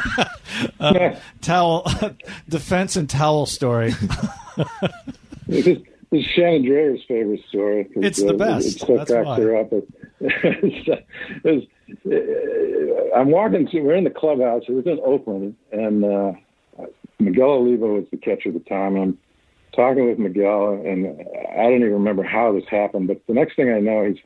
uh, 0.82 1.16
towel 1.42 1.90
defense 2.50 2.98
and 2.98 3.10
towel 3.10 3.46
story. 3.46 3.94
is, 5.48 5.78
is 6.14 6.26
Shannon 6.26 6.66
Drayer's 6.66 7.02
favorite 7.08 7.42
story. 7.50 7.90
It's 7.96 8.22
the 8.22 8.34
best. 8.34 8.68
It, 8.68 8.76
it 8.76 8.80
so 8.80 8.98
That's 8.98 9.12
why. 9.12 9.56
up. 9.56 9.74
It, 11.46 11.70
uh, 12.06 13.16
I'm 13.16 13.30
walking. 13.30 13.68
To, 13.68 13.82
we're 13.82 13.96
in 13.96 14.06
the 14.06 14.10
clubhouse. 14.10 14.64
It 14.68 14.72
was 14.72 14.86
in 14.86 15.00
Oakland, 15.06 15.56
and 15.72 16.04
uh, 16.06 16.32
Miguel 17.20 17.50
Olivo 17.50 17.96
was 17.96 18.06
the 18.10 18.18
catcher 18.18 18.50
at 18.50 18.56
the 18.56 18.62
time. 18.62 18.96
And 18.96 19.04
I'm 19.04 19.18
talking 19.76 20.08
with 20.08 20.18
Miguel, 20.18 20.82
and 20.86 21.08
I 21.52 21.64
don't 21.64 21.82
even 21.82 21.94
remember 21.94 22.24
how 22.24 22.54
this 22.54 22.64
happened. 22.70 23.08
But 23.08 23.22
the 23.28 23.34
next 23.34 23.56
thing 23.56 23.72
I 23.72 23.80
know, 23.80 24.06
he's 24.06 24.18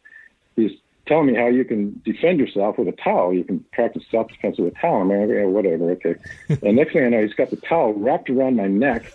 he's 0.56 0.80
telling 1.08 1.28
me 1.28 1.36
how 1.36 1.48
you 1.48 1.66
can 1.66 2.02
defend 2.06 2.40
yourself 2.40 2.78
with 2.78 2.88
a 2.88 2.92
towel. 2.92 3.34
You 3.34 3.44
can 3.44 3.66
practice 3.72 4.04
self 4.12 4.28
defense 4.28 4.58
with 4.60 4.74
a 4.74 4.80
towel. 4.80 5.02
I'm 5.02 5.10
like, 5.10 5.30
yeah, 5.30 5.46
whatever, 5.46 5.92
okay. 5.92 6.16
and 6.50 6.76
next 6.76 6.94
thing 6.94 7.06
I 7.06 7.10
know, 7.10 7.22
he's 7.22 7.34
got 7.34 7.50
the 7.50 7.58
towel 7.58 7.94
wrapped 7.94 8.30
around 8.30 8.58
my 8.58 8.68
neck 8.68 9.12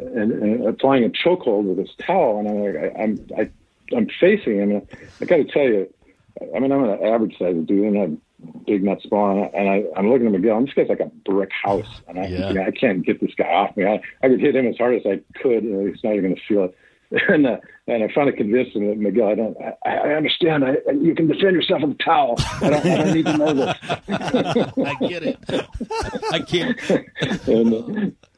and, 0.00 0.32
and 0.32 0.66
applying 0.66 1.04
a 1.04 1.08
chokehold 1.08 1.64
with 1.64 1.78
his 1.78 1.94
towel. 1.98 2.38
And 2.38 2.48
I'm 2.48 2.60
like, 2.60 2.76
I, 2.76 3.02
I'm 3.02 3.26
I, 3.36 3.50
I'm 3.96 4.08
facing 4.20 4.58
him. 4.58 4.82
I 5.20 5.24
got 5.24 5.36
to 5.36 5.44
tell 5.44 5.62
you, 5.62 5.92
I 6.54 6.58
mean, 6.58 6.72
I'm 6.72 6.84
an 6.84 7.02
average 7.02 7.36
sized 7.38 7.66
dude, 7.66 7.86
and 7.86 7.98
I'm 7.98 8.20
big 8.66 8.82
nut 8.84 9.00
spawn, 9.02 9.50
and 9.54 9.68
I, 9.68 9.84
I'm 9.96 10.10
looking 10.10 10.26
at 10.26 10.32
Miguel, 10.32 10.58
and 10.58 10.66
this 10.66 10.74
guy's 10.74 10.88
like 10.88 11.00
a 11.00 11.10
brick 11.24 11.50
house, 11.52 12.00
and 12.08 12.18
I, 12.18 12.26
yeah. 12.26 12.64
I 12.66 12.70
can't 12.70 13.04
get 13.04 13.20
this 13.20 13.34
guy 13.36 13.48
off 13.48 13.76
me. 13.76 13.86
I, 13.86 14.00
I 14.22 14.28
could 14.28 14.40
hit 14.40 14.56
him 14.56 14.66
as 14.66 14.76
hard 14.78 14.94
as 14.94 15.02
I 15.06 15.20
could, 15.40 15.64
and 15.64 15.88
he's 15.88 16.02
not 16.02 16.14
even 16.14 16.30
going 16.30 16.36
to 16.36 16.42
feel 16.46 16.64
it. 16.64 16.76
And 17.28 17.44
uh, 17.44 17.56
and 17.88 18.04
I 18.04 18.14
finally 18.14 18.36
convinced 18.36 18.76
him 18.76 18.86
that 18.86 18.96
Miguel, 18.96 19.30
I 19.30 19.34
don't, 19.34 19.56
I, 19.84 19.90
I 19.90 20.14
understand. 20.14 20.64
I, 20.64 20.76
you 20.92 21.12
can 21.12 21.26
defend 21.26 21.56
yourself 21.56 21.82
with 21.82 21.90
a 21.90 22.02
towel. 22.04 22.36
I 22.38 22.70
don't, 22.70 22.86
I 22.86 22.96
don't 22.98 23.14
need 23.14 23.26
to 23.26 23.36
know 23.36 23.52
this. 23.52 23.76
I 23.82 24.94
get 25.00 25.22
it. 25.24 25.38
I 26.30 26.38
can't. 26.38 27.48
and, 27.48 27.74
uh, 27.74 28.28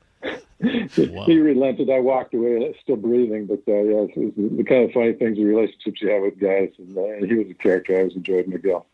wow. 0.62 1.24
He 1.24 1.38
relented. 1.38 1.90
I 1.90 1.98
walked 1.98 2.34
away, 2.34 2.74
still 2.82 2.96
breathing. 2.96 3.46
But 3.46 3.62
uh, 3.66 3.82
yeah, 3.82 4.06
it's, 4.08 4.12
it's 4.16 4.56
the 4.56 4.64
kind 4.64 4.84
of 4.84 4.92
funny 4.92 5.12
things, 5.12 5.36
the 5.36 5.44
relationships 5.44 6.00
you 6.00 6.10
have 6.10 6.22
with 6.22 6.38
guys. 6.38 6.70
And, 6.78 6.96
uh, 6.96 7.26
he 7.26 7.34
was 7.34 7.50
a 7.50 7.54
character. 7.54 7.94
I 7.94 8.00
always 8.00 8.16
enjoyed 8.16 8.46
Miguel. 8.48 8.86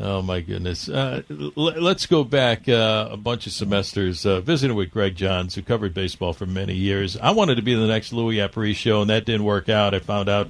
Oh 0.00 0.22
my 0.22 0.40
goodness! 0.40 0.88
Uh, 0.88 1.22
l- 1.30 1.52
let's 1.56 2.06
go 2.06 2.24
back 2.24 2.68
uh, 2.68 3.10
a 3.12 3.16
bunch 3.16 3.46
of 3.46 3.52
semesters 3.52 4.26
uh, 4.26 4.40
visiting 4.40 4.76
with 4.76 4.90
Greg 4.90 5.14
Johns, 5.14 5.54
who 5.54 5.62
covered 5.62 5.94
baseball 5.94 6.32
for 6.32 6.46
many 6.46 6.74
years. 6.74 7.16
I 7.16 7.30
wanted 7.30 7.56
to 7.56 7.62
be 7.62 7.76
the 7.76 7.86
next 7.86 8.12
Luis 8.12 8.40
Aparicio, 8.40 8.74
show, 8.74 9.00
and 9.02 9.10
that 9.10 9.24
didn't 9.24 9.44
work 9.44 9.68
out. 9.68 9.94
I 9.94 10.00
found 10.00 10.28
out 10.28 10.48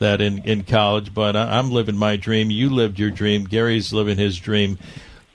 that 0.00 0.20
in, 0.20 0.44
in 0.44 0.64
college, 0.64 1.14
but 1.14 1.34
I, 1.34 1.58
am 1.58 1.70
living 1.70 1.96
my 1.96 2.16
dream. 2.16 2.50
You 2.50 2.68
lived 2.68 2.98
your 2.98 3.10
dream. 3.10 3.44
Gary's 3.44 3.92
living 3.92 4.18
his 4.18 4.38
dream. 4.38 4.78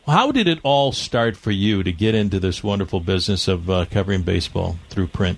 How 0.10 0.32
did 0.32 0.48
it 0.48 0.60
all 0.63 0.91
start 0.91 1.38
for 1.38 1.52
you 1.52 1.84
to 1.84 1.91
get 1.91 2.15
into 2.15 2.39
this 2.39 2.63
wonderful 2.63 3.00
business 3.00 3.48
of 3.48 3.69
uh, 3.69 3.86
covering 3.86 4.24
baseball 4.24 4.78
through 4.89 5.08
print? 5.08 5.38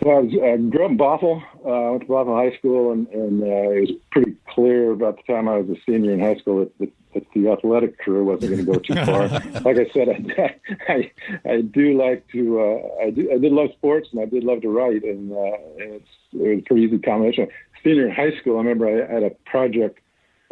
Well, 0.00 0.18
I, 0.18 0.20
was, 0.20 0.32
I 0.32 0.56
grew 0.56 0.84
up 0.84 0.90
in 0.92 0.98
Bothell. 0.98 1.42
Uh, 1.64 1.68
I 1.68 1.90
went 1.90 2.02
to 2.02 2.08
Bothell 2.08 2.50
High 2.50 2.56
School, 2.56 2.92
and, 2.92 3.06
and 3.08 3.42
uh, 3.42 3.46
it 3.46 3.80
was 3.80 3.90
pretty 4.10 4.36
clear 4.48 4.92
about 4.92 5.16
the 5.16 5.32
time 5.32 5.48
I 5.48 5.58
was 5.58 5.68
a 5.68 5.80
senior 5.84 6.12
in 6.12 6.20
high 6.20 6.36
school 6.36 6.60
that, 6.60 6.78
that 6.78 6.92
that 7.14 7.24
the 7.34 7.48
athletic 7.50 7.98
career 7.98 8.22
wasn't 8.22 8.52
going 8.52 8.64
to 8.64 8.72
go 8.72 8.78
too 8.78 8.94
far. 9.06 9.28
like 9.62 9.78
I 9.78 9.90
said, 9.92 10.08
I, 10.08 10.56
I, 10.92 11.12
I 11.48 11.60
do 11.62 11.98
like 11.98 12.26
to, 12.32 12.60
uh, 12.60 13.04
I, 13.04 13.10
do, 13.10 13.30
I 13.32 13.38
did 13.38 13.52
love 13.52 13.70
sports 13.76 14.08
and 14.12 14.20
I 14.20 14.26
did 14.26 14.44
love 14.44 14.62
to 14.62 14.68
write, 14.68 15.04
and, 15.04 15.32
uh, 15.32 15.56
and 15.78 15.94
it's, 15.94 16.08
it 16.32 16.38
was 16.38 16.58
a 16.58 16.62
pretty 16.62 16.82
easy 16.82 16.98
combination. 16.98 17.48
Senior 17.82 18.08
in 18.08 18.14
high 18.14 18.38
school, 18.40 18.56
I 18.56 18.58
remember 18.58 18.88
I 18.88 19.12
had 19.12 19.22
a 19.22 19.30
project. 19.46 20.00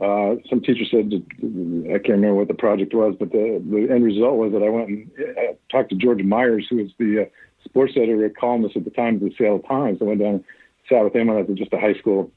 Uh, 0.03 0.37
some 0.51 0.61
teacher 0.61 0.85
said, 0.91 1.11
I 1.11 1.99
can't 1.99 2.21
remember 2.21 2.35
what 2.35 2.49
the 2.49 2.55
project 2.55 2.93
was, 2.93 3.15
but 3.19 3.33
the, 3.33 3.63
the 3.71 3.89
end 3.91 4.05
result 4.05 4.37
was 4.37 4.53
that 4.53 4.63
I 4.63 4.69
went 4.69 4.89
and 4.89 5.11
uh, 5.19 5.53
talked 5.71 5.89
to 5.91 5.97
George 5.97 6.23
Meyers, 6.23 6.67
who 6.69 6.77
was 6.77 6.91
the 6.99 7.23
uh, 7.23 7.25
sports 7.65 7.95
editor, 7.97 8.27
at 8.27 8.37
columnist 8.37 8.77
at 8.77 8.85
the 8.85 8.91
time 8.91 9.15
of 9.15 9.21
the 9.21 9.35
Seattle 9.39 9.61
Times. 9.61 9.99
I 10.01 10.05
went 10.05 10.21
down 10.21 10.35
and 10.35 10.45
sat 10.89 11.03
with 11.03 11.17
him 11.17 11.29
when 11.29 11.39
I 11.39 11.43
was 11.43 11.57
just 11.57 11.73
a 11.73 11.81
high 11.81 11.95
school 11.95 12.31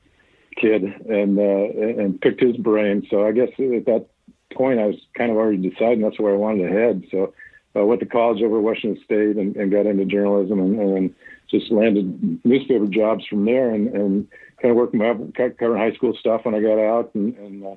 kid 0.56 0.84
and 0.84 1.38
uh, 1.38 2.02
and 2.02 2.20
picked 2.22 2.42
his 2.42 2.58
brain. 2.58 3.06
So 3.10 3.26
I 3.26 3.32
guess 3.32 3.50
at 3.50 3.86
that 3.86 4.08
point, 4.54 4.80
I 4.80 4.86
was 4.86 4.96
kind 5.18 5.32
of 5.32 5.38
already 5.38 5.70
deciding 5.70 6.02
that's 6.02 6.20
where 6.20 6.34
I 6.34 6.38
wanted 6.38 6.68
to 6.68 6.74
head. 6.74 7.04
So 7.12 7.34
I 7.76 7.82
went 7.82 8.00
to 8.02 8.06
college 8.06 8.42
over 8.42 8.58
at 8.58 8.64
Washington 8.64 9.04
State 9.04 9.38
and, 9.38 9.56
and 9.56 9.72
got 9.72 9.86
into 9.86 10.06
journalism 10.06 10.60
and, 10.60 10.80
and 10.80 11.16
just 11.50 11.72
landed 11.72 12.40
newspaper 12.46 12.88
jobs 12.88 13.26
from 13.26 13.46
there 13.46 13.72
and, 13.72 13.88
and 13.96 14.28
kind 14.62 14.72
of 14.72 14.78
worked 14.78 14.94
my 14.94 15.10
up 15.10 15.18
covering 15.58 15.82
high 15.82 15.96
school 15.96 16.16
stuff 16.20 16.46
when 16.46 16.56
I 16.56 16.62
got 16.62 16.80
out 16.80 17.12
and, 17.16 17.36
and 17.38 17.66
uh, 17.66 17.76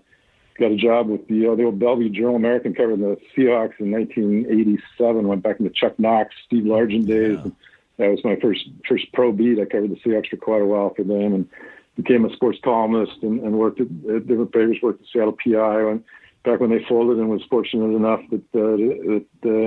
got 0.59 0.73
a 0.73 0.77
job 0.77 1.09
with 1.09 1.27
the, 1.29 1.49
uh, 1.49 1.55
the 1.55 1.64
old 1.64 1.79
Bellevue 1.79 2.11
Journal 2.11 2.37
American 2.37 2.75
covering 2.75 3.01
the 3.01 3.16
Seahawks 3.37 3.81
in 3.81 3.91
1987. 3.91 5.27
Went 5.27 5.43
back 5.43 5.61
into 5.61 5.70
Chuck 5.70 5.99
Knox, 5.99 6.35
Steve 6.47 6.64
Largent 6.64 7.07
days. 7.07 7.39
Yeah. 7.45 7.51
That 7.99 8.11
was 8.11 8.25
my 8.25 8.37
first 8.37 8.68
first 8.89 9.12
pro 9.12 9.33
beat. 9.33 9.61
I 9.61 9.64
covered 9.64 9.91
the 9.91 9.97
Seahawks 9.97 10.29
for 10.29 10.37
quite 10.37 10.62
a 10.62 10.66
while 10.66 10.95
for 10.95 11.05
them, 11.05 11.35
and 11.35 11.49
became 11.97 12.25
a 12.25 12.33
sports 12.33 12.59
columnist 12.64 13.23
and, 13.23 13.41
and 13.41 13.53
worked 13.59 13.81
at, 13.81 13.87
at 13.87 14.27
different 14.27 14.53
papers. 14.53 14.79
Worked 14.83 15.03
at 15.03 15.09
Seattle 15.12 15.37
PI 15.45 15.85
when 15.85 16.05
back 16.45 16.61
when 16.61 16.70
they 16.70 16.85
folded, 16.89 17.18
and 17.18 17.29
was 17.29 17.43
fortunate 17.49 17.95
enough 17.95 18.20
that, 18.31 18.43
uh, 18.55 18.77
that 19.12 19.25
the 19.43 19.66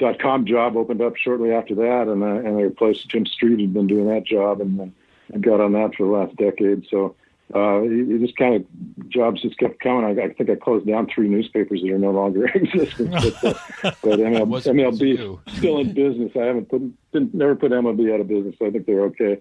MLB.com 0.00 0.46
job 0.46 0.76
opened 0.76 1.02
up 1.02 1.16
shortly 1.16 1.52
after 1.52 1.74
that, 1.74 2.08
and 2.08 2.22
uh, 2.22 2.26
and 2.26 2.58
I 2.58 2.62
replaced 2.62 3.08
Jim 3.08 3.26
Street, 3.26 3.60
who'd 3.60 3.72
been 3.72 3.86
doing 3.86 4.08
that 4.08 4.24
job, 4.24 4.60
and, 4.60 4.80
uh, 4.80 4.86
and 5.32 5.42
got 5.42 5.60
on 5.60 5.72
that 5.72 5.94
for 5.94 6.06
the 6.06 6.12
last 6.12 6.36
decade. 6.36 6.86
So 6.90 7.16
uh, 7.54 7.82
it, 7.82 8.20
just 8.20 8.36
kind 8.36 8.56
of 8.56 9.08
jobs 9.08 9.42
just 9.42 9.58
kept 9.58 9.80
coming. 9.80 10.04
I, 10.04 10.24
I, 10.24 10.32
think 10.32 10.50
I 10.50 10.56
closed 10.56 10.86
down 10.86 11.06
three 11.06 11.28
newspapers 11.28 11.82
that 11.82 11.90
are 11.90 11.98
no 11.98 12.10
longer 12.10 12.46
existent. 12.54 13.12
But, 13.12 13.44
uh, 13.44 13.54
but 13.82 13.92
ML, 14.18 14.46
MLB 14.46 15.56
still 15.56 15.78
in 15.78 15.92
business. 15.92 16.32
I 16.36 16.44
haven't 16.44 16.68
put 16.68 16.82
didn't, 17.12 17.34
never 17.34 17.54
put 17.54 17.72
MLB 17.72 18.12
out 18.12 18.20
of 18.20 18.28
business. 18.28 18.54
So 18.58 18.66
I 18.66 18.70
think 18.70 18.86
they're 18.86 19.02
okay. 19.02 19.40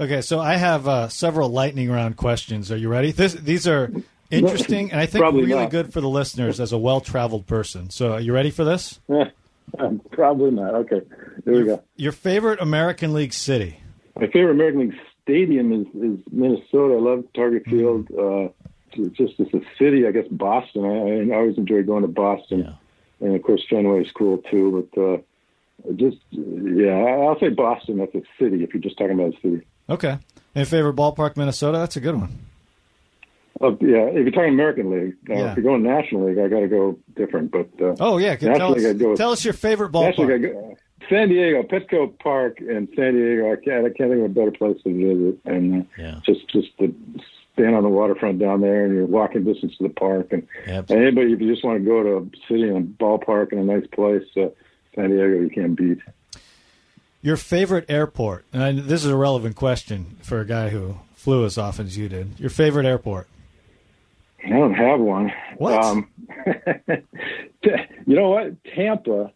Okay, 0.00 0.20
so 0.20 0.38
I 0.38 0.54
have 0.54 0.86
uh, 0.86 1.08
several 1.08 1.48
lightning 1.48 1.90
round 1.90 2.16
questions. 2.16 2.70
Are 2.70 2.76
you 2.76 2.88
ready? 2.88 3.10
This, 3.10 3.34
these 3.34 3.66
are 3.66 3.90
interesting, 4.30 4.92
and 4.92 5.00
I 5.00 5.06
think 5.06 5.22
Probably 5.22 5.44
really 5.44 5.62
not. 5.62 5.70
good 5.70 5.92
for 5.92 6.00
the 6.00 6.08
listeners 6.08 6.60
as 6.60 6.72
a 6.72 6.78
well 6.78 7.00
traveled 7.00 7.48
person. 7.48 7.90
So, 7.90 8.12
are 8.12 8.20
you 8.20 8.32
ready 8.32 8.50
for 8.50 8.62
this? 8.62 9.00
Probably 10.12 10.50
not. 10.50 10.74
Okay, 10.74 11.00
here 11.44 11.54
we 11.60 11.64
go. 11.64 11.82
Your 11.96 12.12
favorite 12.12 12.60
American 12.60 13.12
League 13.12 13.32
city? 13.32 13.80
My 14.16 14.26
favorite 14.26 14.52
American 14.52 14.80
League 14.80 14.98
stadium 15.22 15.72
is, 15.72 15.86
is 16.02 16.18
Minnesota. 16.30 16.94
I 16.94 17.00
love 17.00 17.24
Target 17.34 17.64
Mm-hmm. 17.66 17.78
Field. 17.78 18.08
Uh, 18.10 18.52
it's 18.92 19.16
just 19.16 19.38
as 19.38 19.46
a 19.54 19.60
city, 19.78 20.06
I 20.06 20.10
guess 20.12 20.26
Boston. 20.30 20.84
I, 20.84 21.32
I 21.32 21.36
always 21.38 21.58
enjoy 21.58 21.82
going 21.82 22.02
to 22.02 22.08
Boston, 22.08 22.60
Yeah. 22.60 23.26
and 23.26 23.36
of 23.36 23.42
course 23.42 23.62
Fenway 23.68 24.02
is 24.04 24.10
cool 24.12 24.38
too. 24.50 24.88
But 24.92 25.00
uh, 25.00 25.92
just 25.94 26.16
yeah, 26.30 26.96
I'll 26.96 27.38
say 27.38 27.50
Boston. 27.50 27.98
That's 27.98 28.14
a 28.14 28.22
city. 28.38 28.64
If 28.64 28.72
you're 28.74 28.82
just 28.82 28.96
talking 28.98 29.12
about 29.20 29.34
a 29.34 29.40
city. 29.40 29.66
Okay. 29.90 30.10
And 30.10 30.20
your 30.54 30.64
favorite 30.66 30.96
ballpark, 30.96 31.36
Minnesota? 31.36 31.78
That's 31.78 31.96
a 31.96 32.00
good 32.00 32.16
one. 32.16 32.30
Oh 33.60 33.76
yeah, 33.80 34.04
if 34.06 34.14
you're 34.14 34.30
talking 34.30 34.50
American 34.54 34.90
League, 34.90 35.16
uh, 35.28 35.34
Yeah. 35.34 35.50
if 35.50 35.56
you're 35.56 35.64
going 35.64 35.82
National 35.82 36.26
League, 36.28 36.38
I 36.38 36.48
got 36.48 36.60
to 36.60 36.68
go 36.68 36.98
different. 37.16 37.50
But 37.50 37.68
uh, 37.80 37.96
Oh, 37.98 38.18
yeah. 38.18 38.36
Tell 38.36 38.50
National 38.50 38.70
us, 38.72 38.76
League, 38.78 38.86
I'd 38.86 38.98
go 38.98 39.08
with- 39.10 39.18
tell 39.18 39.32
us 39.32 39.44
your 39.44 39.54
favorite 39.54 39.92
National 39.92 40.28
ballpark. 40.28 40.72
I 40.72 40.76
San 41.08 41.28
Diego, 41.30 41.62
Petco 41.62 42.18
Park, 42.18 42.60
in 42.60 42.86
San 42.94 43.14
Diego. 43.14 43.50
I 43.52 43.56
can't, 43.56 43.86
I 43.86 43.90
can't 43.90 44.10
think 44.10 44.24
of 44.24 44.24
a 44.24 44.28
better 44.28 44.50
place 44.50 44.76
to 44.84 44.92
visit. 44.92 45.38
And 45.44 45.82
uh, 45.82 45.84
Yeah. 45.98 46.20
just 46.24 46.46
just 46.48 46.76
to 46.78 46.94
stand 47.54 47.74
on 47.74 47.82
the 47.82 47.88
waterfront 47.88 48.38
down 48.38 48.60
there, 48.60 48.84
and 48.84 48.94
you're 48.94 49.06
walking 49.06 49.42
distance 49.44 49.76
to 49.78 49.84
the 49.84 49.88
park. 49.94 50.28
And, 50.32 50.46
and 50.66 50.90
anybody, 50.90 51.32
if 51.32 51.40
you 51.40 51.50
just 51.52 51.64
want 51.64 51.78
to 51.80 51.84
go 51.84 52.02
to 52.04 52.16
a 52.18 52.46
city 52.46 52.68
and 52.68 52.76
a 52.76 53.02
ballpark 53.02 53.50
and 53.52 53.60
a 53.60 53.64
nice 53.64 53.86
place, 53.88 54.22
uh, 54.36 54.50
San 54.94 55.10
Diego, 55.10 55.40
you 55.40 55.50
can't 55.52 55.74
beat. 55.76 55.98
Your 57.22 57.36
favorite 57.36 57.86
airport? 57.88 58.44
And 58.52 58.62
I, 58.62 58.72
this 58.72 59.04
is 59.04 59.10
a 59.10 59.16
relevant 59.16 59.56
question 59.56 60.16
for 60.22 60.40
a 60.40 60.44
guy 60.44 60.68
who 60.68 60.98
flew 61.16 61.44
as 61.44 61.58
often 61.58 61.86
as 61.86 61.96
you 61.98 62.08
did. 62.08 62.38
Your 62.38 62.50
favorite 62.50 62.86
airport? 62.86 63.26
I 64.44 64.50
don't 64.50 64.74
have 64.74 65.00
one. 65.00 65.32
What? 65.56 65.84
Um, 65.84 66.08
you 67.62 68.16
know 68.16 68.30
what? 68.30 68.64
Tampa, 68.64 69.32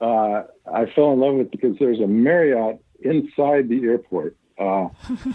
uh, 0.00 0.42
I 0.72 0.86
fell 0.94 1.12
in 1.12 1.20
love 1.20 1.34
with 1.34 1.50
because 1.50 1.76
there's 1.78 2.00
a 2.00 2.06
Marriott 2.06 2.82
inside 3.00 3.68
the 3.68 3.84
airport. 3.84 4.36
Uh, 4.58 4.88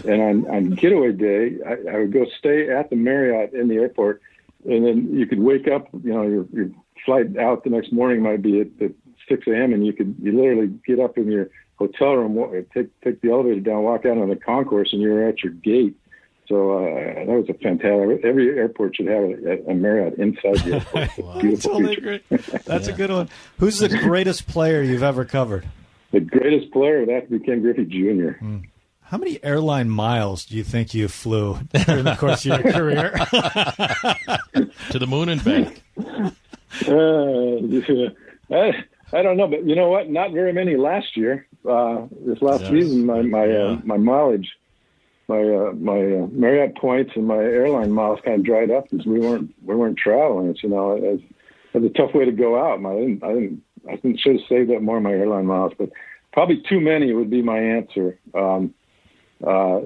and 0.06 0.22
on, 0.22 0.50
on 0.50 0.70
getaway 0.70 1.12
day, 1.12 1.56
I, 1.66 1.94
I 1.94 1.98
would 2.00 2.12
go 2.12 2.26
stay 2.38 2.70
at 2.70 2.90
the 2.90 2.96
Marriott 2.96 3.52
in 3.52 3.68
the 3.68 3.76
airport, 3.76 4.22
and 4.64 4.86
then 4.86 5.14
you 5.14 5.26
could 5.26 5.40
wake 5.40 5.68
up. 5.68 5.88
You 6.02 6.12
know, 6.12 6.22
your, 6.22 6.46
your 6.52 6.70
flight 7.04 7.36
out 7.38 7.64
the 7.64 7.70
next 7.70 7.92
morning 7.92 8.22
might 8.22 8.42
be 8.42 8.60
at, 8.60 8.68
at 8.80 8.92
6 9.28 9.46
a.m. 9.46 9.72
and 9.72 9.86
you 9.86 9.92
could 9.92 10.14
you 10.20 10.32
literally 10.32 10.68
get 10.86 11.00
up 11.00 11.16
in 11.16 11.30
your 11.30 11.50
hotel 11.76 12.14
room, 12.14 12.66
take 12.74 12.88
take 13.00 13.20
the 13.22 13.30
elevator 13.30 13.60
down, 13.60 13.82
walk 13.82 14.04
out 14.04 14.18
on 14.18 14.28
the 14.28 14.36
concourse, 14.36 14.92
and 14.92 15.00
you're 15.00 15.26
at 15.26 15.42
your 15.42 15.52
gate. 15.52 15.96
So 16.50 16.84
uh, 16.84 17.14
that 17.14 17.26
was 17.28 17.48
a 17.48 17.54
fantastic. 17.54 18.24
Every 18.24 18.58
airport 18.58 18.96
should 18.96 19.06
have 19.06 19.22
a, 19.22 19.70
a 19.70 19.74
Marriott 19.74 20.18
inside 20.18 20.56
the 20.58 20.74
airport. 20.74 21.08
It's 21.16 21.18
a 21.18 21.38
Beautiful 21.40 21.70
Totally 21.74 21.94
feature. 21.94 22.20
agree. 22.28 22.60
That's 22.66 22.88
a 22.88 22.92
good 22.92 23.10
one. 23.10 23.28
Who's 23.58 23.78
the 23.78 23.88
greatest 23.88 24.48
player 24.48 24.82
you've 24.82 25.04
ever 25.04 25.24
covered? 25.24 25.66
The 26.10 26.18
greatest 26.20 26.72
player 26.72 26.98
would 27.00 27.08
have 27.08 27.28
to 27.28 27.38
be 27.38 27.44
Ken 27.46 27.60
Griffey 27.62 27.84
Jr. 27.84 28.44
How 29.02 29.16
many 29.18 29.42
airline 29.44 29.88
miles 29.90 30.44
do 30.44 30.56
you 30.56 30.64
think 30.64 30.92
you 30.92 31.06
flew 31.06 31.58
during 31.86 32.04
the 32.04 32.16
course 32.16 32.44
of 32.46 32.60
your 32.64 32.72
career? 32.72 33.10
to 34.90 34.98
the 34.98 35.06
moon 35.06 35.28
and 35.28 35.44
back. 35.44 35.82
Uh, 36.88 38.54
I, 38.54 38.84
I 39.12 39.22
don't 39.22 39.36
know, 39.36 39.46
but 39.48 39.64
you 39.64 39.74
know 39.76 39.88
what? 39.88 40.08
Not 40.10 40.32
very 40.32 40.52
many 40.52 40.76
last 40.76 41.16
year. 41.16 41.46
Uh, 41.68 42.06
this 42.26 42.40
last 42.42 42.62
Yes. 42.62 42.70
season, 42.70 43.06
my 43.06 43.22
my 43.22 43.44
Yeah. 43.46 43.58
uh, 43.58 43.80
my 43.84 43.96
mileage, 43.96 44.48
my 45.30 45.42
uh, 45.42 45.72
my 45.74 46.00
uh, 46.00 46.26
Marriott 46.32 46.76
points 46.76 47.12
and 47.14 47.26
my 47.26 47.36
airline 47.36 47.92
miles 47.92 48.18
kind 48.24 48.40
of 48.40 48.44
dried 48.44 48.70
up 48.70 48.90
because 48.90 49.06
we 49.06 49.20
weren't 49.20 49.54
we 49.64 49.74
weren't 49.76 49.96
traveling. 49.96 50.50
It's, 50.50 50.62
you 50.62 50.68
know, 50.68 50.92
it's, 50.92 51.22
it 51.72 51.84
a 51.84 51.90
tough 51.90 52.14
way 52.14 52.24
to 52.24 52.32
go 52.32 52.58
out. 52.58 52.84
I 52.84 52.94
didn't 52.98 53.22
I 53.22 53.32
didn't 53.34 53.62
I 53.88 53.96
didn't 53.96 54.18
should 54.20 54.36
have 54.38 54.48
saved 54.48 54.70
up 54.72 54.82
more 54.82 54.96
of 54.96 55.02
my 55.04 55.12
airline 55.12 55.46
miles, 55.46 55.72
but 55.78 55.90
probably 56.32 56.62
too 56.68 56.80
many 56.80 57.12
would 57.12 57.30
be 57.30 57.42
my 57.42 57.58
answer. 57.58 58.18
Um, 58.34 58.74
uh, 59.42 59.78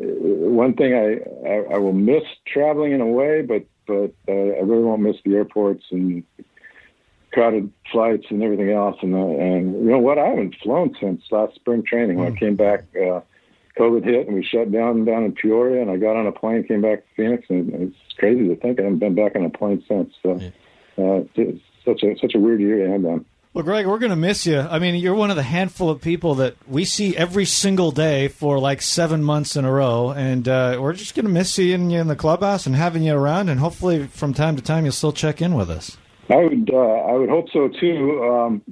one 0.65 0.75
thing 0.75 0.95
I, 0.95 1.09
I 1.49 1.75
I 1.75 1.79
will 1.79 1.93
miss 1.93 2.25
traveling 2.47 2.93
in 2.93 3.03
a 3.03 3.07
way, 3.07 3.43
but 3.43 3.65
but 3.87 4.15
uh, 4.27 4.33
I 4.59 4.63
really 4.71 4.83
won't 4.83 5.03
miss 5.03 5.17
the 5.25 5.35
airports 5.35 5.85
and 5.91 6.25
crowded 7.33 7.71
flights 7.93 8.27
and 8.31 8.43
everything 8.43 8.71
else. 8.71 8.97
And 9.03 9.15
uh, 9.15 9.19
and 9.19 9.75
you 9.85 9.91
know 9.91 9.99
what? 9.99 10.19
I 10.19 10.27
haven't 10.27 10.57
flown 10.63 10.97
since 10.99 11.23
last 11.31 11.55
spring 11.55 11.83
training. 11.85 12.17
When 12.17 12.33
I 12.33 12.37
came 12.37 12.57
back, 12.57 12.85
uh, 12.97 13.21
COVID 13.79 14.05
hit 14.05 14.27
and 14.27 14.37
we 14.37 14.45
shut 14.45 14.71
down 14.71 15.05
down 15.05 15.25
in 15.25 15.33
Peoria. 15.33 15.83
And 15.83 15.91
I 15.91 15.97
got 15.97 16.17
on 16.17 16.27
a 16.27 16.33
plane, 16.33 16.65
came 16.65 16.83
back 16.83 17.01
to 17.01 17.09
Phoenix, 17.17 17.47
and 17.49 17.73
it's 17.75 17.97
crazy 18.19 18.49
to 18.49 18.57
think 18.57 18.81
I 18.81 18.85
haven't 18.85 18.99
been 18.99 19.15
back 19.15 19.37
on 19.37 19.45
a 19.45 19.51
plane 19.51 19.83
since. 19.89 20.13
So 20.23 20.33
uh, 20.99 21.25
it's 21.35 21.63
such 21.85 22.03
a 22.03 22.17
such 22.21 22.35
a 22.35 22.39
weird 22.39 22.61
year 22.61 22.87
to 22.87 22.93
end 22.93 23.07
on. 23.07 23.25
Well, 23.55 23.63
Greg, 23.63 23.87
we're 23.87 24.01
going 24.01 24.11
to 24.11 24.17
miss 24.17 24.47
you. 24.47 24.59
I 24.59 24.81
mean, 24.81 24.97
you're 24.97 25.15
one 25.15 25.31
of 25.31 25.37
the 25.37 25.45
handful 25.45 25.89
of 25.89 26.01
people 26.01 26.35
that 26.37 26.57
we 26.67 26.85
see 26.85 27.17
every 27.17 27.45
single 27.45 27.93
day 27.93 28.27
for 28.27 28.59
like 28.59 28.83
seven 28.83 29.23
months 29.23 29.55
in 29.55 29.65
a 29.65 29.71
row, 29.71 30.11
and 30.11 30.49
uh, 30.49 30.79
we're 30.81 30.93
just 30.93 31.15
going 31.15 31.27
to 31.27 31.31
miss 31.31 31.53
seeing 31.53 31.89
you 31.89 32.01
in 32.01 32.09
the 32.09 32.17
clubhouse 32.17 32.67
and 32.67 32.75
having 32.75 33.05
you 33.05 33.15
around, 33.15 33.49
and 33.49 33.61
hopefully 33.61 34.09
from 34.09 34.35
time 34.35 34.57
to 34.57 34.63
time 34.63 34.85
you'll 34.85 34.93
still 34.93 35.13
check 35.13 35.41
in 35.41 35.55
with 35.55 35.71
us. 35.71 35.97
I 36.31 36.37
would 36.37 36.69
uh, 36.73 36.77
I 36.77 37.13
would 37.13 37.29
hope 37.29 37.47
so 37.53 37.69
too. 37.69 38.25
Um, 38.25 38.63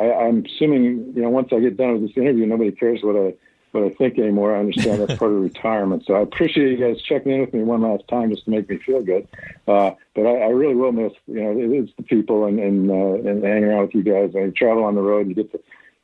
I, 0.00 0.10
I'm 0.24 0.44
assuming 0.46 1.12
you 1.14 1.20
know 1.20 1.28
once 1.28 1.48
I 1.52 1.60
get 1.60 1.76
done 1.76 2.00
with 2.00 2.02
this 2.08 2.16
interview, 2.16 2.46
nobody 2.46 2.72
cares 2.72 3.00
what 3.02 3.16
I 3.16 3.34
what 3.72 3.84
I 3.84 3.90
think 3.90 4.18
anymore. 4.18 4.54
I 4.54 4.60
understand 4.60 5.00
that's 5.00 5.18
part 5.18 5.32
of 5.32 5.40
retirement. 5.40 6.04
So 6.06 6.14
I 6.14 6.20
appreciate 6.20 6.70
you 6.70 6.76
guys 6.76 7.00
checking 7.02 7.32
in 7.32 7.40
with 7.40 7.52
me 7.54 7.62
one 7.62 7.82
last 7.82 8.06
time 8.08 8.30
just 8.30 8.44
to 8.44 8.50
make 8.50 8.68
me 8.68 8.78
feel 8.78 9.02
good. 9.02 9.28
Uh, 9.68 9.92
but 10.14 10.26
I, 10.26 10.36
I 10.38 10.48
really 10.48 10.74
will 10.74 10.92
miss 10.92 11.12
you 11.26 11.42
know 11.42 11.50
it 11.52 11.84
is 11.84 11.90
the 11.96 12.02
people 12.02 12.46
and 12.46 12.58
and, 12.58 12.90
uh, 12.90 13.28
and 13.28 13.44
hanging 13.44 13.64
around 13.64 13.82
with 13.82 13.94
you 13.94 14.02
guys. 14.02 14.34
I 14.36 14.50
travel 14.50 14.84
on 14.84 14.94
the 14.94 15.02
road, 15.02 15.28
you 15.28 15.34
get 15.34 15.52
to 15.52 15.60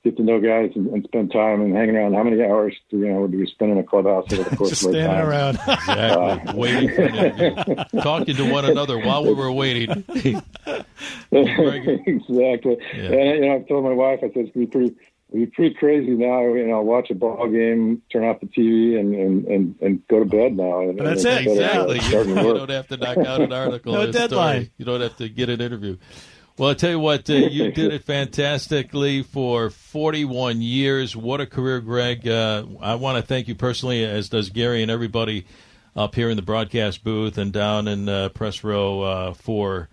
get 0.07 0.17
to 0.17 0.23
know 0.23 0.41
guys 0.41 0.71
and, 0.77 0.87
and 0.89 1.03
spend 1.05 1.33
time 1.33 1.61
and 1.61 1.75
hanging 1.75 1.97
around. 1.97 2.15
How 2.15 2.23
many 2.23 2.41
hours 2.43 2.75
do 2.91 2.99
you 2.99 3.09
know 3.09 3.27
do 3.27 3.39
we 3.39 3.47
spend 3.47 3.73
in 3.73 3.79
a 3.79 3.83
clubhouse 3.83 4.33
over 4.33 4.49
the 4.49 4.57
course 4.57 4.71
Just 4.71 4.85
of 4.85 4.95
our 4.95 4.95
standing 4.95 5.19
time? 5.19 5.29
around. 5.29 5.59
Exactly. 5.97 6.59
waiting 6.59 6.89
for. 6.95 7.85
Talking 8.03 8.37
to 8.37 8.51
one 8.51 8.65
another 8.65 8.99
while 8.99 9.25
we 9.25 9.35
were 9.35 9.51
waiting. 9.51 9.91
exactly. 11.33 12.77
Yeah. 12.95 13.13
And 13.13 13.35
you 13.35 13.41
know, 13.41 13.55
I've 13.55 13.67
told 13.69 13.85
my 13.85 13.93
wife, 13.93 14.21
I 14.23 14.29
said 14.29 14.37
it's 14.37 14.55
gonna 14.55 14.67
be 14.67 14.71
pretty, 14.71 14.95
it'll 15.31 15.45
be 15.45 15.47
pretty 15.47 15.75
crazy 15.75 16.11
now. 16.11 16.43
You 16.43 16.67
know, 16.67 16.81
watch 16.83 17.11
a 17.11 17.15
ball 17.15 17.49
game, 17.49 18.03
turn 18.13 18.25
off 18.25 18.41
the 18.41 18.47
TV, 18.47 18.99
and 18.99 19.15
and 19.15 19.47
and, 19.47 19.75
and 19.81 20.09
go 20.09 20.21
to 20.21 20.25
bed 20.25 20.57
now. 20.57 20.81
And, 20.81 20.99
That's 20.99 21.25
and 21.25 21.47
it, 21.47 21.51
instead 21.51 21.77
of, 21.77 21.91
Exactly. 21.97 22.35
You, 22.35 22.35
you 22.49 22.55
don't 22.55 22.71
have 22.71 22.89
to 22.89 22.97
knock 22.97 23.19
out 23.19 23.41
an 23.41 23.53
article. 23.53 23.93
No 23.93 24.01
or 24.01 24.09
a 24.09 24.13
story. 24.13 24.29
deadline. 24.29 24.71
You 24.77 24.85
don't 24.85 25.01
have 25.01 25.17
to 25.17 25.29
get 25.29 25.49
an 25.49 25.61
interview. 25.61 25.97
Well, 26.59 26.71
I 26.71 26.75
tell 26.75 26.91
you 26.91 27.01
what, 27.01 27.29
uh, 27.29 27.35
you 27.35 27.71
did 27.71 27.93
it 27.93 28.05
fantastically 28.05 29.23
for 29.23 29.69
41 29.69 30.63
years. 30.63 31.15
What 31.15 31.41
a 31.41 31.47
career, 31.47 31.81
Greg. 31.81 32.27
Uh, 32.27 32.65
I 32.81 32.95
want 32.95 33.19
to 33.19 33.23
thank 33.23 33.47
you 33.47 33.55
personally, 33.55 34.05
as 34.05 34.31
does 34.31 34.49
Gary 34.49 34.81
and 34.81 34.91
everybody 34.91 35.45
up 35.95 36.15
here 36.15 36.31
in 36.31 36.37
the 36.37 36.43
broadcast 36.43 37.05
booth 37.05 37.37
and 37.37 37.53
down 37.53 37.89
in 37.89 38.09
uh, 38.09 38.31
press 38.31 38.65
row 38.65 39.03
uh, 39.03 39.35
for 39.35 39.89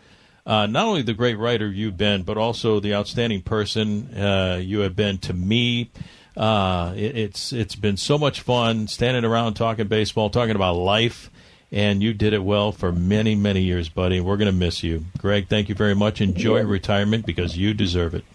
uh, 0.46 0.66
not 0.66 0.86
only 0.86 1.02
the 1.02 1.14
great 1.14 1.38
writer 1.38 1.68
you've 1.68 1.98
been, 1.98 2.24
but 2.24 2.38
also 2.38 2.80
the 2.80 2.94
outstanding 2.94 3.42
person 3.42 4.14
uh, 4.18 4.60
you 4.62 4.80
have 4.80 4.96
been 4.96 5.18
to 5.20 5.34
me. 5.34 5.90
Uh, 6.36 6.94
it, 6.96 7.16
it's 7.16 7.54
it's 7.54 7.76
been 7.76 7.96
so 7.96 8.18
much 8.18 8.42
fun 8.42 8.88
standing 8.88 9.24
around 9.24 9.54
talking 9.54 9.88
baseball, 9.88 10.30
talking 10.30 10.56
about 10.56 10.74
life, 10.74 11.30
and 11.72 12.02
you 12.02 12.14
did 12.14 12.34
it 12.34 12.44
well 12.44 12.72
for 12.72 12.92
many 12.92 13.36
many 13.36 13.62
years, 13.62 13.88
buddy. 13.88 14.20
We're 14.20 14.38
going 14.38 14.52
to 14.52 14.58
miss 14.58 14.84
you, 14.84 15.06
Greg. 15.18 15.48
Thank 15.48 15.70
you 15.70 15.76
very 15.76 15.96
much. 15.96 16.22
Enjoy 16.22 16.64
retirement 16.64 17.26
because 17.26 17.58
you 17.58 17.74
deserve 17.74 18.16
it. 18.16 18.26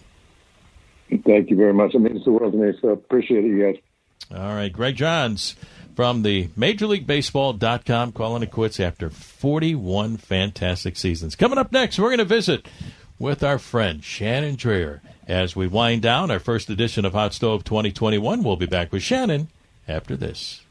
Thank 1.25 1.49
you 1.49 1.57
very 1.57 1.73
much. 1.73 1.93
It 1.93 1.99
means 1.99 2.23
the 2.23 2.31
world 2.31 2.53
to 2.53 2.57
me. 2.57 2.71
So 2.81 2.89
appreciate 2.89 3.43
it, 3.43 3.47
you 3.47 3.63
guys. 3.63 3.81
All 4.31 4.55
right, 4.55 4.71
Greg 4.71 4.95
Johns 4.95 5.55
from 5.99 6.21
the 6.21 6.47
MajorLeagueBaseball.com 6.57 8.13
calling 8.13 8.41
it 8.41 8.51
quits 8.51 8.79
after 8.79 9.09
41 9.09 10.15
fantastic 10.15 10.95
seasons. 10.95 11.35
Coming 11.35 11.57
up 11.57 11.73
next, 11.73 11.99
we're 11.99 12.07
going 12.07 12.19
to 12.19 12.23
visit 12.23 12.69
with 13.19 13.43
our 13.43 13.59
friend 13.59 14.01
Shannon 14.01 14.55
Drayer. 14.55 15.01
As 15.27 15.57
we 15.57 15.67
wind 15.67 16.01
down 16.01 16.31
our 16.31 16.39
first 16.39 16.69
edition 16.69 17.03
of 17.03 17.11
Hot 17.11 17.33
Stove 17.33 17.65
2021, 17.65 18.43
we'll 18.43 18.55
be 18.55 18.65
back 18.65 18.93
with 18.93 19.03
Shannon 19.03 19.49
after 19.89 20.15
this. 20.15 20.61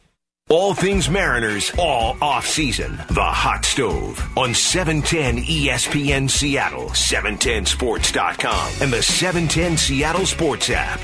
All 0.48 0.72
things 0.72 1.10
Mariners, 1.10 1.74
all 1.78 2.16
off 2.22 2.46
season. 2.46 2.96
The 3.10 3.20
Hot 3.20 3.66
Stove 3.66 4.26
on 4.34 4.54
710 4.54 5.44
ESPN 5.44 6.30
Seattle, 6.30 6.88
710sports.com, 6.88 8.72
and 8.80 8.90
the 8.90 9.02
710 9.02 9.76
Seattle 9.76 10.24
Sports 10.24 10.70
app. 10.70 11.00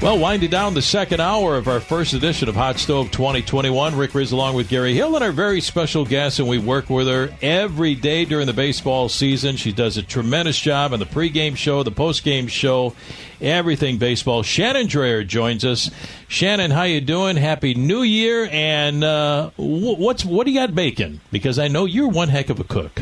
Well, 0.00 0.16
winding 0.16 0.50
down 0.50 0.74
the 0.74 0.82
second 0.82 1.18
hour 1.18 1.56
of 1.56 1.66
our 1.66 1.80
first 1.80 2.14
edition 2.14 2.48
of 2.48 2.54
Hot 2.54 2.78
Stove 2.78 3.10
2021. 3.10 3.96
Rick 3.96 4.12
Rizzs 4.12 4.30
along 4.30 4.54
with 4.54 4.68
Gary 4.68 4.94
Hill 4.94 5.16
and 5.16 5.24
our 5.24 5.32
very 5.32 5.60
special 5.60 6.04
guest, 6.04 6.38
and 6.38 6.46
we 6.46 6.56
work 6.56 6.88
with 6.88 7.08
her 7.08 7.30
every 7.42 7.96
day 7.96 8.24
during 8.24 8.46
the 8.46 8.52
baseball 8.52 9.08
season. 9.08 9.56
She 9.56 9.72
does 9.72 9.96
a 9.96 10.02
tremendous 10.02 10.56
job 10.56 10.92
on 10.92 11.00
the 11.00 11.04
pregame 11.04 11.56
show, 11.56 11.82
the 11.82 11.90
postgame 11.90 12.48
show, 12.48 12.94
everything 13.40 13.98
baseball. 13.98 14.44
Shannon 14.44 14.86
Drayer 14.86 15.26
joins 15.26 15.64
us. 15.64 15.90
Shannon, 16.28 16.70
how 16.70 16.84
you 16.84 17.00
doing? 17.00 17.36
Happy 17.36 17.74
New 17.74 18.02
Year! 18.02 18.48
And 18.52 19.02
uh, 19.02 19.50
what's 19.56 20.24
what 20.24 20.46
do 20.46 20.52
you 20.52 20.60
got 20.60 20.76
baking? 20.76 21.20
Because 21.32 21.58
I 21.58 21.66
know 21.66 21.86
you're 21.86 22.08
one 22.08 22.28
heck 22.28 22.50
of 22.50 22.60
a 22.60 22.64
cook. 22.64 23.00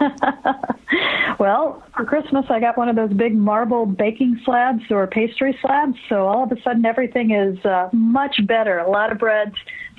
well, 1.40 1.82
for 1.96 2.04
Christmas, 2.04 2.44
I 2.50 2.60
got 2.60 2.76
one 2.76 2.90
of 2.90 2.96
those 2.96 3.14
big 3.14 3.34
marble 3.34 3.86
baking 3.86 4.42
slabs 4.44 4.82
or 4.90 5.06
pastry 5.06 5.58
slabs. 5.62 5.96
So 6.10 6.26
all 6.26 6.44
of 6.44 6.52
a 6.52 6.60
sudden, 6.60 6.84
everything 6.84 7.30
is 7.30 7.64
uh, 7.64 7.88
much 7.94 8.46
better. 8.46 8.78
A 8.78 8.90
lot 8.90 9.10
of 9.10 9.18
breads, 9.18 9.54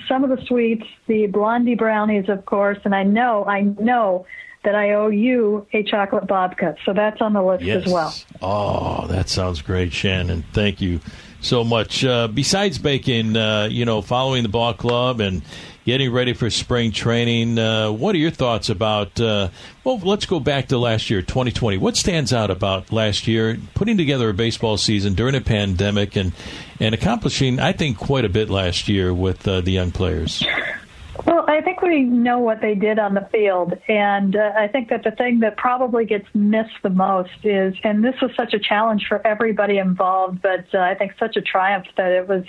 some 0.08 0.22
of 0.22 0.30
the 0.30 0.40
sweets, 0.46 0.86
the 1.08 1.26
blondie 1.26 1.74
brownies, 1.74 2.28
of 2.28 2.46
course. 2.46 2.78
And 2.84 2.94
I 2.94 3.02
know, 3.02 3.44
I 3.44 3.62
know 3.62 4.24
that 4.62 4.76
I 4.76 4.92
owe 4.92 5.08
you 5.08 5.66
a 5.72 5.82
chocolate 5.82 6.28
babka. 6.28 6.76
So 6.84 6.92
that's 6.92 7.20
on 7.20 7.32
the 7.32 7.42
list 7.42 7.64
yes. 7.64 7.86
as 7.86 7.92
well. 7.92 8.14
Oh, 8.40 9.08
that 9.08 9.28
sounds 9.28 9.62
great, 9.62 9.92
Shannon. 9.92 10.44
Thank 10.52 10.80
you 10.80 11.00
so 11.40 11.64
much. 11.64 12.04
Uh, 12.04 12.28
besides 12.28 12.78
baking, 12.78 13.36
uh, 13.36 13.68
you 13.68 13.84
know, 13.84 14.00
following 14.00 14.44
the 14.44 14.48
ball 14.48 14.74
club 14.74 15.20
and 15.20 15.42
getting 15.84 16.12
ready 16.12 16.32
for 16.32 16.50
spring 16.50 16.92
training. 16.92 17.58
Uh, 17.58 17.90
what 17.90 18.14
are 18.14 18.18
your 18.18 18.30
thoughts 18.30 18.68
about? 18.68 19.20
Uh, 19.20 19.48
well, 19.84 19.98
let's 19.98 20.26
go 20.26 20.40
back 20.40 20.68
to 20.68 20.78
last 20.78 21.10
year, 21.10 21.22
2020. 21.22 21.78
What 21.78 21.96
stands 21.96 22.32
out 22.32 22.50
about 22.50 22.92
last 22.92 23.26
year, 23.26 23.58
putting 23.74 23.96
together 23.96 24.28
a 24.28 24.34
baseball 24.34 24.76
season 24.76 25.14
during 25.14 25.34
a 25.34 25.40
pandemic 25.40 26.16
and 26.16 26.32
and 26.80 26.94
accomplishing, 26.94 27.60
I 27.60 27.72
think, 27.72 27.98
quite 27.98 28.24
a 28.24 28.28
bit 28.28 28.50
last 28.50 28.88
year 28.88 29.14
with 29.14 29.46
uh, 29.46 29.60
the 29.60 29.70
young 29.70 29.92
players. 29.92 30.42
Well, 31.26 31.44
I 31.46 31.60
think 31.60 31.82
we 31.82 32.04
know 32.04 32.38
what 32.38 32.62
they 32.62 32.74
did 32.74 32.98
on 32.98 33.12
the 33.12 33.28
field, 33.30 33.74
and 33.86 34.34
uh, 34.34 34.52
I 34.56 34.66
think 34.66 34.88
that 34.88 35.04
the 35.04 35.10
thing 35.10 35.40
that 35.40 35.58
probably 35.58 36.06
gets 36.06 36.26
missed 36.32 36.82
the 36.82 36.88
most 36.88 37.30
is, 37.44 37.74
and 37.84 38.02
this 38.02 38.14
was 38.22 38.30
such 38.34 38.54
a 38.54 38.58
challenge 38.58 39.04
for 39.08 39.24
everybody 39.26 39.76
involved, 39.76 40.40
but 40.40 40.64
uh, 40.72 40.78
I 40.78 40.94
think 40.94 41.12
such 41.18 41.36
a 41.36 41.42
triumph 41.42 41.86
that 41.98 42.12
it 42.12 42.28
was. 42.28 42.44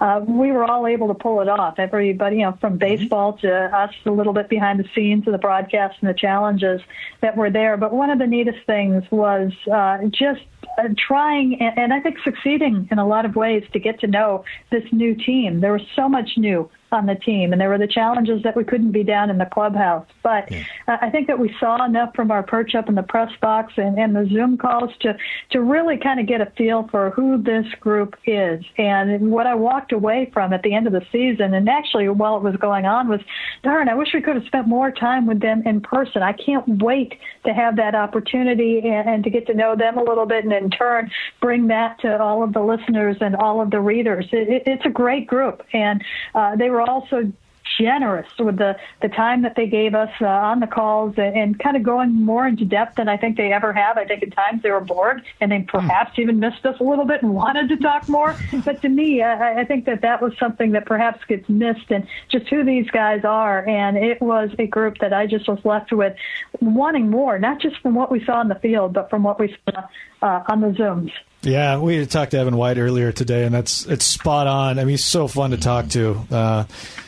Uh, 0.00 0.24
we 0.26 0.50
were 0.50 0.64
all 0.64 0.88
able 0.88 1.06
to 1.06 1.14
pull 1.14 1.40
it 1.40 1.48
off. 1.48 1.78
Everybody, 1.78 2.38
you 2.38 2.42
know, 2.42 2.58
from 2.60 2.78
mm-hmm. 2.78 2.78
baseball 2.78 3.34
to 3.38 3.52
us, 3.76 3.94
a 4.04 4.10
little 4.10 4.32
bit 4.32 4.48
behind 4.48 4.80
the 4.80 4.88
scenes 4.92 5.28
of 5.28 5.32
the 5.32 5.38
broadcast 5.38 5.98
and 6.00 6.10
the 6.10 6.14
challenges 6.14 6.80
that 7.20 7.36
were 7.36 7.50
there. 7.50 7.76
But 7.76 7.92
one 7.92 8.10
of 8.10 8.18
the 8.18 8.26
neatest 8.26 8.66
things 8.66 9.04
was 9.12 9.52
uh, 9.72 9.98
just 10.10 10.42
uh, 10.78 10.88
trying 10.96 11.60
and, 11.60 11.78
and 11.78 11.94
I 11.94 12.00
think 12.00 12.18
succeeding 12.24 12.88
in 12.90 12.98
a 12.98 13.06
lot 13.06 13.24
of 13.24 13.36
ways 13.36 13.64
to 13.72 13.78
get 13.78 14.00
to 14.00 14.08
know 14.08 14.44
this 14.70 14.84
new 14.90 15.14
team. 15.14 15.60
There 15.60 15.72
was 15.72 15.82
so 15.94 16.08
much 16.08 16.30
new 16.36 16.68
on 16.92 17.06
the 17.06 17.14
team, 17.14 17.52
and 17.52 17.60
there 17.60 17.68
were 17.68 17.78
the 17.78 17.86
challenges 17.86 18.42
that 18.42 18.56
we 18.56 18.64
couldn't 18.64 18.92
be 18.92 19.04
down 19.04 19.30
in 19.30 19.38
the 19.38 19.46
clubhouse. 19.46 20.06
But 20.22 20.50
yeah. 20.50 20.64
I 20.88 21.10
think 21.10 21.26
that 21.28 21.38
we 21.38 21.54
saw 21.60 21.84
enough 21.84 22.14
from 22.14 22.30
our 22.30 22.42
perch 22.42 22.74
up 22.74 22.88
in 22.88 22.94
the 22.94 23.02
press 23.02 23.30
box 23.40 23.74
and, 23.76 23.98
and 23.98 24.14
the 24.14 24.26
Zoom 24.32 24.56
calls 24.56 24.90
to 25.00 25.16
to 25.50 25.60
really 25.60 25.96
kind 25.96 26.20
of 26.20 26.26
get 26.26 26.40
a 26.40 26.46
feel 26.56 26.88
for 26.90 27.10
who 27.10 27.42
this 27.42 27.66
group 27.80 28.16
is. 28.26 28.64
And 28.78 29.30
what 29.30 29.46
I 29.46 29.54
walked 29.54 29.92
away 29.92 30.30
from 30.32 30.52
at 30.52 30.62
the 30.62 30.74
end 30.74 30.86
of 30.86 30.92
the 30.92 31.04
season, 31.12 31.54
and 31.54 31.68
actually 31.68 32.08
while 32.08 32.36
it 32.36 32.42
was 32.42 32.56
going 32.56 32.86
on, 32.86 33.08
was, 33.08 33.20
darn, 33.62 33.88
I 33.88 33.94
wish 33.94 34.08
we 34.12 34.20
could 34.20 34.36
have 34.36 34.46
spent 34.46 34.66
more 34.66 34.90
time 34.90 35.26
with 35.26 35.40
them 35.40 35.62
in 35.64 35.80
person. 35.80 36.22
I 36.22 36.32
can't 36.32 36.82
wait 36.82 37.14
to 37.44 37.52
have 37.52 37.76
that 37.76 37.94
opportunity 37.94 38.80
and, 38.84 39.08
and 39.08 39.24
to 39.24 39.30
get 39.30 39.46
to 39.46 39.54
know 39.54 39.76
them 39.76 39.98
a 39.98 40.02
little 40.02 40.26
bit, 40.26 40.44
and 40.44 40.52
in 40.52 40.70
turn 40.70 41.10
bring 41.40 41.68
that 41.68 42.00
to 42.00 42.20
all 42.20 42.42
of 42.42 42.52
the 42.52 42.60
listeners 42.60 43.16
and 43.20 43.36
all 43.36 43.60
of 43.60 43.70
the 43.70 43.80
readers. 43.80 44.26
It, 44.32 44.48
it, 44.48 44.62
it's 44.66 44.84
a 44.84 44.90
great 44.90 45.26
group, 45.26 45.62
and 45.72 46.02
uh, 46.34 46.56
they 46.56 46.70
were 46.70 46.79
were 46.80 46.90
also 46.90 47.32
generous 47.78 48.26
with 48.38 48.56
the, 48.56 48.76
the 49.00 49.08
time 49.08 49.42
that 49.42 49.54
they 49.54 49.66
gave 49.66 49.94
us 49.94 50.10
uh, 50.20 50.26
on 50.26 50.60
the 50.60 50.66
calls 50.66 51.14
and, 51.16 51.36
and, 51.36 51.58
kind 51.58 51.76
of 51.76 51.82
going 51.82 52.10
more 52.12 52.46
into 52.46 52.64
depth 52.64 52.96
than 52.96 53.08
I 53.08 53.16
think 53.16 53.36
they 53.36 53.52
ever 53.52 53.72
have. 53.72 53.96
I 53.96 54.04
think 54.04 54.22
at 54.22 54.32
times 54.32 54.62
they 54.62 54.70
were 54.70 54.80
bored 54.80 55.22
and 55.40 55.52
they 55.52 55.60
perhaps 55.60 56.18
even 56.18 56.40
missed 56.40 56.64
us 56.66 56.78
a 56.80 56.82
little 56.82 57.04
bit 57.04 57.22
and 57.22 57.34
wanted 57.44 57.68
to 57.68 57.76
talk 57.76 58.08
more. 58.08 58.36
but 58.64 58.82
to 58.82 58.88
me, 58.88 59.22
I, 59.22 59.60
I 59.60 59.64
think 59.64 59.84
that 59.86 60.02
that 60.02 60.20
was 60.20 60.32
something 60.38 60.72
that 60.72 60.86
perhaps 60.86 61.24
gets 61.26 61.48
missed 61.48 61.90
and 61.90 62.06
just 62.28 62.48
who 62.48 62.64
these 62.64 62.90
guys 62.90 63.24
are. 63.24 63.66
And 63.68 63.96
it 63.96 64.20
was 64.20 64.50
a 64.58 64.66
group 64.66 64.98
that 64.98 65.12
I 65.12 65.26
just 65.26 65.48
was 65.48 65.58
left 65.64 65.92
with 65.92 66.16
wanting 66.60 67.08
more, 67.08 67.38
not 67.38 67.60
just 67.60 67.76
from 67.80 67.94
what 67.94 68.10
we 68.10 68.24
saw 68.24 68.40
in 68.40 68.48
the 68.48 68.56
field, 68.56 68.94
but 68.94 69.10
from 69.10 69.22
what 69.22 69.38
we 69.38 69.56
saw 69.66 69.86
uh, 70.22 70.42
on 70.48 70.60
the 70.60 70.68
Zooms. 70.68 71.12
Yeah, 71.42 71.78
we 71.78 72.04
talked 72.04 72.32
to 72.32 72.38
Evan 72.38 72.56
White 72.56 72.76
earlier 72.76 73.12
today, 73.12 73.44
and 73.44 73.54
that's 73.54 73.86
it's 73.86 74.04
spot 74.04 74.46
on. 74.46 74.78
I 74.78 74.82
mean, 74.82 74.90
he's 74.90 75.04
so 75.04 75.26
fun 75.26 75.52
to 75.52 75.56
talk 75.56 75.88
to. 75.90 76.20
Uh, 76.30 76.64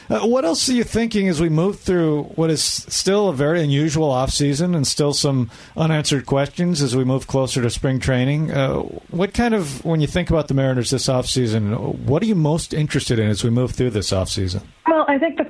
uh, 0.08 0.20
what 0.26 0.44
else 0.44 0.68
are 0.68 0.72
you 0.72 0.84
thinking 0.84 1.28
as 1.28 1.40
we 1.40 1.48
move 1.48 1.80
through 1.80 2.24
what 2.34 2.50
is 2.50 2.62
still 2.62 3.28
a 3.28 3.34
very 3.34 3.62
unusual 3.62 4.10
off 4.10 4.30
season 4.30 4.74
and 4.74 4.86
still 4.86 5.12
some 5.12 5.50
unanswered 5.76 6.26
questions 6.26 6.82
as 6.82 6.96
we 6.96 7.04
move 7.04 7.26
closer 7.26 7.62
to 7.62 7.70
spring 7.70 7.98
training? 7.98 8.50
Uh, 8.50 8.80
what 9.10 9.34
kind 9.34 9.54
of 9.54 9.84
when 9.84 10.00
you 10.00 10.06
think 10.06 10.30
about 10.30 10.48
the 10.48 10.54
Mariners 10.54 10.90
this 10.90 11.08
off 11.08 11.26
season, 11.26 11.72
what 12.06 12.22
are 12.22 12.26
you 12.26 12.34
most 12.34 12.74
interested 12.74 13.18
in 13.18 13.28
as 13.28 13.44
we 13.44 13.50
move 13.50 13.72
through 13.72 13.90
this 13.90 14.12
off 14.12 14.28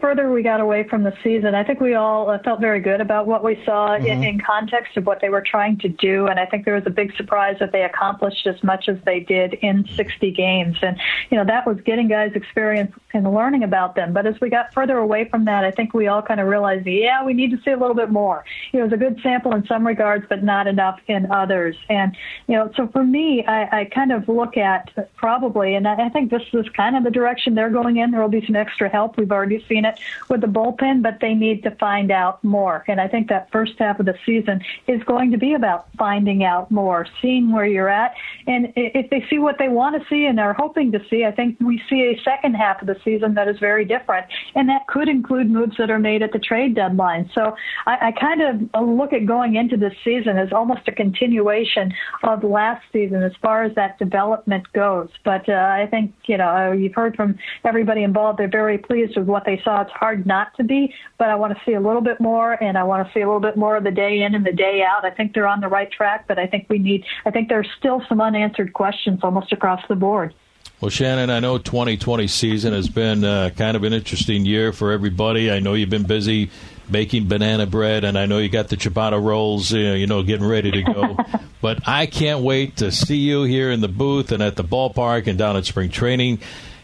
further 0.03 0.31
we 0.31 0.43
got 0.43 0.61
away 0.61 0.87
from 0.87 1.05
the 1.05 1.15
season, 1.23 1.55
I 1.55 1.65
think 1.65 1.81
we 1.81 1.95
all 1.95 2.29
uh, 2.29 2.39
felt 2.43 2.61
very 2.61 2.81
good 2.81 3.01
about 3.01 3.27
what 3.27 3.43
we 3.43 3.63
saw 3.65 3.91
mm-hmm. 3.91 4.07
in, 4.07 4.23
in, 4.25 4.41
context 4.41 4.97
of 4.97 5.07
what 5.07 5.21
they 5.21 5.31
were 5.31 5.41
trying 5.41 5.79
to 5.79 5.89
do. 5.89 6.27
And 6.27 6.39
I 6.39 6.45
think 6.45 6.65
there 6.65 6.75
was 6.75 6.83
a 6.85 6.91
big 6.91 7.17
surprise 7.17 7.57
that 7.61 7.73
they 7.73 7.85
accomplished 7.85 8.47
as 8.47 8.61
much 8.63 8.89
as 8.89 8.99
they 9.07 9.21
did 9.21 9.55
in 9.55 9.87
60 9.97 10.33
games. 10.33 10.77
And, 10.83 10.99
you 11.31 11.39
know, 11.39 11.45
that 11.45 11.67
was 11.67 11.81
getting 11.83 12.09
guys 12.09 12.33
experience 12.35 12.93
and 13.15 13.33
learning 13.33 13.63
about 13.63 13.95
them. 13.95 14.13
But 14.13 14.27
as 14.27 14.41
we 14.41 14.51
got 14.51 14.75
further 14.75 14.99
away 14.99 15.29
from 15.29 15.45
that, 15.45 15.65
I 15.65 15.71
think 15.71 15.95
we 15.95 16.09
all 16.09 16.23
kind 16.23 16.41
of 16.41 16.49
realized, 16.49 16.87
yeah, 16.87 17.25
we 17.25 17.33
need 17.33 17.53
to 17.53 17.63
see 17.63 17.71
a 17.71 17.79
little 17.79 17.95
bit 17.95 18.11
more. 18.11 18.45
You 18.73 18.81
know, 18.81 18.87
it 18.87 18.91
was 18.91 18.95
a 18.95 19.03
good 19.03 19.21
sample 19.23 19.55
in 19.55 19.65
some 19.67 19.87
regards, 19.87 20.27
but 20.29 20.43
not 20.43 20.67
enough 20.67 20.99
in 21.07 21.31
others. 21.31 21.77
And, 21.89 22.17
you 22.49 22.57
know, 22.57 22.71
so 22.77 22.89
for 22.89 23.05
me, 23.05 23.45
I, 23.47 23.81
I 23.81 23.85
kind 23.85 24.11
of 24.11 24.29
look 24.29 24.57
at 24.57 24.91
probably, 25.17 25.77
and 25.77 25.87
I, 25.87 26.07
I 26.07 26.09
think 26.09 26.33
this 26.33 26.43
is 26.53 26.69
kind 26.71 26.97
of 26.97 27.05
the 27.05 27.11
direction 27.11 27.55
they're 27.55 27.71
going 27.71 27.99
in. 27.99 28.11
There 28.11 28.21
will 28.21 28.29
be 28.29 28.45
some 28.45 28.57
extra 28.57 28.89
help 28.89 29.13
We've 29.17 29.31
already 29.31 29.65
seen 29.69 29.85
it 29.85 29.92
with 30.29 30.41
the 30.41 30.47
bullpen, 30.47 31.03
but 31.03 31.19
they 31.21 31.35
need 31.35 31.63
to 31.65 31.71
find 31.73 32.11
out 32.11 32.43
more. 32.45 32.85
And 32.89 33.01
I 33.01 33.09
think 33.09 33.29
that 33.29 33.51
first 33.51 33.75
half 33.79 34.01
of 34.01 34.07
the 34.07 34.15
season 34.25 34.61
is 34.87 35.03
going 35.05 35.31
to 35.33 35.39
be 35.39 35.55
about 35.55 35.87
finding 35.99 36.45
out 36.45 36.71
more, 36.71 37.07
seeing 37.21 37.53
where 37.53 37.67
you're 37.67 37.89
at. 37.89 38.15
And 38.47 38.73
if 38.77 39.11
they 39.11 39.25
see 39.29 39.39
what 39.39 39.59
they 39.59 39.69
want 39.69 40.01
to 40.01 40.09
see 40.09 40.27
and 40.27 40.39
are 40.41 40.53
hoping 40.53 40.93
to 40.93 41.01
see, 41.09 41.25
I 41.25 41.33
think 41.33 41.59
we 41.61 41.83
see 41.89 42.03
a 42.03 42.21
second 42.23 42.55
half 42.55 42.81
of 42.81 42.89
the 42.89 42.97
season 43.05 43.35
that 43.35 43.49
is 43.49 43.59
very 43.59 43.85
different. 43.85 44.27
And 44.55 44.69
that 44.69 44.87
could 44.87 45.09
include 45.09 45.51
moves 45.51 45.77
that 45.79 45.91
are 45.91 45.99
made 45.99 46.23
at 46.23 46.33
the 46.33 46.39
trade 46.39 46.75
deadline. 46.75 47.31
So 47.35 47.57
I, 47.87 48.09
I 48.09 48.13
kind 48.13 48.71
of 48.73 48.87
look 48.89 49.13
at 49.13 49.27
going 49.27 49.57
into 49.57 49.77
this 49.77 49.95
season 50.05 50.39
as 50.39 50.53
almost 50.53 50.89
a 50.89 50.93
continuation 50.93 51.93
of 52.23 52.45
last 52.45 52.85
season 52.93 53.23
as 53.23 53.33
far 53.41 53.63
as 53.65 53.75
that 53.75 53.99
development 53.99 54.71
goes. 54.73 55.09
But 55.25 55.49
uh, 55.49 55.53
I 55.53 55.87
think, 55.91 56.13
you 56.27 56.37
know, 56.37 56.73
you've 56.73 56.95
heard 56.95 57.17
from 57.17 57.39
everybody 57.65 58.03
involved, 58.03 58.39
they're 58.39 58.49
very 58.49 58.79
pleased 58.79 59.17
with 59.17 59.27
what 59.27 59.45
they 59.45 59.61
saw. 59.63 59.82
It's 59.83 59.91
hard 59.91 60.27
not 60.27 60.57
to 60.57 60.65
be, 60.65 60.95
but 61.19 61.29
I 61.29 61.35
want 61.35 61.57
to 61.57 61.65
see 61.65 61.75
a 61.75 61.81
little 61.81 62.01
bit 62.01 62.21
more, 62.21 62.53
and 62.63 62.79
I 62.79 62.85
want 62.85 63.07
to 63.07 63.13
see 63.13 63.21
a 63.21 63.27
little 63.27 63.41
bit 63.41 63.57
more 63.57 63.77
of 63.77 63.85
the 63.85 63.91
day 63.91 64.23
in 64.23 64.35
and 64.35 64.45
the 64.45 64.53
day 64.53 64.83
out. 64.83 65.05
I 65.05 65.11
think 65.11 65.35
they're 65.35 65.47
on 65.47 65.61
the 65.61 65.69
right 65.69 65.91
track, 65.91 66.27
but 66.27 66.39
I 66.39 66.47
think 66.47 66.67
we 66.69 66.79
need. 66.79 67.05
I 67.27 67.31
think 67.31 67.49
there's 67.49 67.69
still 67.79 68.03
some 68.09 68.21
unanswered 68.21 68.73
questions 68.73 69.21
almost 69.23 69.53
across 69.53 69.83
the 69.89 69.97
board. 69.97 70.35
Well, 70.81 70.91
Shannon, 70.91 71.31
I 71.31 71.39
know 71.39 71.59
2020 71.59 72.27
season 72.27 72.73
has 72.73 72.89
been 72.89 73.23
uh, 73.23 73.51
kind 73.57 73.77
of 73.77 73.85
an 73.85 73.93
interesting 73.93 74.45
year 74.45 74.73
for 74.73 74.91
everybody. 74.91 75.49
I 75.49 75.61
know 75.61 75.75
you've 75.75 75.91
been 75.91 76.07
busy 76.07 76.51
making 76.89 77.29
banana 77.29 77.67
bread, 77.67 78.03
and 78.03 78.19
I 78.19 78.27
know 78.27 78.39
you 78.39 78.49
got 78.49 78.69
the 78.69 78.77
ciabatta 78.77 79.23
rolls, 79.23 79.71
you 79.71 80.09
know, 80.09 80.25
getting 80.25 80.45
ready 80.45 80.73
to 80.73 80.83
go. 80.83 81.17
but 81.61 81.87
I 81.87 82.07
can't 82.07 82.41
wait 82.41 82.79
to 82.79 82.91
see 82.91 83.19
you 83.19 83.45
here 83.45 83.71
in 83.71 83.81
the 83.81 83.87
booth 83.87 84.33
and 84.33 84.43
at 84.43 84.57
the 84.57 84.65
ballpark 84.65 85.29
and 85.29 85.39
down 85.39 85.57
at 85.57 85.67
spring 85.67 85.89
training 85.89 86.41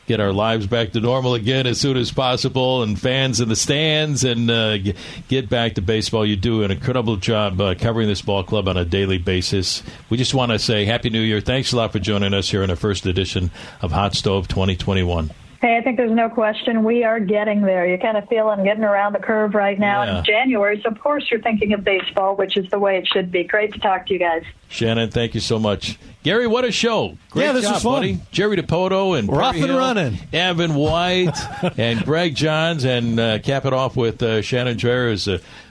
get 0.08 0.18
our 0.20 0.32
lives 0.32 0.66
back 0.66 0.92
to 0.92 1.00
normal 1.00 1.34
again 1.34 1.66
as 1.66 1.78
soon 1.78 1.96
as 1.96 2.10
possible, 2.10 2.82
and 2.82 2.98
fans 2.98 3.40
in 3.40 3.48
the 3.48 3.54
stands, 3.54 4.24
and 4.24 4.50
uh, 4.50 4.78
get 5.28 5.48
back 5.48 5.74
to 5.74 5.82
baseball. 5.82 6.26
You 6.26 6.34
do 6.34 6.64
an 6.64 6.70
incredible 6.70 7.16
job 7.16 7.60
uh, 7.60 7.74
covering 7.76 8.08
this 8.08 8.22
ball 8.22 8.42
club 8.42 8.66
on 8.66 8.76
a 8.76 8.84
daily 8.84 9.18
basis. 9.18 9.82
We 10.08 10.16
just 10.16 10.34
want 10.34 10.50
to 10.50 10.58
say 10.58 10.86
Happy 10.86 11.10
New 11.10 11.20
Year. 11.20 11.40
Thanks 11.40 11.72
a 11.72 11.76
lot 11.76 11.92
for 11.92 11.98
joining 11.98 12.34
us 12.34 12.50
here 12.50 12.62
in 12.62 12.70
our 12.70 12.76
first 12.76 13.06
edition 13.06 13.50
of 13.82 13.92
Hot 13.92 14.14
Stove 14.14 14.48
2021. 14.48 15.30
Hey, 15.60 15.76
I 15.76 15.82
think 15.82 15.96
there's 15.96 16.12
no 16.12 16.28
question 16.28 16.84
we 16.84 17.02
are 17.02 17.18
getting 17.18 17.62
there. 17.62 17.84
You're 17.84 17.98
kind 17.98 18.16
of 18.16 18.28
feeling 18.28 18.62
getting 18.62 18.84
around 18.84 19.12
the 19.14 19.18
curve 19.18 19.54
right 19.54 19.76
now 19.76 20.04
Yeah. 20.04 20.18
in 20.18 20.24
January. 20.24 20.80
So, 20.84 20.88
of 20.90 21.00
course, 21.00 21.28
you're 21.32 21.40
thinking 21.40 21.72
of 21.72 21.82
baseball, 21.82 22.36
which 22.36 22.56
is 22.56 22.70
the 22.70 22.78
way 22.78 22.96
it 22.96 23.08
should 23.08 23.32
be. 23.32 23.42
Great 23.42 23.72
to 23.72 23.80
talk 23.80 24.06
to 24.06 24.12
you 24.12 24.20
guys. 24.20 24.44
Shannon, 24.68 25.10
thank 25.10 25.34
you 25.34 25.40
so 25.40 25.58
much. 25.58 25.98
Gary, 26.22 26.46
what 26.46 26.64
a 26.64 26.70
show. 26.70 27.16
Great 27.30 27.46
Yeah, 27.46 27.52
this 27.52 27.64
job, 27.64 27.74
was 27.74 27.82
fun. 27.82 27.92
buddy. 27.94 28.20
Jerry 28.30 28.56
Dipoto 28.56 29.18
and 29.18 29.26
We're 29.26 29.42
off 29.42 29.56
and 29.56 29.64
Hill, 29.64 29.78
running. 29.78 30.18
Evan 30.32 30.74
White 30.76 31.36
and 31.78 32.04
Greg 32.04 32.36
Johns, 32.36 32.84
and 32.84 33.18
uh, 33.18 33.38
cap 33.40 33.64
it 33.64 33.72
off 33.72 33.96
with 33.96 34.22
uh, 34.22 34.42
Shannon 34.42 34.76
Drayer. 34.76 35.08
It 35.08 35.10
was 35.10 35.28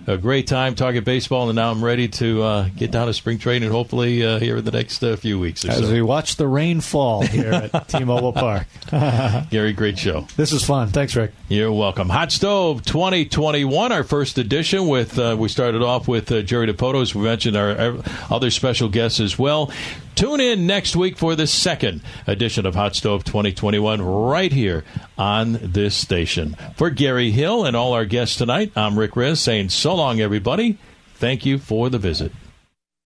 a, 0.07 0.17
great 0.17 0.47
time 0.47 0.75
talking 0.75 1.03
baseball, 1.03 1.49
and 1.49 1.55
now 1.55 1.71
I'm 1.71 1.83
ready 1.83 2.07
to 2.07 2.41
uh, 2.41 2.69
get 2.75 2.91
down 2.91 3.07
to 3.07 3.13
spring 3.13 3.37
training, 3.37 3.69
hopefully 3.69 4.25
uh, 4.25 4.39
here 4.39 4.57
in 4.57 4.65
the 4.65 4.71
next 4.71 5.03
uh, 5.03 5.15
few 5.15 5.39
weeks 5.39 5.65
or 5.65 5.71
As 5.71 5.79
so. 5.79 5.91
we 5.91 6.01
watch 6.01 6.37
the 6.37 6.47
rain 6.47 6.81
fall 6.81 7.21
here 7.21 7.51
at 7.51 7.87
T-Mobile 7.89 8.33
Park. 8.33 8.67
Gary, 9.49 9.73
great 9.73 9.99
show. 9.99 10.27
This 10.35 10.51
is 10.51 10.63
fun. 10.63 10.89
Thanks, 10.89 11.15
Rick. 11.15 11.33
You're 11.49 11.71
welcome. 11.71 12.09
Hot 12.09 12.31
Stove 12.31 12.83
2021, 12.85 13.91
our 13.91 14.03
first 14.03 14.37
edition. 14.37 14.87
With 14.87 15.19
uh, 15.19 15.35
we 15.37 15.49
started 15.49 15.81
off 15.81 16.07
with 16.07 16.31
uh, 16.31 16.41
Jerry 16.41 16.67
Dipoto, 16.67 17.01
as 17.01 17.13
we 17.13 17.23
mentioned, 17.23 17.57
our, 17.57 17.77
our 17.77 17.97
other 18.29 18.49
special 18.51 18.89
guests 18.89 19.19
as 19.19 19.37
well. 19.37 19.71
Tune 20.17 20.41
in 20.41 20.65
next 20.65 20.95
week 20.95 21.15
for 21.15 21.35
the 21.35 21.45
second 21.45 22.01
edition 22.25 22.65
of 22.65 22.73
Hot 22.73 22.95
Stove 22.95 23.23
2021, 23.23 24.01
right 24.01 24.51
here 24.51 24.83
on 25.15 25.59
this 25.61 25.93
station. 25.93 26.55
For 26.75 26.89
Gary 26.89 27.29
Hill 27.29 27.63
and 27.63 27.75
all 27.75 27.93
our 27.93 28.05
guests 28.05 28.35
tonight, 28.35 28.71
I'm 28.75 28.97
Rick 28.97 29.11
Rizzs 29.11 29.37
saying 29.37 29.69
so 29.69 29.93
long, 29.93 30.19
everybody. 30.19 30.79
Thank 31.13 31.45
you 31.45 31.59
for 31.59 31.91
the 31.91 31.99
visit. 31.99 32.31